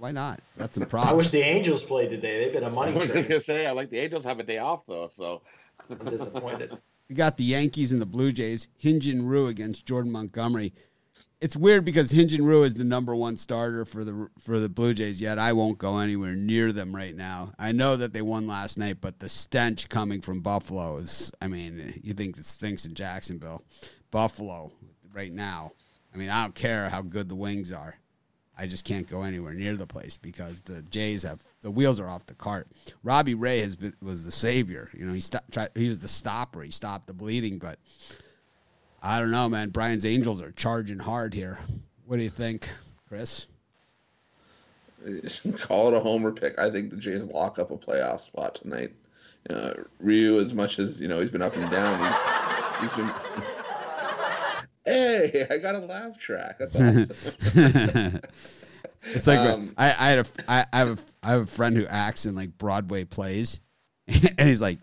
Why 0.04 0.12
not? 0.12 0.41
That's 0.58 0.76
a 0.76 0.86
problem. 0.86 1.14
I 1.14 1.16
wish 1.16 1.30
the 1.30 1.39
Angels 1.39 1.82
played 1.82 2.10
today. 2.10 2.43
They've 2.43 2.51
been 2.51 2.66
a 2.66 2.70
money 2.70 2.91
was 2.91 3.10
train. 3.10 3.24
gonna 3.26 3.39
say 3.39 3.66
I 3.66 3.72
like 3.72 3.89
the 3.89 3.99
Angels 3.99 4.26
have 4.26 4.38
a 4.38 4.43
day 4.43 4.58
off 4.58 4.86
though, 4.86 5.10
so 5.16 5.43
I'm 5.89 6.10
disappointed. 6.10 6.78
We 7.10 7.16
got 7.16 7.38
the 7.38 7.43
Yankees 7.43 7.91
and 7.91 8.01
the 8.01 8.06
Blue 8.06 8.32
Jays. 8.32 8.70
Hyun-Jin 8.82 9.26
Ryu 9.26 9.47
against 9.47 9.86
Jordan 9.86 10.12
Montgomery. 10.12 10.74
It's 11.41 11.56
weird 11.56 11.84
because 11.86 12.12
Hyun-Jin 12.12 12.43
Ryu 12.45 12.64
is 12.64 12.74
the 12.74 12.86
number 12.86 13.14
one 13.16 13.38
starter 13.38 13.86
for 13.86 14.04
the 14.04 14.30
for 14.39 14.60
the 14.60 14.68
Blue 14.68 14.93
Jays. 14.93 15.22
Yet 15.22 15.39
I 15.39 15.54
won't 15.54 15.78
go 15.78 15.99
anywhere 15.99 16.36
near 16.36 16.74
them 16.74 16.93
right 16.93 17.16
now. 17.16 17.54
I 17.58 17.72
know 17.72 17.95
that 17.95 18.12
they 18.12 18.22
won 18.22 18.45
last 18.45 18.78
night, 18.78 18.97
but 18.99 19.20
the 19.20 19.30
stench 19.30 19.88
coming 19.88 20.20
from 20.20 20.41
Buffalo 20.41 20.97
is. 20.97 21.32
I 21.41 21.47
mean, 21.47 22.01
you 22.04 22.14
think 22.14 22.38
it 22.38 22.45
stinks 22.45 22.86
in 22.86 22.93
Jacksonville, 22.93 23.64
Buffalo 24.12 24.74
right 25.14 25.32
now. 25.32 25.72
I 26.14 26.18
mean, 26.18 26.30
I 26.30 26.43
don't 26.43 26.56
care 26.56 26.89
how 26.89 27.01
good 27.01 27.30
the 27.30 27.36
wings 27.36 27.72
are. 27.72 27.95
I 28.58 28.68
just 28.68 28.86
can't 28.86 29.08
go 29.08 29.24
anywhere 29.24 29.54
near 29.54 29.76
the 29.76 29.88
place 29.88 30.18
because 30.18 30.62
the 30.62 30.82
Jays 30.84 31.24
have 31.24 31.43
the 31.62 31.72
wheels 31.72 31.99
are 31.99 32.08
off 32.08 32.26
the 32.26 32.36
cart. 32.36 32.68
Robbie 33.04 33.34
Ray 33.34 33.62
has 33.62 33.76
been 33.76 33.93
was 34.01 34.26
the 34.26 34.32
savior. 34.32 34.89
You 34.93 35.06
know, 35.06 35.14
he 35.14 35.20
stopped. 35.20 35.51
Tried, 35.51 35.70
he 35.76 35.88
was 35.88 35.99
the 35.99 36.08
stopper. 36.08 36.62
He 36.62 36.72
stopped 36.72 37.08
the 37.08 37.14
bleeding, 37.14 37.58
but 37.58 37.80
I 39.01 39.20
don't 39.20 39.32
know, 39.32 39.49
man. 39.49 39.70
Brian's 39.70 40.06
Angels 40.06 40.41
are 40.41 40.51
charging 40.51 40.99
hard 40.99 41.34
here. 41.34 41.60
What 42.06 42.18
do 42.18 42.24
you 42.24 42.30
think, 42.30 42.70
Chris? 43.08 43.47
Call 45.58 45.89
it 45.89 45.97
a 45.97 45.99
homer 45.99 46.32
pick. 46.32 46.58
I 46.60 46.70
think 46.70 46.91
the 46.91 46.97
Jays 46.97 47.24
lock 47.24 47.60
up 47.60 47.72
a 47.72 47.78
playoff 47.78 48.22
spot 48.22 48.56
tonight. 48.56 48.93
Uh, 49.49 49.74
Ryu, 49.99 50.39
as 50.39 50.54
much 50.54 50.80
as 50.80 51.01
you 51.01 51.08
know, 51.08 51.20
he's 51.20 51.32
been 51.32 51.41
up 51.41 51.56
and 51.56 51.70
down. 51.70 51.99
He's, 52.80 52.91
he's 52.91 52.93
been. 52.93 53.12
Hey, 54.86 55.46
I 55.50 55.58
got 55.60 55.76
a 55.76 55.80
laugh 55.80 56.20
track. 56.20 56.58
That's 56.60 56.76
awesome. 56.76 58.20
It's 59.06 59.28
like 59.28 59.40
Um, 59.40 59.74
I, 59.78 59.88
I 59.90 60.10
had 60.12 60.20
a 60.20 60.26
I, 60.48 60.66
I 60.72 60.78
have 60.80 60.90
a 60.92 60.98
I 61.22 61.32
have 61.32 61.42
a 61.42 61.46
friend 61.46 61.76
who 61.76 61.86
acts 61.88 62.26
in 62.26 62.36
like 62.36 62.58
Broadway 62.58 63.04
plays, 63.04 63.60
and 64.08 64.48
he's 64.48 64.62
like, 64.62 64.80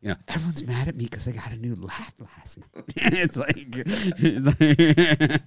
you 0.00 0.08
know, 0.08 0.16
everyone's 0.26 0.66
mad 0.66 0.88
at 0.88 0.96
me 0.96 1.04
because 1.04 1.28
I 1.28 1.30
got 1.30 1.52
a 1.52 1.56
new 1.56 1.76
laugh 1.76 2.12
last 2.18 2.58
night. 2.58 2.84
it's 2.96 3.36
like, 3.36 3.54
it's, 3.56 4.46
like- 4.60 5.42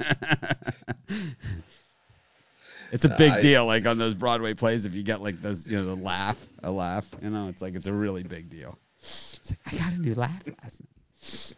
It's 2.92 3.04
a 3.04 3.10
big 3.10 3.32
I- 3.34 3.42
deal, 3.42 3.66
like 3.66 3.86
on 3.86 3.98
those 3.98 4.14
Broadway 4.14 4.54
plays. 4.54 4.86
If 4.86 4.94
you 4.94 5.04
get 5.04 5.22
like 5.22 5.42
those, 5.42 5.68
you 5.70 5.76
know, 5.78 5.84
the 5.84 5.96
laugh, 6.02 6.48
a 6.64 6.72
laugh, 6.72 7.06
you 7.22 7.30
know, 7.30 7.50
it's 7.50 7.62
like 7.62 7.76
it's 7.76 7.88
a 7.88 7.94
really 7.94 8.24
big 8.24 8.50
deal. 8.50 8.78
It's 9.00 9.52
like 9.52 9.60
I 9.74 9.78
got 9.78 9.94
a 9.94 9.98
new 9.98 10.16
laugh 10.16 10.42
last 10.64 10.82
night. 10.82 11.56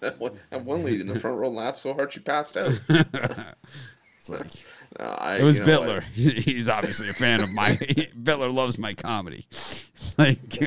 That, 0.00 0.18
one, 0.18 0.38
that 0.50 0.64
one 0.64 0.84
lady 0.84 1.00
in 1.00 1.06
the 1.06 1.18
front 1.18 1.36
row 1.38 1.48
laughed 1.50 1.78
so 1.78 1.94
hard 1.94 2.12
she 2.12 2.20
passed 2.20 2.56
out. 2.56 2.80
It's 4.18 4.28
like, 4.28 4.46
No, 4.98 5.04
I, 5.06 5.36
it 5.36 5.44
was 5.44 5.58
you 5.58 5.64
know, 5.64 5.80
Bitler. 5.80 6.02
He's 6.02 6.68
obviously 6.68 7.08
a 7.08 7.12
fan 7.14 7.42
of 7.42 7.50
my. 7.50 7.70
Bitler 7.70 8.52
loves 8.52 8.76
my 8.78 8.92
comedy. 8.92 9.46
It's 9.50 10.14
like, 10.18 10.60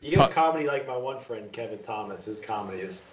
You 0.00 0.10
do 0.12 0.26
comedy 0.28 0.66
like 0.66 0.86
my 0.86 0.96
one 0.96 1.18
friend 1.18 1.50
Kevin 1.52 1.80
Thomas. 1.80 2.24
His 2.26 2.40
comedy 2.40 2.78
is, 2.78 3.10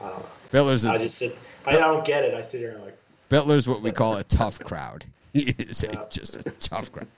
I 0.00 0.08
don't 0.10 0.18
know. 0.20 0.26
Bitler's 0.52 0.84
I 0.86 0.96
a, 0.96 0.98
just 1.00 1.16
sit. 1.18 1.36
I 1.66 1.72
don't 1.72 2.04
get 2.04 2.22
it. 2.24 2.34
I 2.34 2.42
sit 2.42 2.58
here 2.60 2.68
and 2.70 2.78
I'm 2.78 2.84
like, 2.84 2.98
Bitler's 3.30 3.66
what 3.68 3.82
we 3.82 3.90
call 3.92 4.16
a 4.18 4.24
tough 4.24 4.60
crowd. 4.60 5.04
He 5.32 5.54
is 5.58 5.82
a- 5.84 5.88
Yeah. 5.92 6.04
just 6.10 6.36
a 6.36 6.42
tough 6.42 6.92
crowd. 6.92 7.08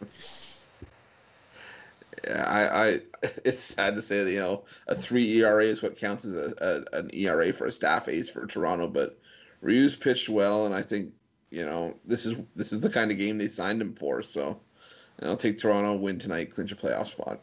I, 2.28 2.68
I, 2.68 3.00
it's 3.44 3.62
sad 3.62 3.94
to 3.94 4.02
say 4.02 4.24
that 4.24 4.30
you 4.30 4.40
know 4.40 4.64
a 4.86 4.94
three 4.94 5.40
ERA 5.40 5.64
is 5.64 5.82
what 5.82 5.96
counts 5.96 6.24
as 6.24 6.34
a, 6.34 6.84
a 6.92 6.98
an 6.98 7.10
ERA 7.12 7.52
for 7.52 7.66
a 7.66 7.72
staff 7.72 8.08
ace 8.08 8.30
for 8.30 8.46
Toronto, 8.46 8.86
but 8.86 9.18
Ryu's 9.60 9.96
pitched 9.96 10.28
well, 10.28 10.66
and 10.66 10.74
I 10.74 10.82
think 10.82 11.12
you 11.50 11.64
know 11.64 11.96
this 12.04 12.26
is 12.26 12.36
this 12.56 12.72
is 12.72 12.80
the 12.80 12.90
kind 12.90 13.10
of 13.10 13.18
game 13.18 13.38
they 13.38 13.48
signed 13.48 13.80
him 13.80 13.94
for. 13.94 14.22
So, 14.22 14.60
and 15.18 15.28
I'll 15.28 15.36
take 15.36 15.58
Toronto 15.58 15.94
win 15.96 16.18
tonight, 16.18 16.54
clinch 16.54 16.72
a 16.72 16.76
playoff 16.76 17.06
spot. 17.06 17.40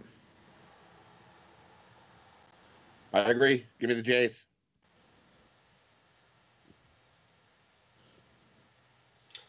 I 3.13 3.31
agree. 3.31 3.65
Give 3.79 3.89
me 3.89 3.95
the 3.95 4.01
Jays. 4.01 4.45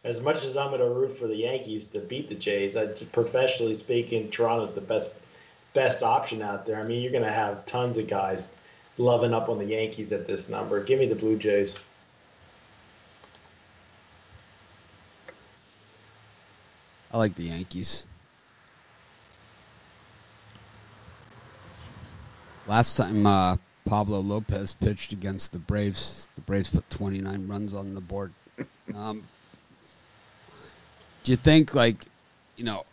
As 0.04 0.20
much 0.20 0.44
as 0.44 0.56
I'm 0.56 0.68
going 0.68 0.80
to 0.80 0.88
root 0.88 1.18
for 1.18 1.26
the 1.26 1.36
Yankees 1.36 1.86
to 1.86 2.00
beat 2.00 2.28
the 2.28 2.34
Jays, 2.34 2.76
I, 2.76 2.86
professionally 2.86 3.74
speaking, 3.74 4.30
Toronto's 4.30 4.74
the 4.74 4.80
best 4.80 5.10
best 5.74 6.02
option 6.02 6.42
out 6.42 6.66
there. 6.66 6.80
I 6.80 6.84
mean, 6.84 7.02
you're 7.02 7.12
going 7.12 7.24
to 7.24 7.30
have 7.30 7.66
tons 7.66 7.98
of 7.98 8.08
guys 8.08 8.48
loving 8.96 9.34
up 9.34 9.48
on 9.48 9.58
the 9.58 9.64
Yankees 9.64 10.12
at 10.12 10.26
this 10.26 10.48
number. 10.48 10.82
Give 10.82 10.98
me 10.98 11.06
the 11.06 11.14
Blue 11.14 11.36
Jays. 11.36 11.74
I 17.12 17.18
like 17.18 17.34
the 17.34 17.44
Yankees. 17.44 18.06
Last 22.66 22.96
time 22.96 23.26
uh, 23.26 23.56
Pablo 23.86 24.20
Lopez 24.20 24.74
pitched 24.74 25.12
against 25.12 25.52
the 25.52 25.58
Braves, 25.58 26.28
the 26.34 26.42
Braves 26.42 26.68
put 26.68 26.88
29 26.90 27.48
runs 27.48 27.74
on 27.74 27.94
the 27.94 28.00
board. 28.00 28.32
Um, 28.94 29.24
do 31.24 31.32
you 31.32 31.36
think, 31.36 31.74
like, 31.74 32.04
you 32.56 32.64
know, 32.64 32.84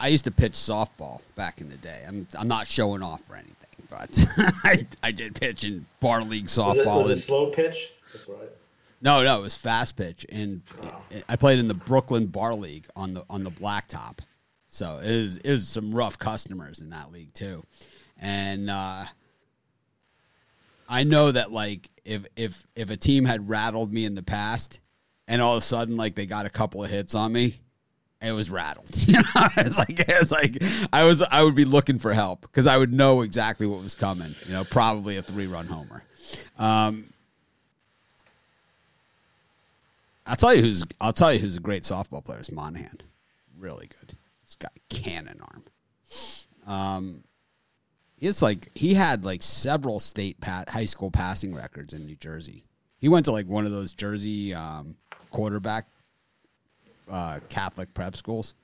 I 0.00 0.08
used 0.08 0.24
to 0.24 0.30
pitch 0.30 0.52
softball 0.52 1.20
back 1.36 1.60
in 1.60 1.68
the 1.68 1.76
day. 1.76 2.04
I'm 2.06 2.26
I'm 2.38 2.48
not 2.48 2.66
showing 2.66 3.02
off 3.02 3.22
or 3.30 3.36
anything, 3.36 3.54
but 3.88 4.24
I 4.64 4.86
I 5.02 5.12
did 5.12 5.34
pitch 5.40 5.64
in 5.64 5.86
bar 6.00 6.22
league 6.22 6.44
Was 6.44 6.58
it, 6.58 6.60
softball. 6.60 7.02
was 7.04 7.08
it 7.08 7.12
and- 7.12 7.20
slow 7.22 7.50
pitch? 7.50 7.90
That's 8.12 8.28
right. 8.28 8.50
no, 9.00 9.22
no, 9.22 9.38
it 9.38 9.42
was 9.42 9.54
fast 9.54 9.96
pitch, 9.96 10.26
and 10.28 10.60
I 11.28 11.36
played 11.36 11.58
in 11.58 11.68
the 11.68 11.74
Brooklyn 11.74 12.26
Bar 12.26 12.54
League 12.54 12.86
on 12.96 13.14
the 13.14 13.24
on 13.30 13.44
the 13.44 13.50
blacktop. 13.50 14.18
So 14.68 14.98
it 14.98 15.10
was 15.16 15.36
it 15.38 15.50
was 15.50 15.68
some 15.68 15.94
rough 15.94 16.18
customers 16.18 16.80
in 16.80 16.90
that 16.90 17.12
league 17.12 17.32
too, 17.32 17.62
and 18.20 18.68
uh, 18.70 19.04
I 20.88 21.04
know 21.04 21.30
that 21.32 21.52
like 21.52 21.88
if 22.04 22.26
if 22.36 22.66
if 22.74 22.90
a 22.90 22.96
team 22.96 23.24
had 23.24 23.48
rattled 23.48 23.92
me 23.92 24.04
in 24.04 24.14
the 24.14 24.22
past, 24.22 24.80
and 25.28 25.40
all 25.40 25.56
of 25.56 25.62
a 25.62 25.66
sudden 25.66 25.96
like 25.96 26.14
they 26.14 26.26
got 26.26 26.46
a 26.46 26.50
couple 26.50 26.82
of 26.82 26.90
hits 26.90 27.14
on 27.14 27.32
me, 27.32 27.54
it 28.20 28.32
was 28.32 28.50
rattled. 28.50 28.90
You 29.06 29.18
know, 29.18 29.48
it's 29.56 29.78
like 29.78 30.00
it's 30.08 30.30
like 30.30 30.62
I 30.92 31.04
was 31.04 31.22
I 31.22 31.42
would 31.42 31.54
be 31.54 31.64
looking 31.64 31.98
for 31.98 32.12
help 32.12 32.42
because 32.42 32.66
I 32.66 32.78
would 32.78 32.92
know 32.92 33.22
exactly 33.22 33.66
what 33.66 33.82
was 33.82 33.94
coming. 33.94 34.34
You 34.46 34.54
know, 34.54 34.64
probably 34.64 35.16
a 35.16 35.22
three 35.22 35.46
run 35.46 35.66
homer. 35.66 36.02
Um, 36.58 37.04
I'll 40.26 40.36
tell 40.36 40.54
you 40.54 40.62
who's 40.62 40.84
I'll 41.00 41.12
tell 41.12 41.32
you 41.32 41.40
who's 41.40 41.56
a 41.56 41.60
great 41.60 41.82
softball 41.82 42.24
player 42.24 42.40
is 42.40 42.52
Monahan. 42.52 42.98
Really 43.58 43.88
good. 44.00 44.16
He's 44.44 44.56
got 44.56 44.72
a 44.76 44.94
cannon 44.94 45.40
arm. 45.40 45.64
Um 46.66 47.24
it's 48.28 48.40
like 48.40 48.68
he 48.74 48.94
had 48.94 49.24
like 49.24 49.42
several 49.42 49.98
state 49.98 50.40
pat, 50.40 50.68
high 50.68 50.84
school 50.84 51.10
passing 51.10 51.54
records 51.54 51.92
in 51.92 52.06
New 52.06 52.14
Jersey. 52.14 52.64
He 52.98 53.08
went 53.08 53.24
to 53.26 53.32
like 53.32 53.46
one 53.46 53.66
of 53.66 53.72
those 53.72 53.92
Jersey 53.92 54.54
um, 54.54 54.94
quarterback 55.32 55.88
uh, 57.10 57.40
Catholic 57.48 57.92
prep 57.94 58.14
schools, 58.14 58.54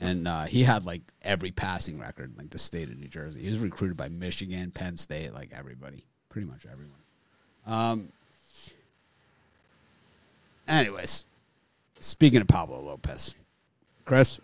and 0.00 0.28
uh, 0.28 0.44
he 0.44 0.62
had 0.62 0.86
like 0.86 1.02
every 1.22 1.50
passing 1.50 1.98
record 1.98 2.30
in 2.30 2.36
like 2.36 2.50
the 2.50 2.58
state 2.58 2.88
of 2.88 2.96
New 2.96 3.08
Jersey. 3.08 3.42
He 3.42 3.48
was 3.48 3.58
recruited 3.58 3.96
by 3.96 4.08
Michigan, 4.08 4.70
Penn 4.70 4.96
State, 4.96 5.34
like 5.34 5.50
everybody, 5.52 6.04
pretty 6.28 6.46
much 6.46 6.64
everyone. 6.70 6.92
Um, 7.66 8.08
Anyways, 10.68 11.24
speaking 12.00 12.40
of 12.40 12.48
Pablo 12.48 12.80
Lopez, 12.80 13.34
Chris, 14.04 14.40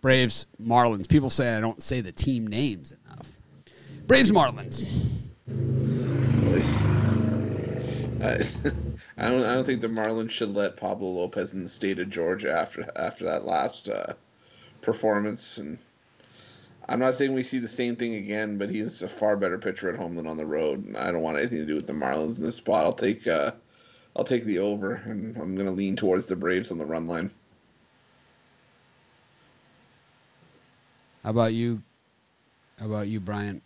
Braves, 0.00 0.46
Marlins. 0.62 1.08
People 1.08 1.30
say 1.30 1.56
I 1.56 1.60
don't 1.60 1.82
say 1.82 2.00
the 2.00 2.12
team 2.12 2.46
names 2.46 2.92
enough. 3.04 3.38
Braves, 4.06 4.30
Marlins. 4.30 4.88
I, 9.18 9.26
I 9.26 9.30
don't. 9.30 9.42
I 9.44 9.54
don't 9.54 9.64
think 9.64 9.80
the 9.80 9.88
Marlins 9.88 10.30
should 10.30 10.54
let 10.54 10.76
Pablo 10.76 11.08
Lopez 11.08 11.52
in 11.52 11.62
the 11.62 11.68
state 11.68 11.98
of 11.98 12.10
Georgia 12.10 12.52
after 12.52 12.90
after 12.96 13.24
that 13.24 13.44
last 13.44 13.88
uh, 13.88 14.14
performance. 14.80 15.58
And 15.58 15.78
I'm 16.88 17.00
not 17.00 17.14
saying 17.14 17.34
we 17.34 17.42
see 17.42 17.58
the 17.58 17.68
same 17.68 17.96
thing 17.96 18.14
again, 18.14 18.58
but 18.58 18.70
he's 18.70 19.02
a 19.02 19.08
far 19.08 19.36
better 19.36 19.58
pitcher 19.58 19.90
at 19.90 19.98
home 19.98 20.14
than 20.14 20.26
on 20.26 20.36
the 20.36 20.46
road. 20.46 20.84
And 20.84 20.96
I 20.96 21.10
don't 21.10 21.22
want 21.22 21.38
anything 21.38 21.58
to 21.58 21.66
do 21.66 21.74
with 21.74 21.86
the 21.86 21.92
Marlins 21.92 22.38
in 22.38 22.44
this 22.44 22.56
spot. 22.56 22.84
I'll 22.84 22.92
take. 22.92 23.26
Uh, 23.26 23.52
I'll 24.16 24.24
take 24.24 24.44
the 24.44 24.58
over, 24.58 24.94
and 24.94 25.36
I'm 25.36 25.54
going 25.54 25.66
to 25.66 25.72
lean 25.72 25.94
towards 25.94 26.26
the 26.26 26.34
Braves 26.34 26.72
on 26.72 26.78
the 26.78 26.86
run 26.86 27.06
line. 27.06 27.30
How 31.22 31.30
about 31.30 31.54
you? 31.54 31.82
How 32.78 32.86
about 32.86 33.08
you, 33.08 33.20
Brian? 33.20 33.62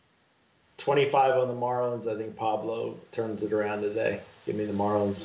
25 0.78 1.36
on 1.36 1.48
the 1.48 1.55
Marlins. 1.55 2.07
I 2.07 2.18
think 2.18 2.34
Pablo 2.36 2.96
turns 3.12 3.42
it 3.42 3.53
around 3.53 3.82
today. 3.82 4.20
Give 4.46 4.57
me 4.57 4.64
the 4.64 4.72
Marlins. 4.72 5.24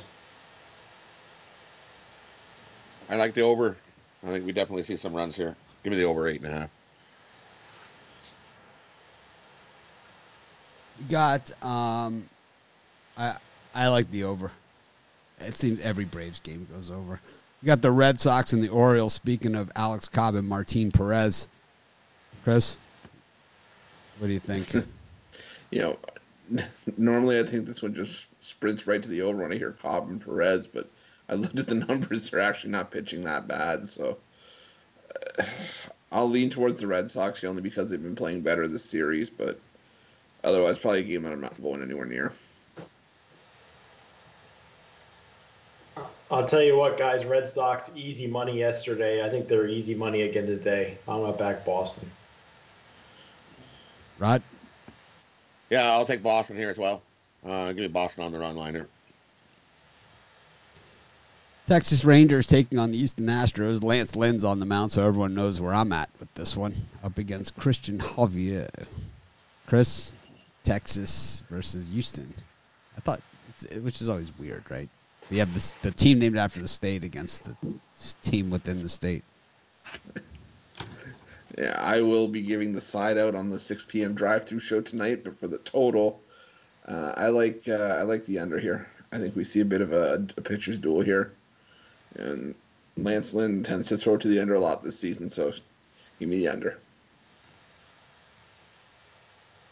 I 3.10 3.16
like 3.16 3.34
the 3.34 3.42
over. 3.42 3.78
I 4.26 4.32
think 4.32 4.46
we 4.46 4.52
definitely 4.52 4.84
see 4.84 4.98
some 4.98 5.14
runs 5.14 5.36
here. 5.36 5.56
Give 5.84 5.92
me 5.92 5.98
the 5.98 6.06
over 6.06 6.28
eight 6.28 6.42
and 6.42 6.54
a 6.54 6.60
half. 6.60 6.70
Got. 11.10 11.64
Um, 11.64 12.28
I 13.18 13.38
I 13.74 13.88
like 13.88 14.10
the 14.12 14.24
over. 14.24 14.52
It 15.40 15.54
seems 15.54 15.80
every 15.82 16.06
Braves 16.06 16.40
game 16.40 16.68
goes 16.74 16.90
over. 16.90 17.20
We 17.62 17.68
got 17.68 17.82
the 17.82 17.92
Red 17.92 18.20
Sox 18.20 18.54
and 18.54 18.64
the 18.64 18.70
Orioles. 18.70 19.14
Speaking 19.14 19.56
of 19.56 19.72
Alex 19.76 20.08
Cobb 20.08 20.36
and 20.36 20.48
Martin 20.48 20.92
Perez, 20.92 21.48
Chris, 22.44 22.78
what 24.18 24.28
do 24.28 24.34
you 24.34 24.40
think? 24.40 24.86
You 25.70 25.82
know, 25.82 25.98
normally 26.98 27.40
I 27.40 27.44
think 27.44 27.66
this 27.66 27.82
one 27.82 27.94
just 27.94 28.28
sprints 28.40 28.88
right 28.88 29.04
to 29.04 29.10
the 29.10 29.22
over 29.22 29.44
when 29.44 29.52
I 29.52 29.58
hear 29.58 29.74
Cobb 29.74 30.08
and 30.08 30.24
Perez, 30.24 30.66
but 30.66 30.90
I 31.30 31.36
looked 31.36 31.60
at 31.60 31.68
the 31.68 31.76
numbers; 31.88 32.30
they're 32.30 32.40
actually 32.40 32.72
not 32.72 32.92
pitching 32.92 33.24
that 33.24 33.48
bad. 33.48 33.88
So 33.88 34.18
I'll 36.12 36.30
lean 36.30 36.50
towards 36.50 36.80
the 36.80 36.88
Red 36.88 37.10
Sox 37.12 37.44
only 37.44 37.62
because 37.62 37.90
they've 37.90 38.02
been 38.02 38.16
playing 38.16 38.42
better 38.42 38.68
this 38.68 38.84
series, 38.84 39.30
but 39.30 39.60
otherwise, 40.44 40.78
probably 40.78 41.02
a 41.02 41.04
game 41.04 41.24
that 41.24 41.34
I'm 41.34 41.42
not 41.42 41.62
going 41.62 41.82
anywhere 41.82 42.06
near. 42.06 42.32
I'll 46.30 46.46
tell 46.46 46.62
you 46.62 46.76
what, 46.76 46.98
guys. 46.98 47.26
Red 47.26 47.48
Sox 47.48 47.90
easy 47.96 48.28
money 48.28 48.58
yesterday. 48.58 49.24
I 49.24 49.30
think 49.30 49.48
they're 49.48 49.68
easy 49.68 49.96
money 49.96 50.24
again 50.24 50.46
today. 50.46 50.98
I'm 51.08 51.22
gonna 51.22 51.38
back 51.38 51.66
Boston. 51.66 52.10
Right. 54.20 54.42
Yeah, 55.70 55.92
I'll 55.92 56.06
take 56.06 56.24
Boston 56.24 56.58
here 56.58 56.70
as 56.70 56.78
well. 56.78 57.02
Uh, 57.46 57.68
give 57.68 57.78
me 57.78 57.88
Boston 57.88 58.24
on 58.24 58.32
the 58.32 58.40
run 58.40 58.56
liner. 58.56 58.88
Texas 61.68 62.06
Rangers 62.06 62.48
taking 62.48 62.80
on 62.80 62.92
the 62.92 62.98
Houston 62.98 63.26
Astros. 63.28 63.84
Lance 63.84 64.16
Lynn's 64.16 64.46
on 64.46 64.62
the 64.62 64.66
mound, 64.66 64.90
so 64.94 65.06
everyone 65.06 65.34
knows 65.34 65.60
where 65.60 65.74
I'm 65.74 65.92
at 65.92 66.10
with 66.18 66.34
this 66.34 66.56
one. 66.56 66.74
Up 67.04 67.18
against 67.18 67.58
Cristian 67.58 67.98
Javier. 68.00 68.70
Chris, 69.66 70.14
Texas 70.64 71.44
versus 71.50 71.90
Houston. 71.90 72.34
I 72.96 73.02
thought, 73.02 73.22
which 73.82 74.02
is 74.02 74.08
always 74.08 74.32
weird, 74.40 74.64
right? 74.70 74.88
You 75.30 75.40
have 75.40 75.54
this, 75.54 75.72
the 75.82 75.92
team 75.92 76.20
named 76.20 76.38
after 76.38 76.62
the 76.62 76.70
state 76.70 77.04
against 77.04 77.44
the 77.44 77.56
team 78.22 78.50
within 78.50 78.82
the 78.82 78.88
state. 78.88 79.26
Yeah, 81.58 81.76
I 81.78 82.00
will 82.00 82.30
be 82.30 82.44
giving 82.44 82.72
the 82.72 82.80
side 82.80 83.18
out 83.18 83.36
on 83.36 83.50
the 83.50 83.60
6 83.60 83.86
p.m. 83.90 84.14
drive-through 84.14 84.60
show 84.60 84.80
tonight, 84.80 85.26
but 85.26 85.38
for 85.38 85.50
the 85.50 85.58
total, 85.60 86.22
uh, 86.88 87.14
I 87.18 87.28
like 87.28 87.68
uh, 87.68 87.98
I 88.00 88.04
like 88.04 88.26
the 88.26 88.40
under 88.40 88.58
here. 88.58 88.88
I 89.12 89.18
think 89.18 89.36
we 89.36 89.44
see 89.44 89.62
a 89.62 89.66
bit 89.66 89.82
of 89.82 89.92
a, 89.92 90.26
a 90.38 90.42
pitcher's 90.42 90.78
duel 90.78 91.02
here, 91.02 91.34
and 92.16 92.56
Lance 92.98 93.34
Lynn 93.34 93.64
tends 93.64 93.90
to 93.90 93.98
throw 93.98 94.18
to 94.18 94.28
the 94.28 94.40
under 94.40 94.56
a 94.56 94.60
lot 94.60 94.82
this 94.82 95.00
season, 95.00 95.30
so 95.30 95.54
give 96.20 96.30
me 96.30 96.38
the 96.38 96.48
under. 96.48 96.80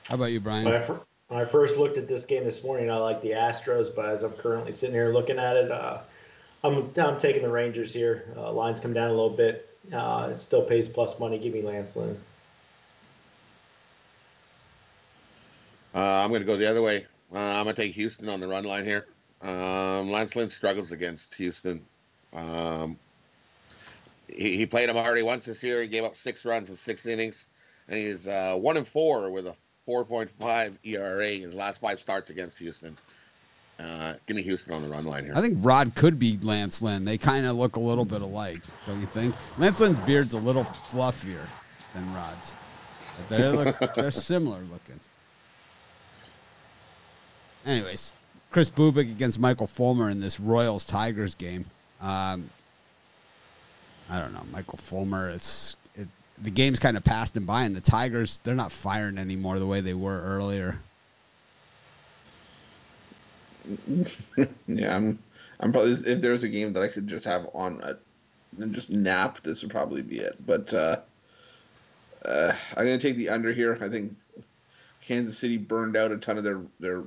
How 0.08 0.16
about 0.16 0.26
you, 0.26 0.40
Brian? 0.40 0.66
When 0.66 0.76
I, 0.76 0.82
fir- 0.82 1.02
when 1.30 1.42
I 1.42 1.46
first 1.46 1.78
looked 1.78 1.98
at 1.98 2.08
this 2.08 2.26
game 2.26 2.44
this 2.44 2.64
morning, 2.64 2.92
I 2.92 2.98
like 2.98 3.22
the 3.22 3.32
Astros, 3.32 3.94
but 3.96 4.06
as 4.06 4.24
I'm 4.24 4.34
currently 4.34 4.72
sitting 4.72 4.94
here 4.94 5.12
looking 5.12 5.40
at 5.40 5.58
it, 5.58 5.72
uh, 5.72 6.00
I'm 6.64 6.92
I'm 6.98 7.20
taking 7.20 7.42
the 7.42 7.50
Rangers 7.50 7.94
here. 7.94 8.26
Uh, 8.36 8.52
lines 8.52 8.80
come 8.80 8.94
down 8.94 9.08
a 9.08 9.14
little 9.14 9.30
bit. 9.30 9.70
Uh, 9.92 10.30
it 10.32 10.38
still 10.38 10.64
pays 10.64 10.88
plus 10.88 11.20
money. 11.20 11.38
Give 11.38 11.54
me 11.54 11.62
Lance 11.62 11.96
Lynn. 11.96 12.18
Uh, 15.94 16.00
I'm 16.00 16.30
going 16.30 16.42
to 16.42 16.46
go 16.46 16.58
the 16.58 16.70
other 16.70 16.82
way. 16.82 17.06
Uh, 17.34 17.38
I'm 17.38 17.64
going 17.64 17.76
to 17.76 17.82
take 17.82 17.94
Houston 17.94 18.30
on 18.30 18.40
the 18.40 18.48
run 18.48 18.64
line 18.64 18.84
here. 18.84 19.08
Um, 19.42 20.12
Lance 20.12 20.36
Lynn 20.36 20.50
struggles 20.50 20.92
against 20.92 21.34
Houston. 21.36 21.82
Um, 22.36 22.98
he, 24.28 24.58
he 24.58 24.66
played 24.66 24.90
him 24.90 24.98
already 24.98 25.24
once 25.24 25.46
this 25.46 25.64
year. 25.64 25.82
He 25.82 25.88
gave 25.88 26.04
up 26.04 26.16
six 26.16 26.46
runs 26.46 26.70
in 26.70 26.76
six 26.76 27.06
innings, 27.06 27.46
and 27.88 27.98
he's 27.98 28.28
uh, 28.28 28.56
one 28.60 28.78
and 28.78 28.88
four 28.88 29.32
with 29.32 29.48
a 29.48 29.56
4.5 29.88 30.78
ERA 30.84 31.32
in 31.32 31.42
his 31.44 31.56
last 31.56 31.80
five 31.80 32.00
starts 32.00 32.30
against 32.30 32.58
Houston. 32.58 32.98
Uh, 33.80 34.14
give 34.26 34.36
me 34.36 34.42
Houston 34.44 34.74
on 34.74 34.82
the 34.82 34.88
run 34.88 35.06
line 35.06 35.26
here. 35.26 35.34
I 35.36 35.42
think 35.42 35.58
Rod 35.62 35.96
could 35.96 36.18
be 36.18 36.40
Lance 36.42 36.82
Lynn. 36.82 37.04
They 37.04 37.18
kind 37.18 37.46
of 37.46 37.56
look 37.56 37.76
a 37.76 37.80
little 37.80 38.06
bit 38.06 38.22
alike, 38.22 38.62
don't 38.88 39.02
you 39.02 39.06
think? 39.06 39.36
Lance 39.58 39.80
Lynn's 39.80 40.00
beard's 40.00 40.34
a 40.34 40.38
little 40.38 40.64
fluffier 40.64 41.48
than 41.94 42.14
Rod's. 42.14 42.54
But 43.18 43.30
they 43.30 43.50
look 43.50 43.94
they're 43.96 44.12
similar 44.12 44.60
looking. 44.60 45.00
Anyways, 47.66 48.14
Kris 48.50 48.70
Bubic 48.70 49.12
against 49.12 49.40
Michael 49.40 49.68
Fulmer 49.68 50.10
in 50.10 50.22
this 50.22 50.40
Royals 50.40 50.86
Tigers 50.86 51.36
game. 51.36 51.66
Um, 52.06 52.52
I 54.12 54.20
don't 54.20 54.34
know, 54.34 54.44
Michael 54.52 54.78
Fulmer. 54.78 55.30
It's 55.30 55.76
it, 55.96 56.08
the 56.42 56.52
game's 56.52 56.80
kind 56.80 56.96
of 56.96 57.04
passed 57.04 57.36
him 57.36 57.46
by, 57.46 57.64
and 57.64 57.76
the 57.76 57.82
Tigers 57.82 58.40
they're 58.44 58.54
not 58.54 58.72
firing 58.72 59.18
anymore 59.18 59.58
the 59.58 59.66
way 59.66 59.82
they 59.82 59.96
were 59.96 60.22
earlier. 60.22 60.80
yeah, 64.68 64.96
I'm. 64.96 65.18
I'm 65.60 65.72
probably 65.72 65.94
if 65.94 66.22
there 66.22 66.32
was 66.32 66.44
a 66.44 66.50
game 66.50 66.74
that 66.74 66.84
I 66.84 66.88
could 66.88 67.08
just 67.08 67.26
have 67.26 67.50
on 67.54 67.82
a, 67.82 67.96
and 68.62 68.74
just 68.74 68.90
nap, 68.92 69.42
this 69.42 69.64
would 69.64 69.72
probably 69.72 70.02
be 70.04 70.20
it. 70.20 70.36
But 70.46 70.72
uh, 70.74 70.98
uh, 72.24 72.54
I'm 72.78 72.86
gonna 72.86 73.00
take 73.00 73.16
the 73.16 73.30
under 73.30 73.52
here. 73.52 73.80
I 73.82 73.90
think 73.90 74.16
Kansas 75.02 75.38
City 75.38 75.58
burned 75.58 75.98
out 75.98 76.12
a 76.12 76.18
ton 76.18 76.38
of 76.38 76.44
their 76.44 76.62
their 76.80 77.04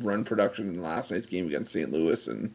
run 0.00 0.24
production 0.24 0.68
in 0.68 0.80
last 0.80 1.10
night's 1.10 1.26
game 1.26 1.46
against 1.48 1.72
St. 1.72 1.92
Louis, 1.92 2.28
and 2.28 2.54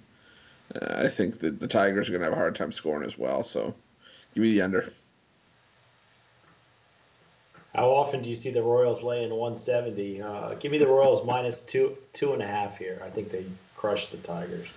uh, 0.81 1.03
I 1.03 1.07
think 1.07 1.39
that 1.39 1.59
the 1.59 1.67
Tigers 1.67 2.09
are 2.09 2.13
gonna 2.13 2.25
have 2.25 2.33
a 2.33 2.37
hard 2.37 2.55
time 2.55 2.71
scoring 2.71 3.05
as 3.05 3.17
well. 3.17 3.43
So, 3.43 3.73
give 4.33 4.43
me 4.43 4.53
the 4.53 4.61
under. 4.61 4.91
How 7.75 7.89
often 7.89 8.21
do 8.21 8.29
you 8.29 8.35
see 8.35 8.51
the 8.51 8.61
Royals 8.61 9.01
laying 9.01 9.31
170? 9.31 10.21
Uh, 10.21 10.53
give 10.55 10.71
me 10.71 10.77
the 10.77 10.87
Royals 10.87 11.25
minus 11.27 11.61
two 11.61 11.97
two 12.13 12.33
and 12.33 12.41
a 12.41 12.47
half 12.47 12.77
here. 12.77 13.01
I 13.03 13.09
think 13.09 13.31
they 13.31 13.45
crushed 13.75 14.11
the 14.11 14.17
Tigers. 14.17 14.67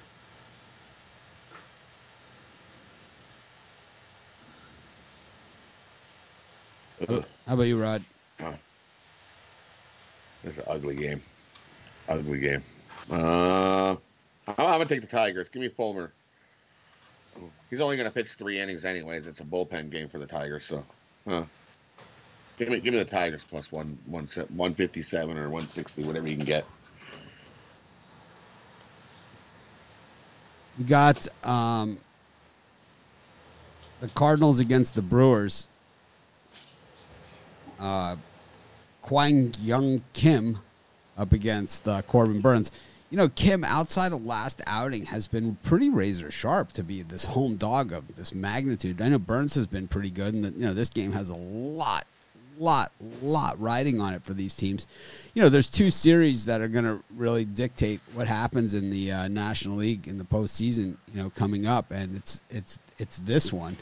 How 7.09 7.25
about 7.47 7.63
you, 7.65 7.81
Rod? 7.81 8.03
It's 10.47 10.59
an 10.59 10.65
ugly 10.67 10.95
game. 10.95 11.21
Ugly 12.09 12.39
game. 12.39 12.63
Uh, 13.11 13.97
I'm, 14.47 14.55
I'm 14.59 14.67
gonna 14.67 14.87
take 14.87 15.01
the 15.01 15.07
Tigers. 15.07 15.49
Give 15.49 15.63
me 15.63 15.69
Fulmer. 15.69 16.13
He's 17.71 17.81
only 17.81 17.97
gonna 17.97 18.11
pitch 18.11 18.31
three 18.39 18.61
innings 18.61 18.85
anyways. 18.85 19.27
It's 19.27 19.41
a 19.41 19.45
bullpen 19.45 19.91
game 19.91 20.09
for 20.09 20.19
the 20.19 20.27
Tigers, 20.27 20.65
so. 20.65 20.85
Uh, 21.27 21.45
give 22.59 22.69
me 22.69 22.81
give 22.81 22.93
me 22.93 22.99
the 22.99 23.05
Tigers 23.05 23.43
plus 23.49 23.73
one 23.73 23.99
one 24.07 24.27
one 24.55 24.75
fifty 24.75 25.03
seven 25.03 25.37
or 25.37 25.51
one 25.51 25.69
sixty, 25.69 26.05
whatever 26.05 26.29
you 26.29 26.37
can 26.37 26.47
get. 26.47 26.65
We 30.79 30.85
got 30.85 31.27
um, 31.45 31.99
the 34.01 34.09
Cardinals 34.09 34.61
against 34.61 34.95
the 34.95 35.03
Brewers. 35.03 35.69
Uh, 37.81 38.17
Kwang 39.03 39.51
Hyun 39.53 40.03
Kim 40.13 40.59
up 41.17 41.33
against 41.33 41.89
uh, 41.89 42.03
Corbin 42.03 42.41
Burnes. 42.41 42.71
You 43.11 43.17
know, 43.17 43.29
Kim, 43.29 43.63
outside 43.63 44.13
of 44.13 44.25
last 44.25 44.61
outing, 44.67 45.07
has 45.07 45.29
been 45.29 45.57
pretty 45.63 45.89
razor 45.89 46.31
sharp 46.31 46.73
to 46.73 46.83
be 46.83 47.03
this 47.03 47.25
home 47.25 47.57
dog 47.57 47.93
of 47.93 48.17
this 48.17 48.35
magnitude. 48.35 49.01
I 49.01 49.09
know 49.09 49.19
Burnes 49.19 49.55
has 49.55 49.67
been 49.67 49.87
pretty 49.87 50.11
good, 50.11 50.35
and 50.35 50.45
you 50.57 50.67
know 50.67 50.75
this 50.75 50.89
game 50.89 51.13
has 51.13 51.31
a 51.31 51.37
lot, 51.37 52.05
lot, 52.59 52.91
lot 53.23 53.61
riding 53.61 54.01
on 54.01 54.13
it 54.13 54.25
for 54.25 54.35
these 54.35 54.57
teams. 54.57 54.89
You 55.35 55.43
know, 55.43 55.49
there's 55.49 55.71
two 55.71 55.91
series 55.91 56.47
that 56.47 56.61
are 56.61 56.69
going 56.69 56.85
to 56.85 57.01
really 57.15 57.45
dictate 57.45 58.01
what 58.13 58.27
happens 58.27 58.75
in 58.75 58.91
the 58.91 59.13
uh, 59.13 59.29
National 59.29 59.77
League 59.77 60.09
in 60.09 60.19
the 60.19 60.25
postseason. 60.25 60.97
You 61.15 61.23
know, 61.23 61.31
coming 61.31 61.65
up, 61.65 61.93
and 61.93 62.17
it's 62.17 62.43
it's 62.51 62.79
it's 62.99 63.21
this 63.21 63.53
one. 63.53 63.77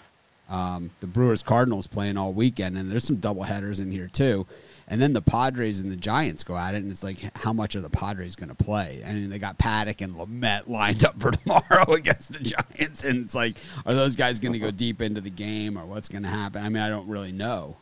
Um, 0.50 0.90
the 1.00 1.06
Brewers 1.06 1.42
Cardinals 1.42 1.86
playing 1.86 2.18
all 2.18 2.34
weekend, 2.34 2.76
and 2.76 2.92
there's 2.92 3.04
some 3.04 3.16
double 3.16 3.44
headers 3.44 3.80
in 3.80 3.90
here 3.90 4.08
too. 4.08 4.46
And 4.86 5.00
then 5.00 5.14
the 5.14 5.22
Padres 5.22 5.80
and 5.80 5.90
the 5.90 5.96
Giants 5.96 6.44
go 6.44 6.56
at 6.56 6.74
it, 6.74 6.82
and 6.82 6.90
it's 6.90 7.02
like, 7.02 7.36
how 7.38 7.52
much 7.54 7.74
are 7.74 7.80
the 7.80 7.88
Padres 7.88 8.36
going 8.36 8.50
to 8.50 8.54
play? 8.54 9.02
I 9.06 9.12
mean, 9.12 9.30
they 9.30 9.38
got 9.38 9.56
Paddock 9.56 10.02
and 10.02 10.14
Lamet 10.14 10.68
lined 10.68 11.04
up 11.04 11.18
for 11.20 11.30
tomorrow 11.32 11.92
against 11.94 12.32
the 12.32 12.40
Giants, 12.40 13.04
and 13.04 13.24
it's 13.24 13.34
like, 13.34 13.56
are 13.86 13.94
those 13.94 14.14
guys 14.14 14.38
going 14.38 14.52
to 14.52 14.58
go 14.58 14.70
deep 14.70 15.00
into 15.00 15.22
the 15.22 15.30
game, 15.30 15.78
or 15.78 15.86
what's 15.86 16.08
going 16.08 16.22
to 16.24 16.28
happen? 16.28 16.62
I 16.62 16.68
mean, 16.68 16.82
I 16.82 16.90
don't 16.90 17.08
really 17.08 17.32
know. 17.32 17.76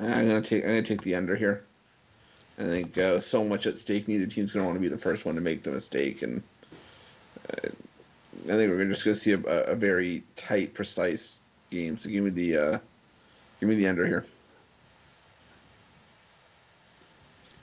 I'm 0.00 0.26
gonna 0.26 0.42
take. 0.42 0.64
I'm 0.64 0.70
gonna 0.70 0.82
take 0.82 1.02
the 1.02 1.14
under 1.14 1.36
here. 1.36 1.64
I 2.58 2.62
think 2.64 2.98
uh, 2.98 3.20
so 3.20 3.44
much 3.44 3.66
at 3.66 3.78
stake. 3.78 4.08
Neither 4.08 4.26
team's 4.26 4.52
gonna 4.52 4.64
want 4.64 4.76
to 4.76 4.80
be 4.80 4.88
the 4.88 4.98
first 4.98 5.24
one 5.24 5.34
to 5.34 5.40
make 5.40 5.62
the 5.62 5.70
mistake, 5.70 6.22
and 6.22 6.42
uh, 7.50 7.68
I 8.44 8.52
think 8.52 8.70
we're 8.70 8.84
just 8.86 9.04
gonna 9.04 9.16
see 9.16 9.32
a, 9.32 9.38
a, 9.38 9.74
very 9.74 10.22
tight, 10.36 10.74
precise 10.74 11.38
game. 11.70 11.98
So 11.98 12.10
give 12.10 12.24
me 12.24 12.30
the 12.30 12.56
uh, 12.56 12.78
give 13.60 13.68
me 13.68 13.74
the 13.76 13.88
under 13.88 14.06
here. 14.06 14.24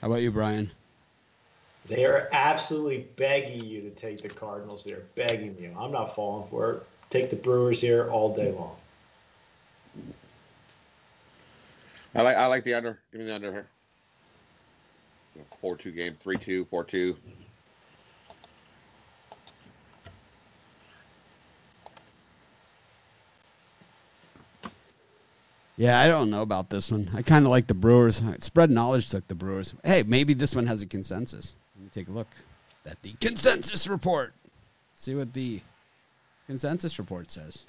How 0.00 0.08
about 0.08 0.22
you, 0.22 0.32
Brian? 0.32 0.70
They 1.86 2.04
are 2.04 2.28
absolutely 2.32 3.08
begging 3.16 3.64
you 3.64 3.80
to 3.82 3.90
take 3.90 4.22
the 4.22 4.28
Cardinals 4.28 4.84
here, 4.84 5.04
begging 5.14 5.56
you. 5.60 5.74
I'm 5.78 5.92
not 5.92 6.14
falling 6.14 6.48
for 6.48 6.72
it. 6.72 6.82
Take 7.10 7.30
the 7.30 7.36
Brewers 7.36 7.80
here 7.80 8.10
all 8.10 8.34
day 8.34 8.52
long. 8.52 8.76
I 12.14 12.22
like 12.22 12.36
I 12.36 12.46
like 12.46 12.64
the 12.64 12.74
under. 12.74 12.98
Give 13.10 13.20
me 13.20 13.26
the 13.26 13.34
under 13.34 13.52
here. 13.52 13.66
Four 15.60 15.76
two 15.76 15.92
game, 15.92 16.16
three 16.20 16.36
two, 16.36 16.64
four 16.66 16.84
two. 16.84 17.16
Yeah, 25.82 25.98
I 25.98 26.06
don't 26.06 26.30
know 26.30 26.42
about 26.42 26.70
this 26.70 26.92
one. 26.92 27.10
I 27.12 27.22
kind 27.22 27.44
of 27.44 27.50
like 27.50 27.66
the 27.66 27.74
Brewers. 27.74 28.22
Spread 28.38 28.70
knowledge 28.70 29.10
took 29.10 29.26
the 29.26 29.34
Brewers. 29.34 29.74
Hey, 29.82 30.04
maybe 30.04 30.32
this 30.32 30.54
one 30.54 30.68
has 30.68 30.80
a 30.80 30.86
consensus. 30.86 31.56
Let 31.74 31.82
me 31.82 31.90
take 31.92 32.06
a 32.06 32.12
look 32.12 32.28
at 32.86 33.02
the 33.02 33.14
consensus 33.14 33.88
report. 33.88 34.32
See 34.94 35.16
what 35.16 35.32
the 35.32 35.60
consensus 36.46 37.00
report 37.00 37.32
says. 37.32 37.66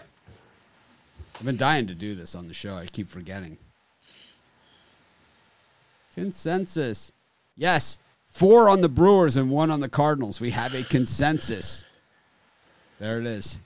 I've 1.40 1.44
been 1.44 1.58
dying 1.58 1.88
to 1.88 1.96
do 1.96 2.14
this 2.14 2.36
on 2.36 2.48
the 2.48 2.54
show. 2.54 2.76
I 2.76 2.86
keep 2.86 3.10
forgetting. 3.10 3.58
Consensus. 6.14 7.12
Yes, 7.58 7.98
four 8.30 8.70
on 8.70 8.82
the 8.82 8.90
Brewers 8.90 9.38
and 9.38 9.50
one 9.50 9.72
on 9.72 9.80
the 9.80 9.90
Cardinals. 9.90 10.40
We 10.40 10.52
have 10.52 10.76
a 10.76 10.84
consensus. 10.84 11.84
There 13.00 13.20
it 13.20 13.26
is. 13.26 13.58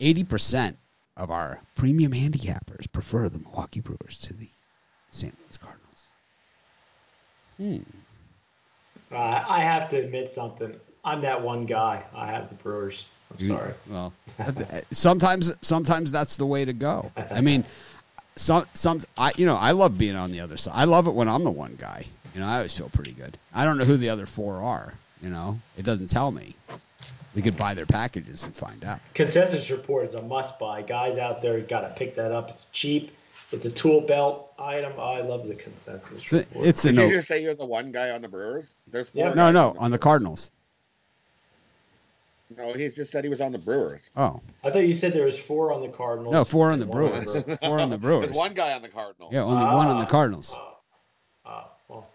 80% 0.00 0.76
of 1.16 1.30
our 1.30 1.60
premium 1.74 2.12
handicappers 2.12 2.90
prefer 2.90 3.28
the 3.28 3.38
Milwaukee 3.38 3.80
Brewers 3.80 4.18
to 4.20 4.34
the 4.34 4.48
St. 5.10 5.34
Louis 5.40 5.58
Cardinals. 5.58 5.82
Hmm. 7.58 9.14
Uh, 9.14 9.44
I 9.48 9.60
have 9.60 9.90
to 9.90 9.98
admit 9.98 10.30
something. 10.30 10.74
I'm 11.04 11.20
that 11.22 11.40
one 11.40 11.66
guy. 11.66 12.02
I 12.14 12.26
have 12.26 12.48
the 12.48 12.54
Brewers. 12.54 13.04
I'm 13.38 13.48
sorry. 13.48 13.74
Well, 13.88 14.12
sometimes 14.90 15.54
sometimes 15.60 16.12
that's 16.12 16.36
the 16.36 16.46
way 16.46 16.64
to 16.64 16.72
go. 16.72 17.10
I 17.30 17.40
mean, 17.40 17.64
some 18.36 18.66
some 18.74 19.00
I 19.18 19.32
you 19.36 19.46
know 19.46 19.56
I 19.56 19.72
love 19.72 19.98
being 19.98 20.16
on 20.16 20.32
the 20.32 20.40
other 20.40 20.56
side. 20.56 20.72
I 20.74 20.84
love 20.84 21.06
it 21.06 21.14
when 21.14 21.28
I'm 21.28 21.44
the 21.44 21.50
one 21.50 21.76
guy. 21.78 22.06
You 22.34 22.40
know, 22.40 22.46
I 22.46 22.56
always 22.56 22.76
feel 22.76 22.88
pretty 22.88 23.12
good. 23.12 23.36
I 23.54 23.64
don't 23.64 23.76
know 23.76 23.84
who 23.84 23.96
the 23.96 24.08
other 24.08 24.26
four 24.26 24.62
are. 24.62 24.94
You 25.20 25.30
know, 25.30 25.60
it 25.76 25.84
doesn't 25.84 26.08
tell 26.08 26.30
me. 26.30 26.56
We 27.34 27.42
could 27.42 27.56
buy 27.56 27.72
their 27.74 27.86
packages 27.86 28.44
and 28.44 28.54
find 28.54 28.84
out. 28.84 29.00
Consensus 29.14 29.70
report 29.70 30.06
is 30.06 30.14
a 30.14 30.22
must 30.22 30.58
buy. 30.58 30.82
Guys 30.82 31.16
out 31.18 31.40
there, 31.40 31.58
got 31.60 31.80
to 31.82 31.88
pick 31.90 32.14
that 32.16 32.30
up. 32.32 32.50
It's 32.50 32.66
cheap. 32.72 33.12
It's 33.52 33.64
a 33.66 33.70
tool 33.70 34.00
belt 34.02 34.52
item. 34.58 34.92
Oh, 34.96 35.02
I 35.02 35.20
love 35.20 35.46
the 35.48 35.54
consensus 35.54 36.12
It's 36.22 36.32
a, 36.32 36.36
report. 36.38 36.66
it's 36.66 36.84
a 36.84 36.88
Did 36.88 36.96
no. 36.96 37.06
you 37.06 37.14
just 37.14 37.28
say 37.28 37.42
you're 37.42 37.54
the 37.54 37.64
one 37.66 37.90
guy 37.92 38.10
on 38.10 38.22
the 38.22 38.28
Brewers? 38.28 38.70
There's 38.90 39.08
four 39.10 39.26
Yeah. 39.28 39.34
No, 39.34 39.50
no, 39.50 39.74
on 39.78 39.90
the 39.90 39.98
Cardinals. 39.98 40.50
No, 42.56 42.72
he 42.74 42.88
just 42.90 43.10
said 43.10 43.24
he 43.24 43.30
was 43.30 43.40
on 43.40 43.52
the 43.52 43.58
Brewers. 43.58 44.02
Oh 44.16 44.40
I 44.62 44.70
thought 44.70 44.80
you 44.86 44.94
said 44.94 45.14
there 45.14 45.24
was 45.24 45.38
four 45.38 45.72
on 45.72 45.80
the 45.80 45.88
Cardinals. 45.88 46.32
no, 46.34 46.44
four 46.44 46.70
on 46.70 46.78
the 46.80 46.84
and 46.84 46.94
one 46.94 47.10
Brewers. 47.10 47.42
Brewers. 47.42 47.58
Four 47.62 47.80
on 47.80 47.88
the 47.90 47.96
There's 47.96 48.00
Brewers. 48.02 48.36
one 48.36 48.52
guy 48.54 48.72
on 48.74 48.82
the 48.82 48.88
Cardinals. 48.90 49.32
Yeah, 49.32 49.42
only 49.42 49.64
one 49.64 49.86
on 49.86 49.98
the 49.98 50.04
Ah. 50.04 50.08
Cardinals. 50.08 50.54
Oh, 50.54 50.74
oh, 51.46 51.64
well, 51.88 52.06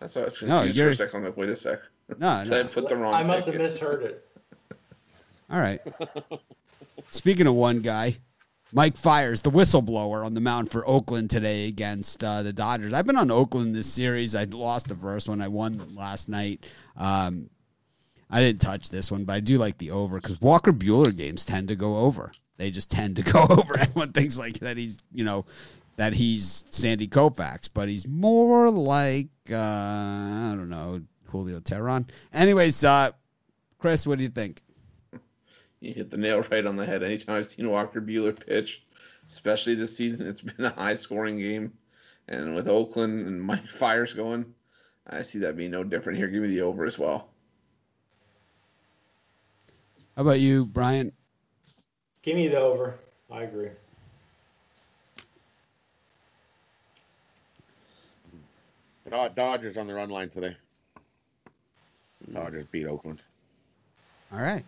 That's 0.00 0.16
why 0.16 0.22
I 0.22 0.46
No, 0.46 0.62
you're- 0.62 0.88
for 0.88 0.90
a 0.90 1.06
second. 1.06 1.18
I'm 1.20 1.24
like, 1.26 1.36
wait 1.36 1.48
a 1.50 1.56
sec. 1.56 1.78
No, 2.18 2.42
Did 2.44 2.52
I 2.54 2.62
put 2.64 2.88
the 2.88 2.96
wrong 2.96 3.14
I 3.14 3.22
must 3.22 3.46
have 3.46 3.54
misheard 3.56 4.02
it. 4.02 4.26
All 5.52 5.60
right. 5.60 5.80
Speaking 7.10 7.46
of 7.46 7.54
one 7.54 7.80
guy, 7.80 8.16
Mike 8.72 8.96
Fiers, 8.96 9.42
the 9.42 9.50
whistleblower, 9.50 10.24
on 10.24 10.32
the 10.32 10.40
mound 10.40 10.70
for 10.70 10.88
Oakland 10.88 11.28
today 11.28 11.68
against 11.68 12.24
uh, 12.24 12.42
the 12.42 12.54
Dodgers. 12.54 12.94
I've 12.94 13.06
been 13.06 13.18
on 13.18 13.30
Oakland 13.30 13.74
this 13.74 13.92
series. 13.92 14.34
I 14.34 14.44
lost 14.44 14.88
the 14.88 14.96
first 14.96 15.28
one. 15.28 15.42
I 15.42 15.48
won 15.48 15.94
last 15.94 16.30
night. 16.30 16.64
Um, 16.96 17.50
I 18.30 18.40
didn't 18.40 18.62
touch 18.62 18.88
this 18.88 19.12
one, 19.12 19.24
but 19.24 19.34
I 19.34 19.40
do 19.40 19.58
like 19.58 19.76
the 19.76 19.90
over 19.90 20.18
because 20.18 20.40
Walker 20.40 20.72
Buehler 20.72 21.14
games 21.14 21.44
tend 21.44 21.68
to 21.68 21.76
go 21.76 21.98
over. 21.98 22.32
They 22.56 22.70
just 22.70 22.90
tend 22.90 23.16
to 23.16 23.22
go 23.30 23.46
over. 23.50 23.78
Everyone 23.78 24.12
thinks 24.12 24.38
like 24.38 24.60
that 24.60 24.78
he's, 24.78 25.02
you 25.12 25.24
know, 25.24 25.44
that 25.96 26.14
he's 26.14 26.64
Sandy 26.70 27.08
Koufax, 27.08 27.68
but 27.72 27.90
he's 27.90 28.08
more 28.08 28.70
like 28.70 29.28
uh, 29.50 29.56
I 29.56 30.54
don't 30.56 30.70
know 30.70 31.02
Julio 31.26 31.60
Teheran. 31.60 32.08
Anyways, 32.32 32.82
uh, 32.84 33.10
Chris, 33.78 34.06
what 34.06 34.16
do 34.16 34.24
you 34.24 34.30
think? 34.30 34.62
You 35.82 35.92
hit 35.92 36.10
the 36.10 36.16
nail 36.16 36.40
right 36.50 36.64
on 36.64 36.76
the 36.76 36.86
head. 36.86 37.02
Anytime 37.02 37.36
I've 37.36 37.46
seen 37.48 37.68
Walker 37.68 38.00
Buehler 38.00 38.38
pitch, 38.38 38.84
especially 39.28 39.74
this 39.74 39.96
season, 39.96 40.24
it's 40.24 40.40
been 40.40 40.64
a 40.64 40.70
high 40.70 40.94
scoring 40.94 41.38
game. 41.38 41.72
And 42.28 42.54
with 42.54 42.68
Oakland 42.68 43.26
and 43.26 43.42
Mike 43.42 43.66
Fiers 43.68 44.14
going, 44.14 44.54
I 45.08 45.22
see 45.22 45.40
that 45.40 45.56
being 45.56 45.72
no 45.72 45.82
different 45.82 46.18
here. 46.18 46.28
Give 46.28 46.40
me 46.40 46.50
the 46.50 46.60
over 46.60 46.84
as 46.84 46.98
well. 46.98 47.30
How 50.14 50.22
about 50.22 50.38
you, 50.38 50.66
Brian? 50.66 51.10
Give 52.22 52.36
me 52.36 52.46
the 52.46 52.58
over. 52.58 52.94
I 53.28 53.42
agree. 53.42 53.70
Dodgers 59.10 59.76
on 59.76 59.88
the 59.88 59.94
run 59.94 60.10
line 60.10 60.30
today. 60.30 60.56
Dodgers 62.32 62.66
beat 62.66 62.86
Oakland. 62.86 63.20
All 64.32 64.40
right. 64.40 64.64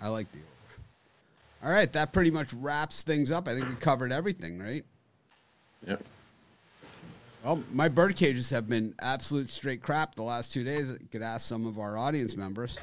I 0.00 0.08
like 0.08 0.30
the 0.32 0.38
over. 0.38 1.64
All 1.64 1.72
right, 1.72 1.92
that 1.92 2.12
pretty 2.12 2.30
much 2.30 2.52
wraps 2.52 3.02
things 3.02 3.30
up. 3.30 3.48
I 3.48 3.54
think 3.54 3.68
we 3.68 3.74
covered 3.74 4.12
everything, 4.12 4.58
right? 4.58 4.84
Yep. 5.86 6.02
Well, 7.44 7.62
my 7.72 7.88
bird 7.88 8.16
cages 8.16 8.50
have 8.50 8.68
been 8.68 8.94
absolute 9.00 9.48
straight 9.50 9.82
crap 9.82 10.14
the 10.14 10.22
last 10.22 10.52
two 10.52 10.64
days. 10.64 10.90
I 10.90 10.96
could 11.10 11.22
ask 11.22 11.46
some 11.46 11.66
of 11.66 11.78
our 11.78 11.96
audience 11.96 12.36
members. 12.36 12.78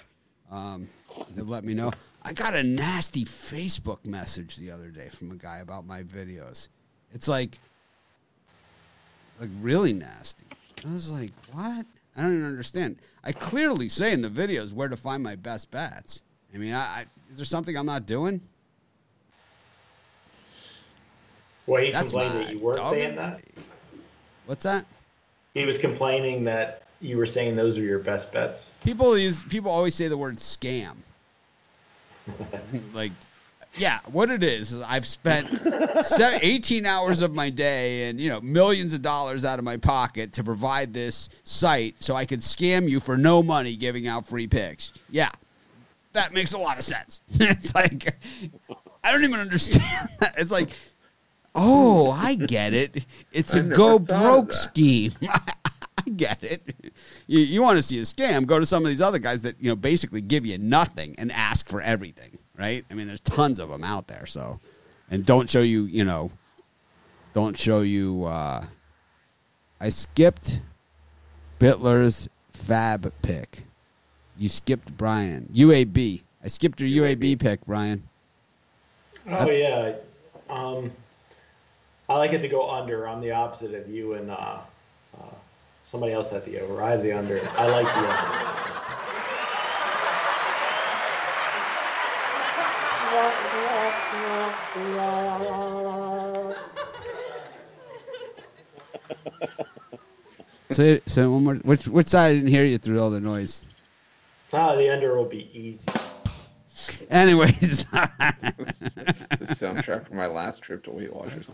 Um, 0.52 0.88
they'll 1.36 1.46
let 1.46 1.64
me 1.64 1.74
know. 1.74 1.92
I 2.24 2.34
got 2.34 2.56
a 2.56 2.64
nasty 2.64 3.24
Facebook 3.26 4.06
message 4.06 4.56
the 4.56 4.72
other 4.72 4.90
day 4.90 5.10
from 5.10 5.32
a 5.32 5.36
guy 5.36 5.58
about 5.58 5.86
my 5.86 6.04
videos. 6.04 6.70
It's 7.14 7.28
like, 7.28 7.60
like 9.40 9.50
really 9.62 9.94
nasty. 9.94 10.46
I 10.88 10.92
was 10.92 11.12
like, 11.12 11.32
what? 11.52 11.86
I 12.18 12.22
don't 12.22 12.34
even 12.34 12.46
understand. 12.46 12.98
I 13.24 13.32
clearly 13.32 13.90
say 13.90 14.14
in 14.14 14.22
the 14.22 14.30
videos 14.30 14.74
where 14.74 14.88
to 14.88 14.98
find 14.98 15.22
my 15.22 15.36
best 15.36 15.70
bets. 15.70 16.24
I 16.56 16.58
mean, 16.58 16.74
I, 16.74 16.80
I 16.80 17.06
is 17.30 17.36
there 17.36 17.46
something 17.46 17.76
I'm 17.76 17.86
not 17.86 18.06
doing? 18.06 18.40
Well, 21.68 21.84
he 21.84 21.92
That's 21.92 22.12
complained 22.12 22.36
that 22.36 22.54
you 22.54 22.60
weren't 22.60 22.78
dog. 22.78 22.94
saying 22.94 23.16
that. 23.18 23.42
What's 24.46 24.64
that? 24.64 24.86
He 25.54 25.66
was 25.66 25.78
complaining 25.78 26.44
that 26.46 26.84
you 27.02 27.18
were 27.18 27.26
saying 27.26 27.56
those 27.56 27.78
are 27.78 27.82
your 27.82 28.00
best 28.00 28.32
bets. 28.32 28.70
People 28.84 29.18
use 29.18 29.44
people 29.44 29.70
always 29.70 29.96
say 29.96 30.08
the 30.08 30.18
word 30.18 30.38
scam. 30.38 30.94
like, 32.94 33.12
yeah, 33.76 34.00
what 34.12 34.30
it 34.30 34.44
is 34.44 34.72
is 34.72 34.82
I've 34.82 35.06
spent 35.06 35.50
18 36.20 36.86
hours 36.86 37.22
of 37.22 37.36
my 37.36 37.50
day 37.50 38.10
and 38.10 38.20
you 38.20 38.30
know 38.30 38.40
millions 38.42 38.94
of 38.94 39.02
dollars 39.02 39.44
out 39.44 39.60
of 39.60 39.66
my 39.66 39.78
pocket 39.78 40.34
to 40.34 40.44
provide 40.44 40.94
this 40.94 41.30
site 41.44 41.96
so 42.00 42.16
I 42.16 42.26
could 42.26 42.40
scam 42.40 42.88
you 42.88 43.00
for 43.00 43.18
no 43.18 43.44
money, 43.44 43.76
giving 43.76 44.08
out 44.08 44.26
free 44.26 44.48
picks. 44.48 44.94
Yeah, 45.10 45.32
that 46.16 46.34
makes 46.34 46.54
a 46.54 46.58
lot 46.58 46.78
of 46.78 46.84
sense. 46.84 47.22
it's 47.32 47.74
like 47.74 48.18
I 49.04 49.12
don't 49.12 49.24
even 49.24 49.40
understand. 49.40 50.10
That. 50.20 50.36
It's 50.38 50.52
like, 50.52 50.70
oh, 51.54 52.12
I 52.12 52.36
get 52.36 52.74
it. 52.74 53.06
It's 53.32 53.56
I 53.56 53.60
a 53.60 53.62
go 53.62 54.00
broke 54.00 54.54
scheme. 54.54 55.12
I 55.22 56.10
get 56.16 56.44
it. 56.44 56.94
You, 57.28 57.40
you 57.40 57.62
want 57.62 57.78
to 57.78 57.84
see 57.84 58.00
a 58.00 58.02
scam? 58.02 58.46
Go 58.46 58.60
to 58.60 58.66
some 58.66 58.84
of 58.84 58.90
these 58.90 59.02
other 59.02 59.20
guys 59.20 59.44
that 59.44 59.56
you 59.60 59.70
know 59.70 59.76
basically 59.76 60.22
give 60.22 60.46
you 60.46 60.58
nothing 60.58 61.16
and 61.18 61.32
ask 61.32 61.70
for 61.70 61.82
everything, 61.82 62.38
right? 62.58 62.84
I 62.90 62.94
mean, 62.94 63.08
there's 63.08 63.22
tons 63.22 63.60
of 63.60 63.70
them 63.70 63.84
out 63.84 64.08
there. 64.08 64.26
So, 64.26 64.60
and 65.10 65.26
don't 65.26 65.50
show 65.50 65.62
you, 65.62 65.84
you 65.84 66.04
know, 66.04 66.32
don't 67.34 67.58
show 67.58 67.82
you. 67.82 68.26
uh 68.26 68.66
I 69.80 69.90
skipped 69.90 70.62
Bitler's 71.60 72.30
Fab 72.54 73.12
pick. 73.22 73.64
You 74.38 74.50
skipped 74.50 74.98
Brian 74.98 75.50
UAB. 75.54 76.22
I 76.44 76.48
skipped 76.48 76.82
your 76.82 77.06
UAB 77.06 77.40
pick, 77.40 77.66
Brian. 77.66 78.04
Oh 79.28 79.50
yeah. 79.50 79.94
Um, 80.50 80.92
I 82.08 82.18
like 82.18 82.34
it 82.34 82.42
to 82.42 82.48
go 82.48 82.70
under. 82.70 83.08
I'm 83.08 83.22
the 83.22 83.32
opposite 83.32 83.74
of 83.74 83.90
you 83.90 84.14
and 84.14 84.30
uh, 84.30 84.60
uh, 85.18 85.24
somebody 85.86 86.14
else 86.14 86.34
at 86.34 86.46
the 86.46 86.60
over. 86.60 86.84
I 86.84 86.92
have 86.92 87.02
the 87.02 87.14
under. 87.14 87.42
I 87.58 87.68
like 87.68 87.88
the 87.88 88.00
under. 88.00 88.62
Say 100.72 101.00
say 101.06 101.26
one 101.26 101.44
more. 101.44 101.56
Which 101.56 101.88
which 101.88 102.08
side 102.08 102.32
I 102.32 102.34
didn't 102.34 102.50
hear 102.50 102.66
you 102.66 102.78
through 102.78 103.00
all 103.02 103.10
the 103.10 103.22
noise. 103.22 103.64
Ah, 104.56 104.74
the 104.76 104.90
under 104.90 105.18
will 105.18 105.26
be 105.26 105.50
easy. 105.54 105.86
Anyways, 107.10 107.86
The 107.92 109.48
soundtrack 109.50 110.08
for 110.08 110.16
my 110.16 110.28
last 110.28 110.62
trip 110.62 110.82
to 110.86 110.92
Weight 110.92 111.14
Watchers. 111.14 111.48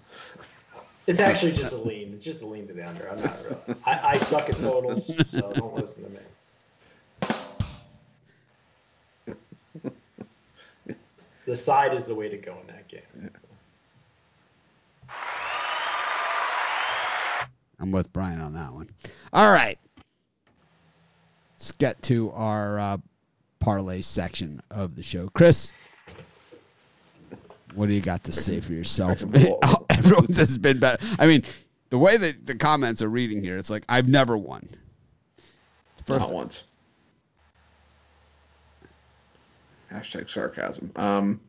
It's 1.07 1.19
actually 1.19 1.53
just 1.53 1.73
a 1.73 1.77
lean. 1.77 2.13
It's 2.13 2.23
just 2.23 2.43
a 2.43 2.45
lean 2.45 2.67
to 2.67 2.73
the 2.73 2.87
under. 2.87 3.09
I'm 3.09 3.19
not 3.19 3.35
really. 3.43 3.79
I, 3.87 4.09
I 4.09 4.17
suck 4.17 4.49
at 4.49 4.55
totals, 4.57 5.07
so 5.31 5.51
don't 5.53 5.73
listen 5.75 6.03
to 6.03 6.09
me. 6.11 6.19
The 11.47 11.55
side 11.55 11.95
is 11.95 12.05
the 12.05 12.13
way 12.13 12.29
to 12.29 12.37
go 12.37 12.55
in 12.61 12.67
that 12.67 12.87
game. 12.87 13.31
I'm 17.79 17.91
with 17.91 18.13
Brian 18.13 18.39
on 18.39 18.53
that 18.53 18.71
one. 18.71 18.91
All 19.33 19.51
right. 19.51 19.79
Let's 21.61 21.73
get 21.73 22.01
to 22.03 22.31
our 22.31 22.79
uh, 22.79 22.97
parlay 23.59 24.01
section 24.01 24.63
of 24.71 24.95
the 24.95 25.03
show. 25.03 25.27
Chris, 25.27 25.71
what 27.75 27.85
do 27.85 27.93
you 27.93 28.01
got 28.01 28.23
to 28.23 28.31
say 28.31 28.59
for 28.61 28.73
yourself? 28.73 29.23
Oh, 29.61 29.85
Everyone's 29.91 30.37
has 30.37 30.57
been 30.57 30.79
better. 30.79 31.05
I 31.19 31.27
mean, 31.27 31.43
the 31.91 31.99
way 31.99 32.17
that 32.17 32.47
the 32.47 32.55
comments 32.55 33.03
are 33.03 33.09
reading 33.09 33.43
here, 33.43 33.57
it's 33.57 33.69
like 33.69 33.85
I've 33.87 34.09
never 34.09 34.35
won. 34.39 34.69
First, 36.07 36.21
Not 36.21 36.33
once. 36.33 36.63
Hashtag 39.91 40.31
sarcasm. 40.31 40.91
Um, 40.95 41.39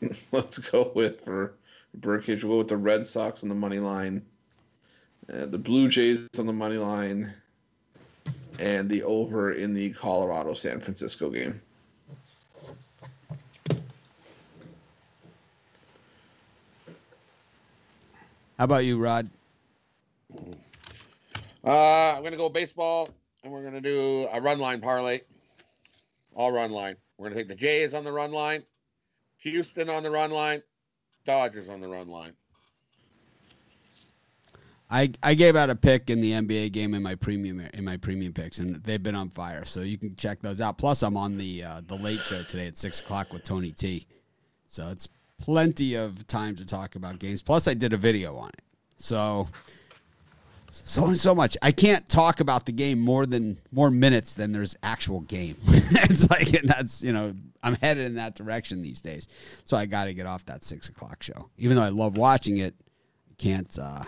let's 0.32 0.58
go 0.58 0.90
with 0.96 1.20
for 1.20 1.54
Birdcage. 1.94 2.42
We'll 2.42 2.54
go 2.54 2.58
with 2.58 2.68
the 2.68 2.76
Red 2.76 3.06
Sox 3.06 3.44
on 3.44 3.48
the 3.48 3.54
money 3.54 3.78
line, 3.78 4.20
uh, 5.32 5.46
the 5.46 5.58
Blue 5.58 5.86
Jays 5.86 6.28
on 6.40 6.46
the 6.46 6.52
money 6.52 6.78
line, 6.78 7.32
and 8.58 8.88
the 8.88 9.02
over 9.02 9.52
in 9.52 9.74
the 9.74 9.90
Colorado 9.90 10.54
San 10.54 10.80
Francisco 10.80 11.30
game. 11.30 11.60
how 18.58 18.64
about 18.64 18.84
you, 18.84 18.98
Rod? 18.98 19.28
Uh, 21.64 22.14
I'm 22.16 22.22
gonna 22.22 22.36
go 22.36 22.48
baseball, 22.48 23.08
and 23.42 23.52
we're 23.52 23.64
gonna 23.64 23.80
do 23.80 24.28
a 24.32 24.40
run 24.40 24.58
line 24.58 24.80
parlay. 24.80 25.20
All 26.34 26.52
run 26.52 26.70
line. 26.70 26.96
We're 27.18 27.28
gonna 27.28 27.40
take 27.40 27.48
the 27.48 27.54
Jays 27.54 27.94
on 27.94 28.04
the 28.04 28.12
run 28.12 28.32
line, 28.32 28.62
Houston 29.38 29.88
on 29.88 30.02
the 30.02 30.10
run 30.10 30.30
line, 30.30 30.62
Dodgers 31.26 31.68
on 31.68 31.80
the 31.80 31.88
run 31.88 32.08
line. 32.08 32.32
I, 34.94 35.10
I 35.24 35.34
gave 35.34 35.56
out 35.56 35.70
a 35.70 35.74
pick 35.74 36.08
in 36.08 36.20
the 36.20 36.30
NBA 36.30 36.70
game 36.70 36.94
in 36.94 37.02
my 37.02 37.16
premium 37.16 37.58
in 37.74 37.84
my 37.84 37.96
premium 37.96 38.32
picks, 38.32 38.60
and 38.60 38.76
they've 38.76 39.02
been 39.02 39.16
on 39.16 39.28
fire. 39.28 39.64
So 39.64 39.80
you 39.80 39.98
can 39.98 40.14
check 40.14 40.40
those 40.40 40.60
out. 40.60 40.78
Plus, 40.78 41.02
I'm 41.02 41.16
on 41.16 41.36
the 41.36 41.64
uh, 41.64 41.80
the 41.84 41.96
late 41.96 42.20
show 42.20 42.44
today 42.44 42.68
at 42.68 42.78
six 42.78 43.00
o'clock 43.00 43.32
with 43.32 43.42
Tony 43.42 43.72
T. 43.72 44.06
So 44.68 44.88
it's 44.90 45.08
plenty 45.38 45.96
of 45.96 46.24
time 46.28 46.54
to 46.54 46.64
talk 46.64 46.94
about 46.94 47.18
games. 47.18 47.42
Plus, 47.42 47.66
I 47.66 47.74
did 47.74 47.92
a 47.92 47.96
video 47.96 48.36
on 48.36 48.50
it. 48.50 48.62
So 48.96 49.48
so 50.70 51.06
and 51.06 51.18
so 51.18 51.34
much. 51.34 51.56
I 51.60 51.72
can't 51.72 52.08
talk 52.08 52.38
about 52.38 52.64
the 52.64 52.72
game 52.72 53.00
more 53.00 53.26
than 53.26 53.58
more 53.72 53.90
minutes 53.90 54.36
than 54.36 54.52
there's 54.52 54.76
actual 54.84 55.22
game. 55.22 55.56
it's 55.66 56.30
like 56.30 56.52
and 56.54 56.68
that's 56.68 57.02
you 57.02 57.12
know 57.12 57.34
I'm 57.64 57.74
headed 57.74 58.06
in 58.06 58.14
that 58.14 58.36
direction 58.36 58.80
these 58.80 59.00
days. 59.00 59.26
So 59.64 59.76
I 59.76 59.86
got 59.86 60.04
to 60.04 60.14
get 60.14 60.26
off 60.26 60.44
that 60.44 60.62
six 60.62 60.88
o'clock 60.88 61.20
show. 61.20 61.50
Even 61.58 61.74
though 61.76 61.82
I 61.82 61.88
love 61.88 62.16
watching 62.16 62.58
it, 62.58 62.76
I 63.28 63.34
can't. 63.42 63.76
Uh, 63.76 64.04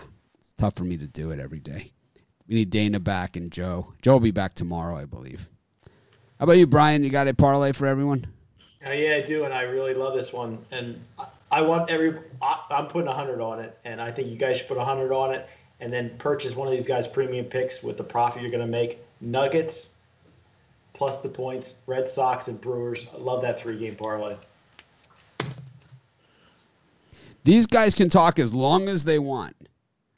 tough 0.57 0.75
for 0.75 0.83
me 0.83 0.97
to 0.97 1.07
do 1.07 1.31
it 1.31 1.39
every 1.39 1.59
day. 1.59 1.91
We 2.47 2.55
need 2.55 2.69
Dana 2.69 2.99
back 2.99 3.35
and 3.35 3.51
Joe. 3.51 3.93
Joe 4.01 4.13
will 4.13 4.19
be 4.19 4.31
back 4.31 4.53
tomorrow, 4.53 4.97
I 4.97 5.05
believe. 5.05 5.49
How 6.39 6.43
about 6.43 6.53
you, 6.53 6.67
Brian? 6.67 7.03
You 7.03 7.09
got 7.09 7.27
a 7.27 7.33
parlay 7.33 7.71
for 7.71 7.87
everyone? 7.87 8.27
Uh, 8.85 8.91
yeah, 8.91 9.15
I 9.15 9.21
do, 9.21 9.43
and 9.43 9.53
I 9.53 9.63
really 9.63 9.93
love 9.93 10.13
this 10.13 10.31
one. 10.31 10.59
And 10.71 11.01
I, 11.17 11.25
I 11.51 11.61
want 11.61 11.89
every. 11.89 12.15
I, 12.41 12.63
I'm 12.69 12.87
putting 12.87 13.07
a 13.07 13.13
hundred 13.13 13.41
on 13.41 13.59
it, 13.59 13.77
and 13.85 13.99
I 13.99 14.11
think 14.11 14.29
you 14.29 14.37
guys 14.37 14.57
should 14.57 14.67
put 14.67 14.77
a 14.77 14.85
hundred 14.85 15.11
on 15.11 15.33
it, 15.33 15.47
and 15.79 15.91
then 15.91 16.15
purchase 16.19 16.55
one 16.55 16.67
of 16.67 16.73
these 16.73 16.87
guys' 16.87 17.07
premium 17.07 17.45
picks 17.45 17.83
with 17.83 17.97
the 17.97 18.03
profit 18.03 18.41
you're 18.41 18.51
going 18.51 18.65
to 18.65 18.71
make. 18.71 18.99
Nuggets 19.19 19.89
plus 20.93 21.21
the 21.21 21.29
points. 21.29 21.75
Red 21.85 22.07
Sox 22.07 22.47
and 22.47 22.61
Brewers. 22.61 23.05
I 23.13 23.17
love 23.17 23.41
that 23.41 23.61
three 23.61 23.77
game 23.77 23.95
parlay. 23.95 24.35
These 27.43 27.67
guys 27.67 27.95
can 27.95 28.09
talk 28.09 28.39
as 28.39 28.53
long 28.53 28.87
as 28.89 29.05
they 29.05 29.19
want. 29.19 29.55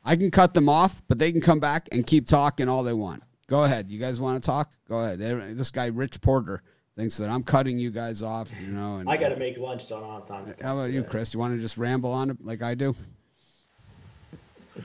I 0.09 0.15
can 0.15 0.31
cut 0.31 0.55
them 0.55 0.67
off, 0.67 1.03
but 1.07 1.19
they 1.19 1.31
can 1.31 1.39
come 1.39 1.59
back 1.59 1.87
and 1.91 2.03
keep 2.03 2.25
talking 2.25 2.67
all 2.67 2.81
they 2.81 2.93
want. 2.93 3.21
Go 3.45 3.63
ahead. 3.63 3.91
You 3.91 3.99
guys 3.99 4.19
want 4.19 4.41
to 4.41 4.45
talk? 4.45 4.71
Go 4.87 5.01
ahead. 5.01 5.19
This 5.55 5.69
guy, 5.69 5.85
Rich 5.85 6.19
Porter, 6.21 6.63
thinks 6.97 7.17
that 7.17 7.29
I'm 7.29 7.43
cutting 7.43 7.77
you 7.77 7.91
guys 7.91 8.23
off. 8.23 8.49
You 8.59 8.69
know, 8.69 8.97
and, 8.97 9.07
I 9.07 9.17
got 9.17 9.29
to 9.29 9.35
make 9.35 9.59
lunch, 9.59 9.85
so 9.85 9.97
I 9.97 9.99
don't 9.99 10.13
have 10.13 10.27
time. 10.27 10.55
How 10.63 10.79
about 10.79 10.89
you, 10.89 11.03
Chris? 11.03 11.31
You 11.35 11.39
want 11.39 11.55
to 11.55 11.61
just 11.61 11.77
ramble 11.77 12.11
on 12.11 12.31
it 12.31 12.37
like 12.43 12.63
I 12.63 12.73
do? 12.73 12.95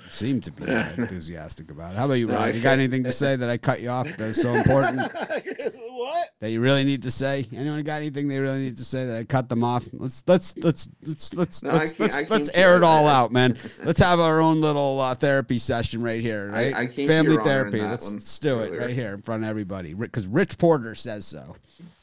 Seem 0.09 0.41
to 0.43 0.51
be 0.51 0.65
enthusiastic 0.97 1.71
about 1.71 1.93
it. 1.93 1.99
How 1.99 2.07
about 2.07 2.15
you, 2.15 2.27
No, 2.27 2.35
Ron? 2.35 2.55
You 2.55 2.61
got 2.61 2.73
anything 2.73 3.05
to 3.05 3.13
say 3.13 3.37
that 3.37 3.49
I 3.49 3.57
cut 3.57 3.81
you 3.81 3.91
off 3.91 4.09
that's 4.17 4.41
so 4.41 4.55
important 4.55 5.01
what? 5.15 6.31
that 6.41 6.51
you 6.51 6.61
really 6.61 6.85
need 6.85 7.03
to 7.03 7.11
say? 7.11 7.47
Anyone 7.55 7.83
got 7.83 7.97
anything 7.97 8.29
they 8.29 8.39
really 8.39 8.59
need 8.59 8.77
to 8.79 8.85
say 8.85 9.07
that 9.07 9.17
I 9.17 9.25
cut 9.25 9.49
them 9.49 9.63
off? 9.63 9.85
Let's 9.93 10.25
let's 10.27 10.57
let's 10.59 10.89
let's 11.03 11.35
let's 11.35 11.63
No, 11.63 11.71
let's 11.71 11.99
let's, 11.99 12.31
let's 12.31 12.51
air 12.55 12.77
it 12.77 12.83
all 12.83 13.07
out, 13.07 13.33
man. 13.33 13.57
Let's 13.85 14.01
have 14.01 14.19
our 14.19 14.41
own 14.41 14.61
little 14.61 15.01
uh, 15.01 15.15
therapy 15.15 15.59
session 15.59 16.03
right 16.03 16.21
here, 16.21 16.51
right? 16.51 16.75
I 16.75 16.87
came 16.87 17.07
Family 17.07 17.33
your 17.33 17.43
honor 17.43 17.67
in 17.67 17.73
therapy. 17.73 17.81
Let's, 17.83 18.13
let's 18.13 18.39
do 18.39 18.61
it 18.61 18.79
right 18.79 18.95
here 18.95 19.13
in 19.15 19.21
front 19.21 19.45
of 19.45 19.51
everybody 19.51 19.95
because 19.95 20.27
Rich 20.27 20.59
Porter 20.59 20.95
says 20.95 21.27
so. 21.27 21.57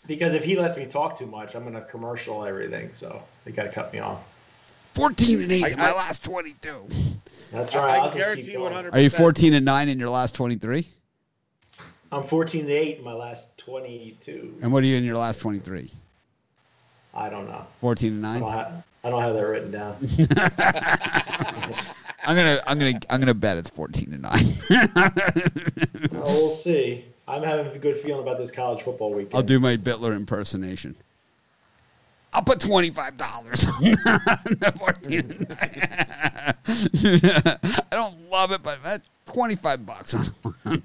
Because 0.07 0.33
if 0.33 0.43
he 0.43 0.57
lets 0.57 0.77
me 0.77 0.85
talk 0.85 1.17
too 1.17 1.25
much, 1.25 1.55
I'm 1.55 1.63
going 1.63 1.73
to 1.73 1.81
commercial 1.81 2.43
everything. 2.45 2.91
So 2.93 3.21
they 3.45 3.51
got 3.51 3.63
to 3.63 3.71
cut 3.71 3.93
me 3.93 3.99
off. 3.99 4.19
Fourteen 4.93 5.41
and 5.41 5.51
eight 5.51 5.65
I- 5.65 5.69
in 5.69 5.77
my 5.77 5.89
I- 5.89 5.95
last 5.95 6.23
twenty-two. 6.23 6.87
That's 7.51 7.75
right. 7.75 7.91
I 7.91 7.97
I'll 7.97 8.05
just 8.07 8.17
guarantee 8.17 8.43
keep 8.43 8.51
you 8.53 8.57
going. 8.59 8.71
100. 8.73 8.93
Are 8.93 8.99
you 9.01 9.09
fourteen 9.09 9.53
and 9.53 9.65
nine 9.65 9.89
in 9.89 9.99
your 9.99 10.09
last 10.09 10.35
twenty-three? 10.35 10.87
I'm 12.13 12.23
14 12.23 12.61
and 12.63 12.69
8 12.71 12.97
in 12.97 13.03
my 13.05 13.13
last 13.13 13.57
22. 13.59 14.57
And 14.61 14.73
what 14.73 14.83
are 14.83 14.85
you 14.85 14.97
in 14.97 15.05
your 15.05 15.15
last 15.15 15.39
twenty-three? 15.39 15.89
I 17.13 17.29
don't 17.29 17.47
know. 17.47 17.65
Fourteen 17.79 18.13
and 18.13 18.21
nine. 18.21 18.41
don't 18.41 18.83
I 19.03 19.09
don't 19.09 19.23
have 19.23 19.33
that 19.33 19.47
written 19.47 19.71
down. 19.71 19.95
I'm 22.23 22.35
gonna, 22.35 22.61
I'm 22.67 22.77
gonna, 22.77 22.99
I'm 23.09 23.19
gonna 23.19 23.33
bet 23.33 23.57
it's 23.57 23.69
fourteen 23.69 24.13
and 24.13 24.21
nine. 24.23 24.45
Well, 26.11 26.23
we'll 26.25 26.55
see. 26.55 27.05
I'm 27.27 27.41
having 27.43 27.67
a 27.73 27.79
good 27.79 27.99
feeling 27.99 28.21
about 28.21 28.37
this 28.37 28.51
college 28.51 28.83
football 28.83 29.13
weekend. 29.13 29.33
I'll 29.35 29.41
do 29.43 29.59
my 29.59 29.77
Bitler 29.77 30.15
impersonation. 30.15 30.95
I'll 32.33 32.41
put 32.43 32.59
twenty 32.59 32.89
five 32.91 33.17
dollars 33.17 33.65
on 33.65 33.81
the 33.83 34.73
fourteen. 34.79 35.47
and 37.01 37.23
nine. 37.23 37.81
I 37.91 37.95
don't 37.95 38.29
love 38.29 38.51
it, 38.51 38.63
but 38.63 38.81
that 38.83 39.01
twenty 39.25 39.55
five 39.55 39.85
bucks. 39.85 40.13
on 40.15 40.81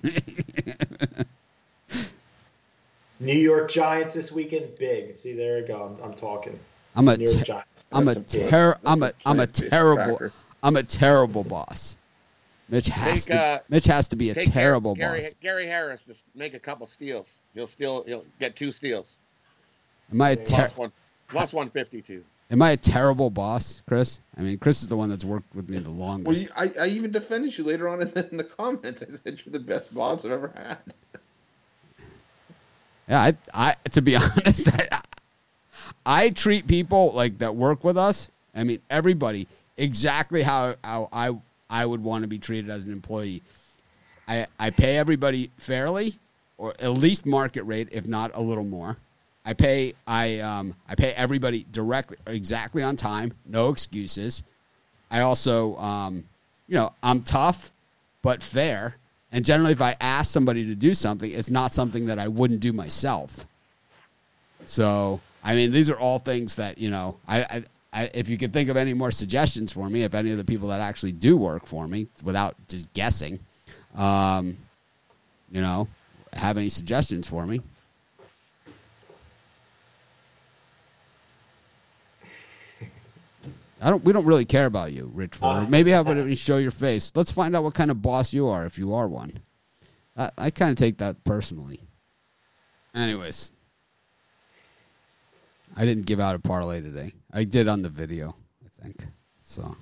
New 3.20 3.32
York 3.34 3.70
Giants 3.70 4.14
this 4.14 4.30
weekend, 4.30 4.76
big. 4.78 5.16
See, 5.16 5.32
there 5.34 5.60
you 5.60 5.66
go. 5.66 5.96
I'm, 6.02 6.10
I'm 6.10 6.18
talking. 6.18 6.58
I'm 6.94 7.08
a, 7.08 7.16
New 7.16 7.24
York 7.26 7.38
te- 7.38 7.44
Giants. 7.44 7.68
I'm 7.92 8.08
a 8.08 8.14
That's 8.14 8.34
a 8.34 8.38
big- 8.38 8.50
ter- 8.50 8.76
I'm 8.84 9.02
a, 9.02 9.06
that's 9.06 9.16
a 9.24 9.28
I'm 9.28 9.36
a 9.40 9.46
nice 9.46 9.60
big 9.60 9.70
terrible, 9.70 10.16
cracker. 10.16 10.32
I'm 10.62 10.76
a 10.76 10.82
terrible 10.82 11.44
boss. 11.44 11.96
Mitch 12.68 12.88
has 12.88 13.24
Take, 13.26 13.34
to, 13.34 13.40
uh, 13.40 13.58
Mitch 13.68 13.86
has 13.86 14.08
to 14.08 14.16
be 14.16 14.30
a 14.30 14.34
terrible 14.34 14.94
Gary, 14.96 15.20
boss. 15.22 15.34
Gary 15.40 15.66
Harris 15.66 16.00
just 16.06 16.24
make 16.34 16.52
a 16.54 16.58
couple 16.58 16.86
steals. 16.88 17.38
He'll 17.54 17.68
steal. 17.68 18.02
He'll 18.02 18.24
get 18.40 18.56
two 18.56 18.72
steals. 18.72 19.16
Am 20.12 20.20
I 20.20 20.30
a 20.30 20.36
ter- 20.36 20.70
Plus 21.28 21.34
one. 21.34 21.40
Plus 21.40 21.52
one 21.52 21.70
fifty 21.70 22.02
two. 22.02 22.24
am 22.50 22.62
I 22.62 22.72
a 22.72 22.76
terrible 22.76 23.30
boss, 23.30 23.82
Chris? 23.88 24.20
I 24.36 24.42
mean, 24.42 24.58
Chris 24.58 24.82
is 24.82 24.88
the 24.88 24.96
one 24.96 25.08
that's 25.08 25.24
worked 25.24 25.54
with 25.54 25.68
me 25.68 25.78
the 25.78 25.90
longest. 25.90 26.26
Well, 26.26 26.66
you, 26.66 26.74
I, 26.78 26.84
I 26.84 26.88
even 26.88 27.10
defended 27.10 27.56
you 27.56 27.64
later 27.64 27.88
on 27.88 28.02
in 28.02 28.10
the, 28.14 28.28
in 28.30 28.36
the 28.36 28.44
comments. 28.44 29.02
I 29.02 29.10
said 29.16 29.40
you're 29.44 29.52
the 29.52 29.60
best 29.60 29.94
boss 29.94 30.24
I've 30.24 30.32
ever 30.32 30.52
had. 30.56 30.78
Yeah, 33.08 33.20
I, 33.20 33.36
I 33.54 33.74
to 33.90 34.02
be 34.02 34.16
honest, 34.16 34.68
I, 34.68 35.00
I 36.04 36.30
treat 36.30 36.66
people 36.66 37.12
like 37.12 37.38
that 37.38 37.54
work 37.54 37.84
with 37.84 37.96
us. 37.96 38.28
I 38.54 38.64
mean, 38.64 38.80
everybody 38.90 39.46
exactly 39.76 40.42
how, 40.42 40.76
how 40.82 41.08
I 41.12 41.36
I 41.68 41.84
would 41.84 42.02
want 42.02 42.22
to 42.22 42.28
be 42.28 42.38
treated 42.38 42.70
as 42.70 42.84
an 42.84 42.92
employee. 42.92 43.42
I 44.28 44.46
I 44.58 44.70
pay 44.70 44.96
everybody 44.96 45.50
fairly, 45.58 46.14
or 46.58 46.74
at 46.78 46.92
least 46.92 47.26
market 47.26 47.62
rate, 47.64 47.88
if 47.92 48.06
not 48.06 48.30
a 48.34 48.40
little 48.40 48.64
more. 48.64 48.96
I 49.46 49.52
pay 49.52 49.94
I 50.06 50.40
um 50.40 50.74
I 50.88 50.96
pay 50.96 51.12
everybody 51.12 51.64
directly, 51.70 52.18
exactly 52.26 52.82
on 52.82 52.96
time, 52.96 53.32
no 53.46 53.70
excuses. 53.70 54.42
I 55.10 55.20
also 55.20 55.76
um 55.76 56.24
you 56.66 56.74
know 56.74 56.92
I'm 57.02 57.22
tough, 57.22 57.70
but 58.22 58.42
fair. 58.42 58.96
And 59.32 59.44
generally, 59.44 59.72
if 59.72 59.82
I 59.82 59.96
ask 60.00 60.32
somebody 60.32 60.66
to 60.66 60.74
do 60.74 60.94
something, 60.94 61.30
it's 61.30 61.50
not 61.50 61.72
something 61.72 62.06
that 62.06 62.18
I 62.18 62.28
wouldn't 62.28 62.60
do 62.60 62.72
myself. 62.72 63.46
So, 64.66 65.20
I 65.44 65.54
mean, 65.54 65.70
these 65.70 65.90
are 65.90 65.98
all 65.98 66.18
things 66.18 66.56
that 66.56 66.78
you 66.78 66.90
know. 66.90 67.16
I, 67.28 67.64
I, 67.92 68.10
if 68.12 68.28
you 68.28 68.36
could 68.36 68.52
think 68.52 68.68
of 68.68 68.76
any 68.76 68.94
more 68.94 69.10
suggestions 69.10 69.72
for 69.72 69.88
me, 69.88 70.02
if 70.02 70.14
any 70.14 70.30
of 70.30 70.38
the 70.38 70.44
people 70.44 70.68
that 70.68 70.80
actually 70.80 71.12
do 71.12 71.36
work 71.36 71.66
for 71.66 71.86
me, 71.88 72.08
without 72.22 72.56
just 72.68 72.92
guessing, 72.92 73.38
um, 73.94 74.56
you 75.50 75.62
know, 75.62 75.88
have 76.32 76.58
any 76.58 76.68
suggestions 76.68 77.28
for 77.28 77.46
me? 77.46 77.62
I 83.80 83.90
don't. 83.90 84.04
We 84.04 84.12
don't 84.12 84.24
really 84.24 84.44
care 84.46 84.66
about 84.66 84.92
you, 84.92 85.10
Rich. 85.12 85.38
Uh, 85.42 85.66
Maybe 85.68 85.90
how 85.90 86.00
about 86.00 86.16
you 86.16 86.36
show 86.36 86.56
your 86.56 86.70
face? 86.70 87.12
Let's 87.14 87.30
find 87.30 87.54
out 87.54 87.62
what 87.62 87.74
kind 87.74 87.90
of 87.90 88.00
boss 88.00 88.32
you 88.32 88.48
are, 88.48 88.64
if 88.64 88.78
you 88.78 88.94
are 88.94 89.06
one. 89.06 89.40
I, 90.16 90.30
I 90.38 90.50
kind 90.50 90.70
of 90.70 90.76
take 90.78 90.98
that 90.98 91.22
personally. 91.24 91.80
Anyways, 92.94 93.50
I 95.76 95.84
didn't 95.84 96.06
give 96.06 96.20
out 96.20 96.34
a 96.34 96.38
parlay 96.38 96.80
today. 96.80 97.12
I 97.32 97.44
did 97.44 97.68
on 97.68 97.82
the 97.82 97.90
video, 97.90 98.34
I 98.64 98.82
think. 98.82 99.04
So, 99.42 99.76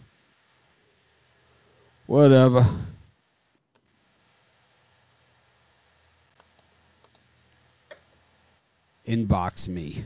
whatever. 2.06 2.66
Inbox 9.06 9.68
me. 9.68 10.04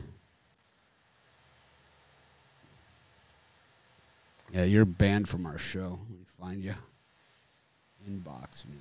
Yeah, 4.53 4.63
you're 4.63 4.85
banned 4.85 5.29
from 5.29 5.45
our 5.45 5.57
show. 5.57 5.99
Let 6.09 6.19
me 6.19 6.25
find 6.39 6.63
you. 6.63 6.75
Inbox 8.09 8.65
me. 8.65 8.77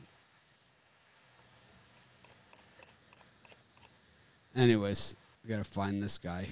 Anyways, 4.57 5.14
we 5.45 5.51
gotta 5.51 5.64
find 5.64 6.03
this 6.03 6.19
guy. 6.19 6.47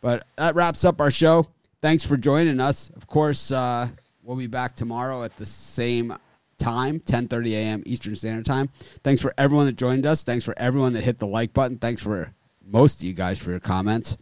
But 0.00 0.26
that 0.36 0.54
wraps 0.54 0.84
up 0.84 1.00
our 1.00 1.10
show. 1.10 1.46
Thanks 1.80 2.04
for 2.04 2.16
joining 2.16 2.60
us. 2.60 2.90
Of 2.96 3.06
course, 3.06 3.50
uh, 3.50 3.88
we'll 4.22 4.36
be 4.36 4.46
back 4.46 4.76
tomorrow 4.76 5.24
at 5.24 5.36
the 5.36 5.46
same 5.46 6.16
time, 6.58 7.00
10:30 7.00 7.52
a.m. 7.54 7.82
Eastern 7.86 8.14
Standard 8.14 8.46
Time. 8.46 8.70
Thanks 9.02 9.20
for 9.20 9.34
everyone 9.36 9.66
that 9.66 9.76
joined 9.76 10.06
us. 10.06 10.22
Thanks 10.22 10.44
for 10.44 10.54
everyone 10.56 10.92
that 10.92 11.02
hit 11.02 11.18
the 11.18 11.26
like 11.26 11.52
button. 11.52 11.78
Thanks 11.78 12.02
for 12.02 12.32
most 12.64 13.00
of 13.00 13.04
you 13.04 13.12
guys 13.12 13.38
for 13.38 13.50
your 13.50 13.60
comments. 13.60 14.16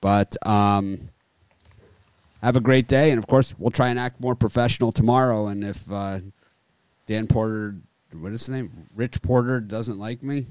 But 0.00 0.36
um, 0.46 1.10
have 2.44 2.56
a 2.56 2.60
great 2.60 2.86
day, 2.86 3.10
and 3.10 3.18
of 3.18 3.26
course, 3.26 3.54
we'll 3.58 3.70
try 3.70 3.88
and 3.88 3.98
act 3.98 4.20
more 4.20 4.34
professional 4.34 4.92
tomorrow. 4.92 5.46
And 5.46 5.64
if 5.64 5.90
uh, 5.90 6.20
Dan 7.06 7.26
Porter, 7.26 7.76
what 8.12 8.32
is 8.32 8.46
his 8.46 8.54
name, 8.54 8.86
Rich 8.94 9.22
Porter, 9.22 9.60
doesn't 9.60 9.98
like 9.98 10.22
me, 10.22 10.46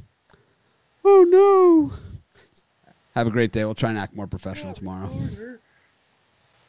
oh 1.05 1.23
no. 1.29 1.91
Have 3.15 3.27
a 3.27 3.29
great 3.29 3.51
day. 3.51 3.63
We'll 3.63 3.75
try 3.75 3.89
and 3.89 3.99
act 3.99 4.15
more 4.15 4.25
professional 4.25 4.73
tomorrow. 4.73 5.11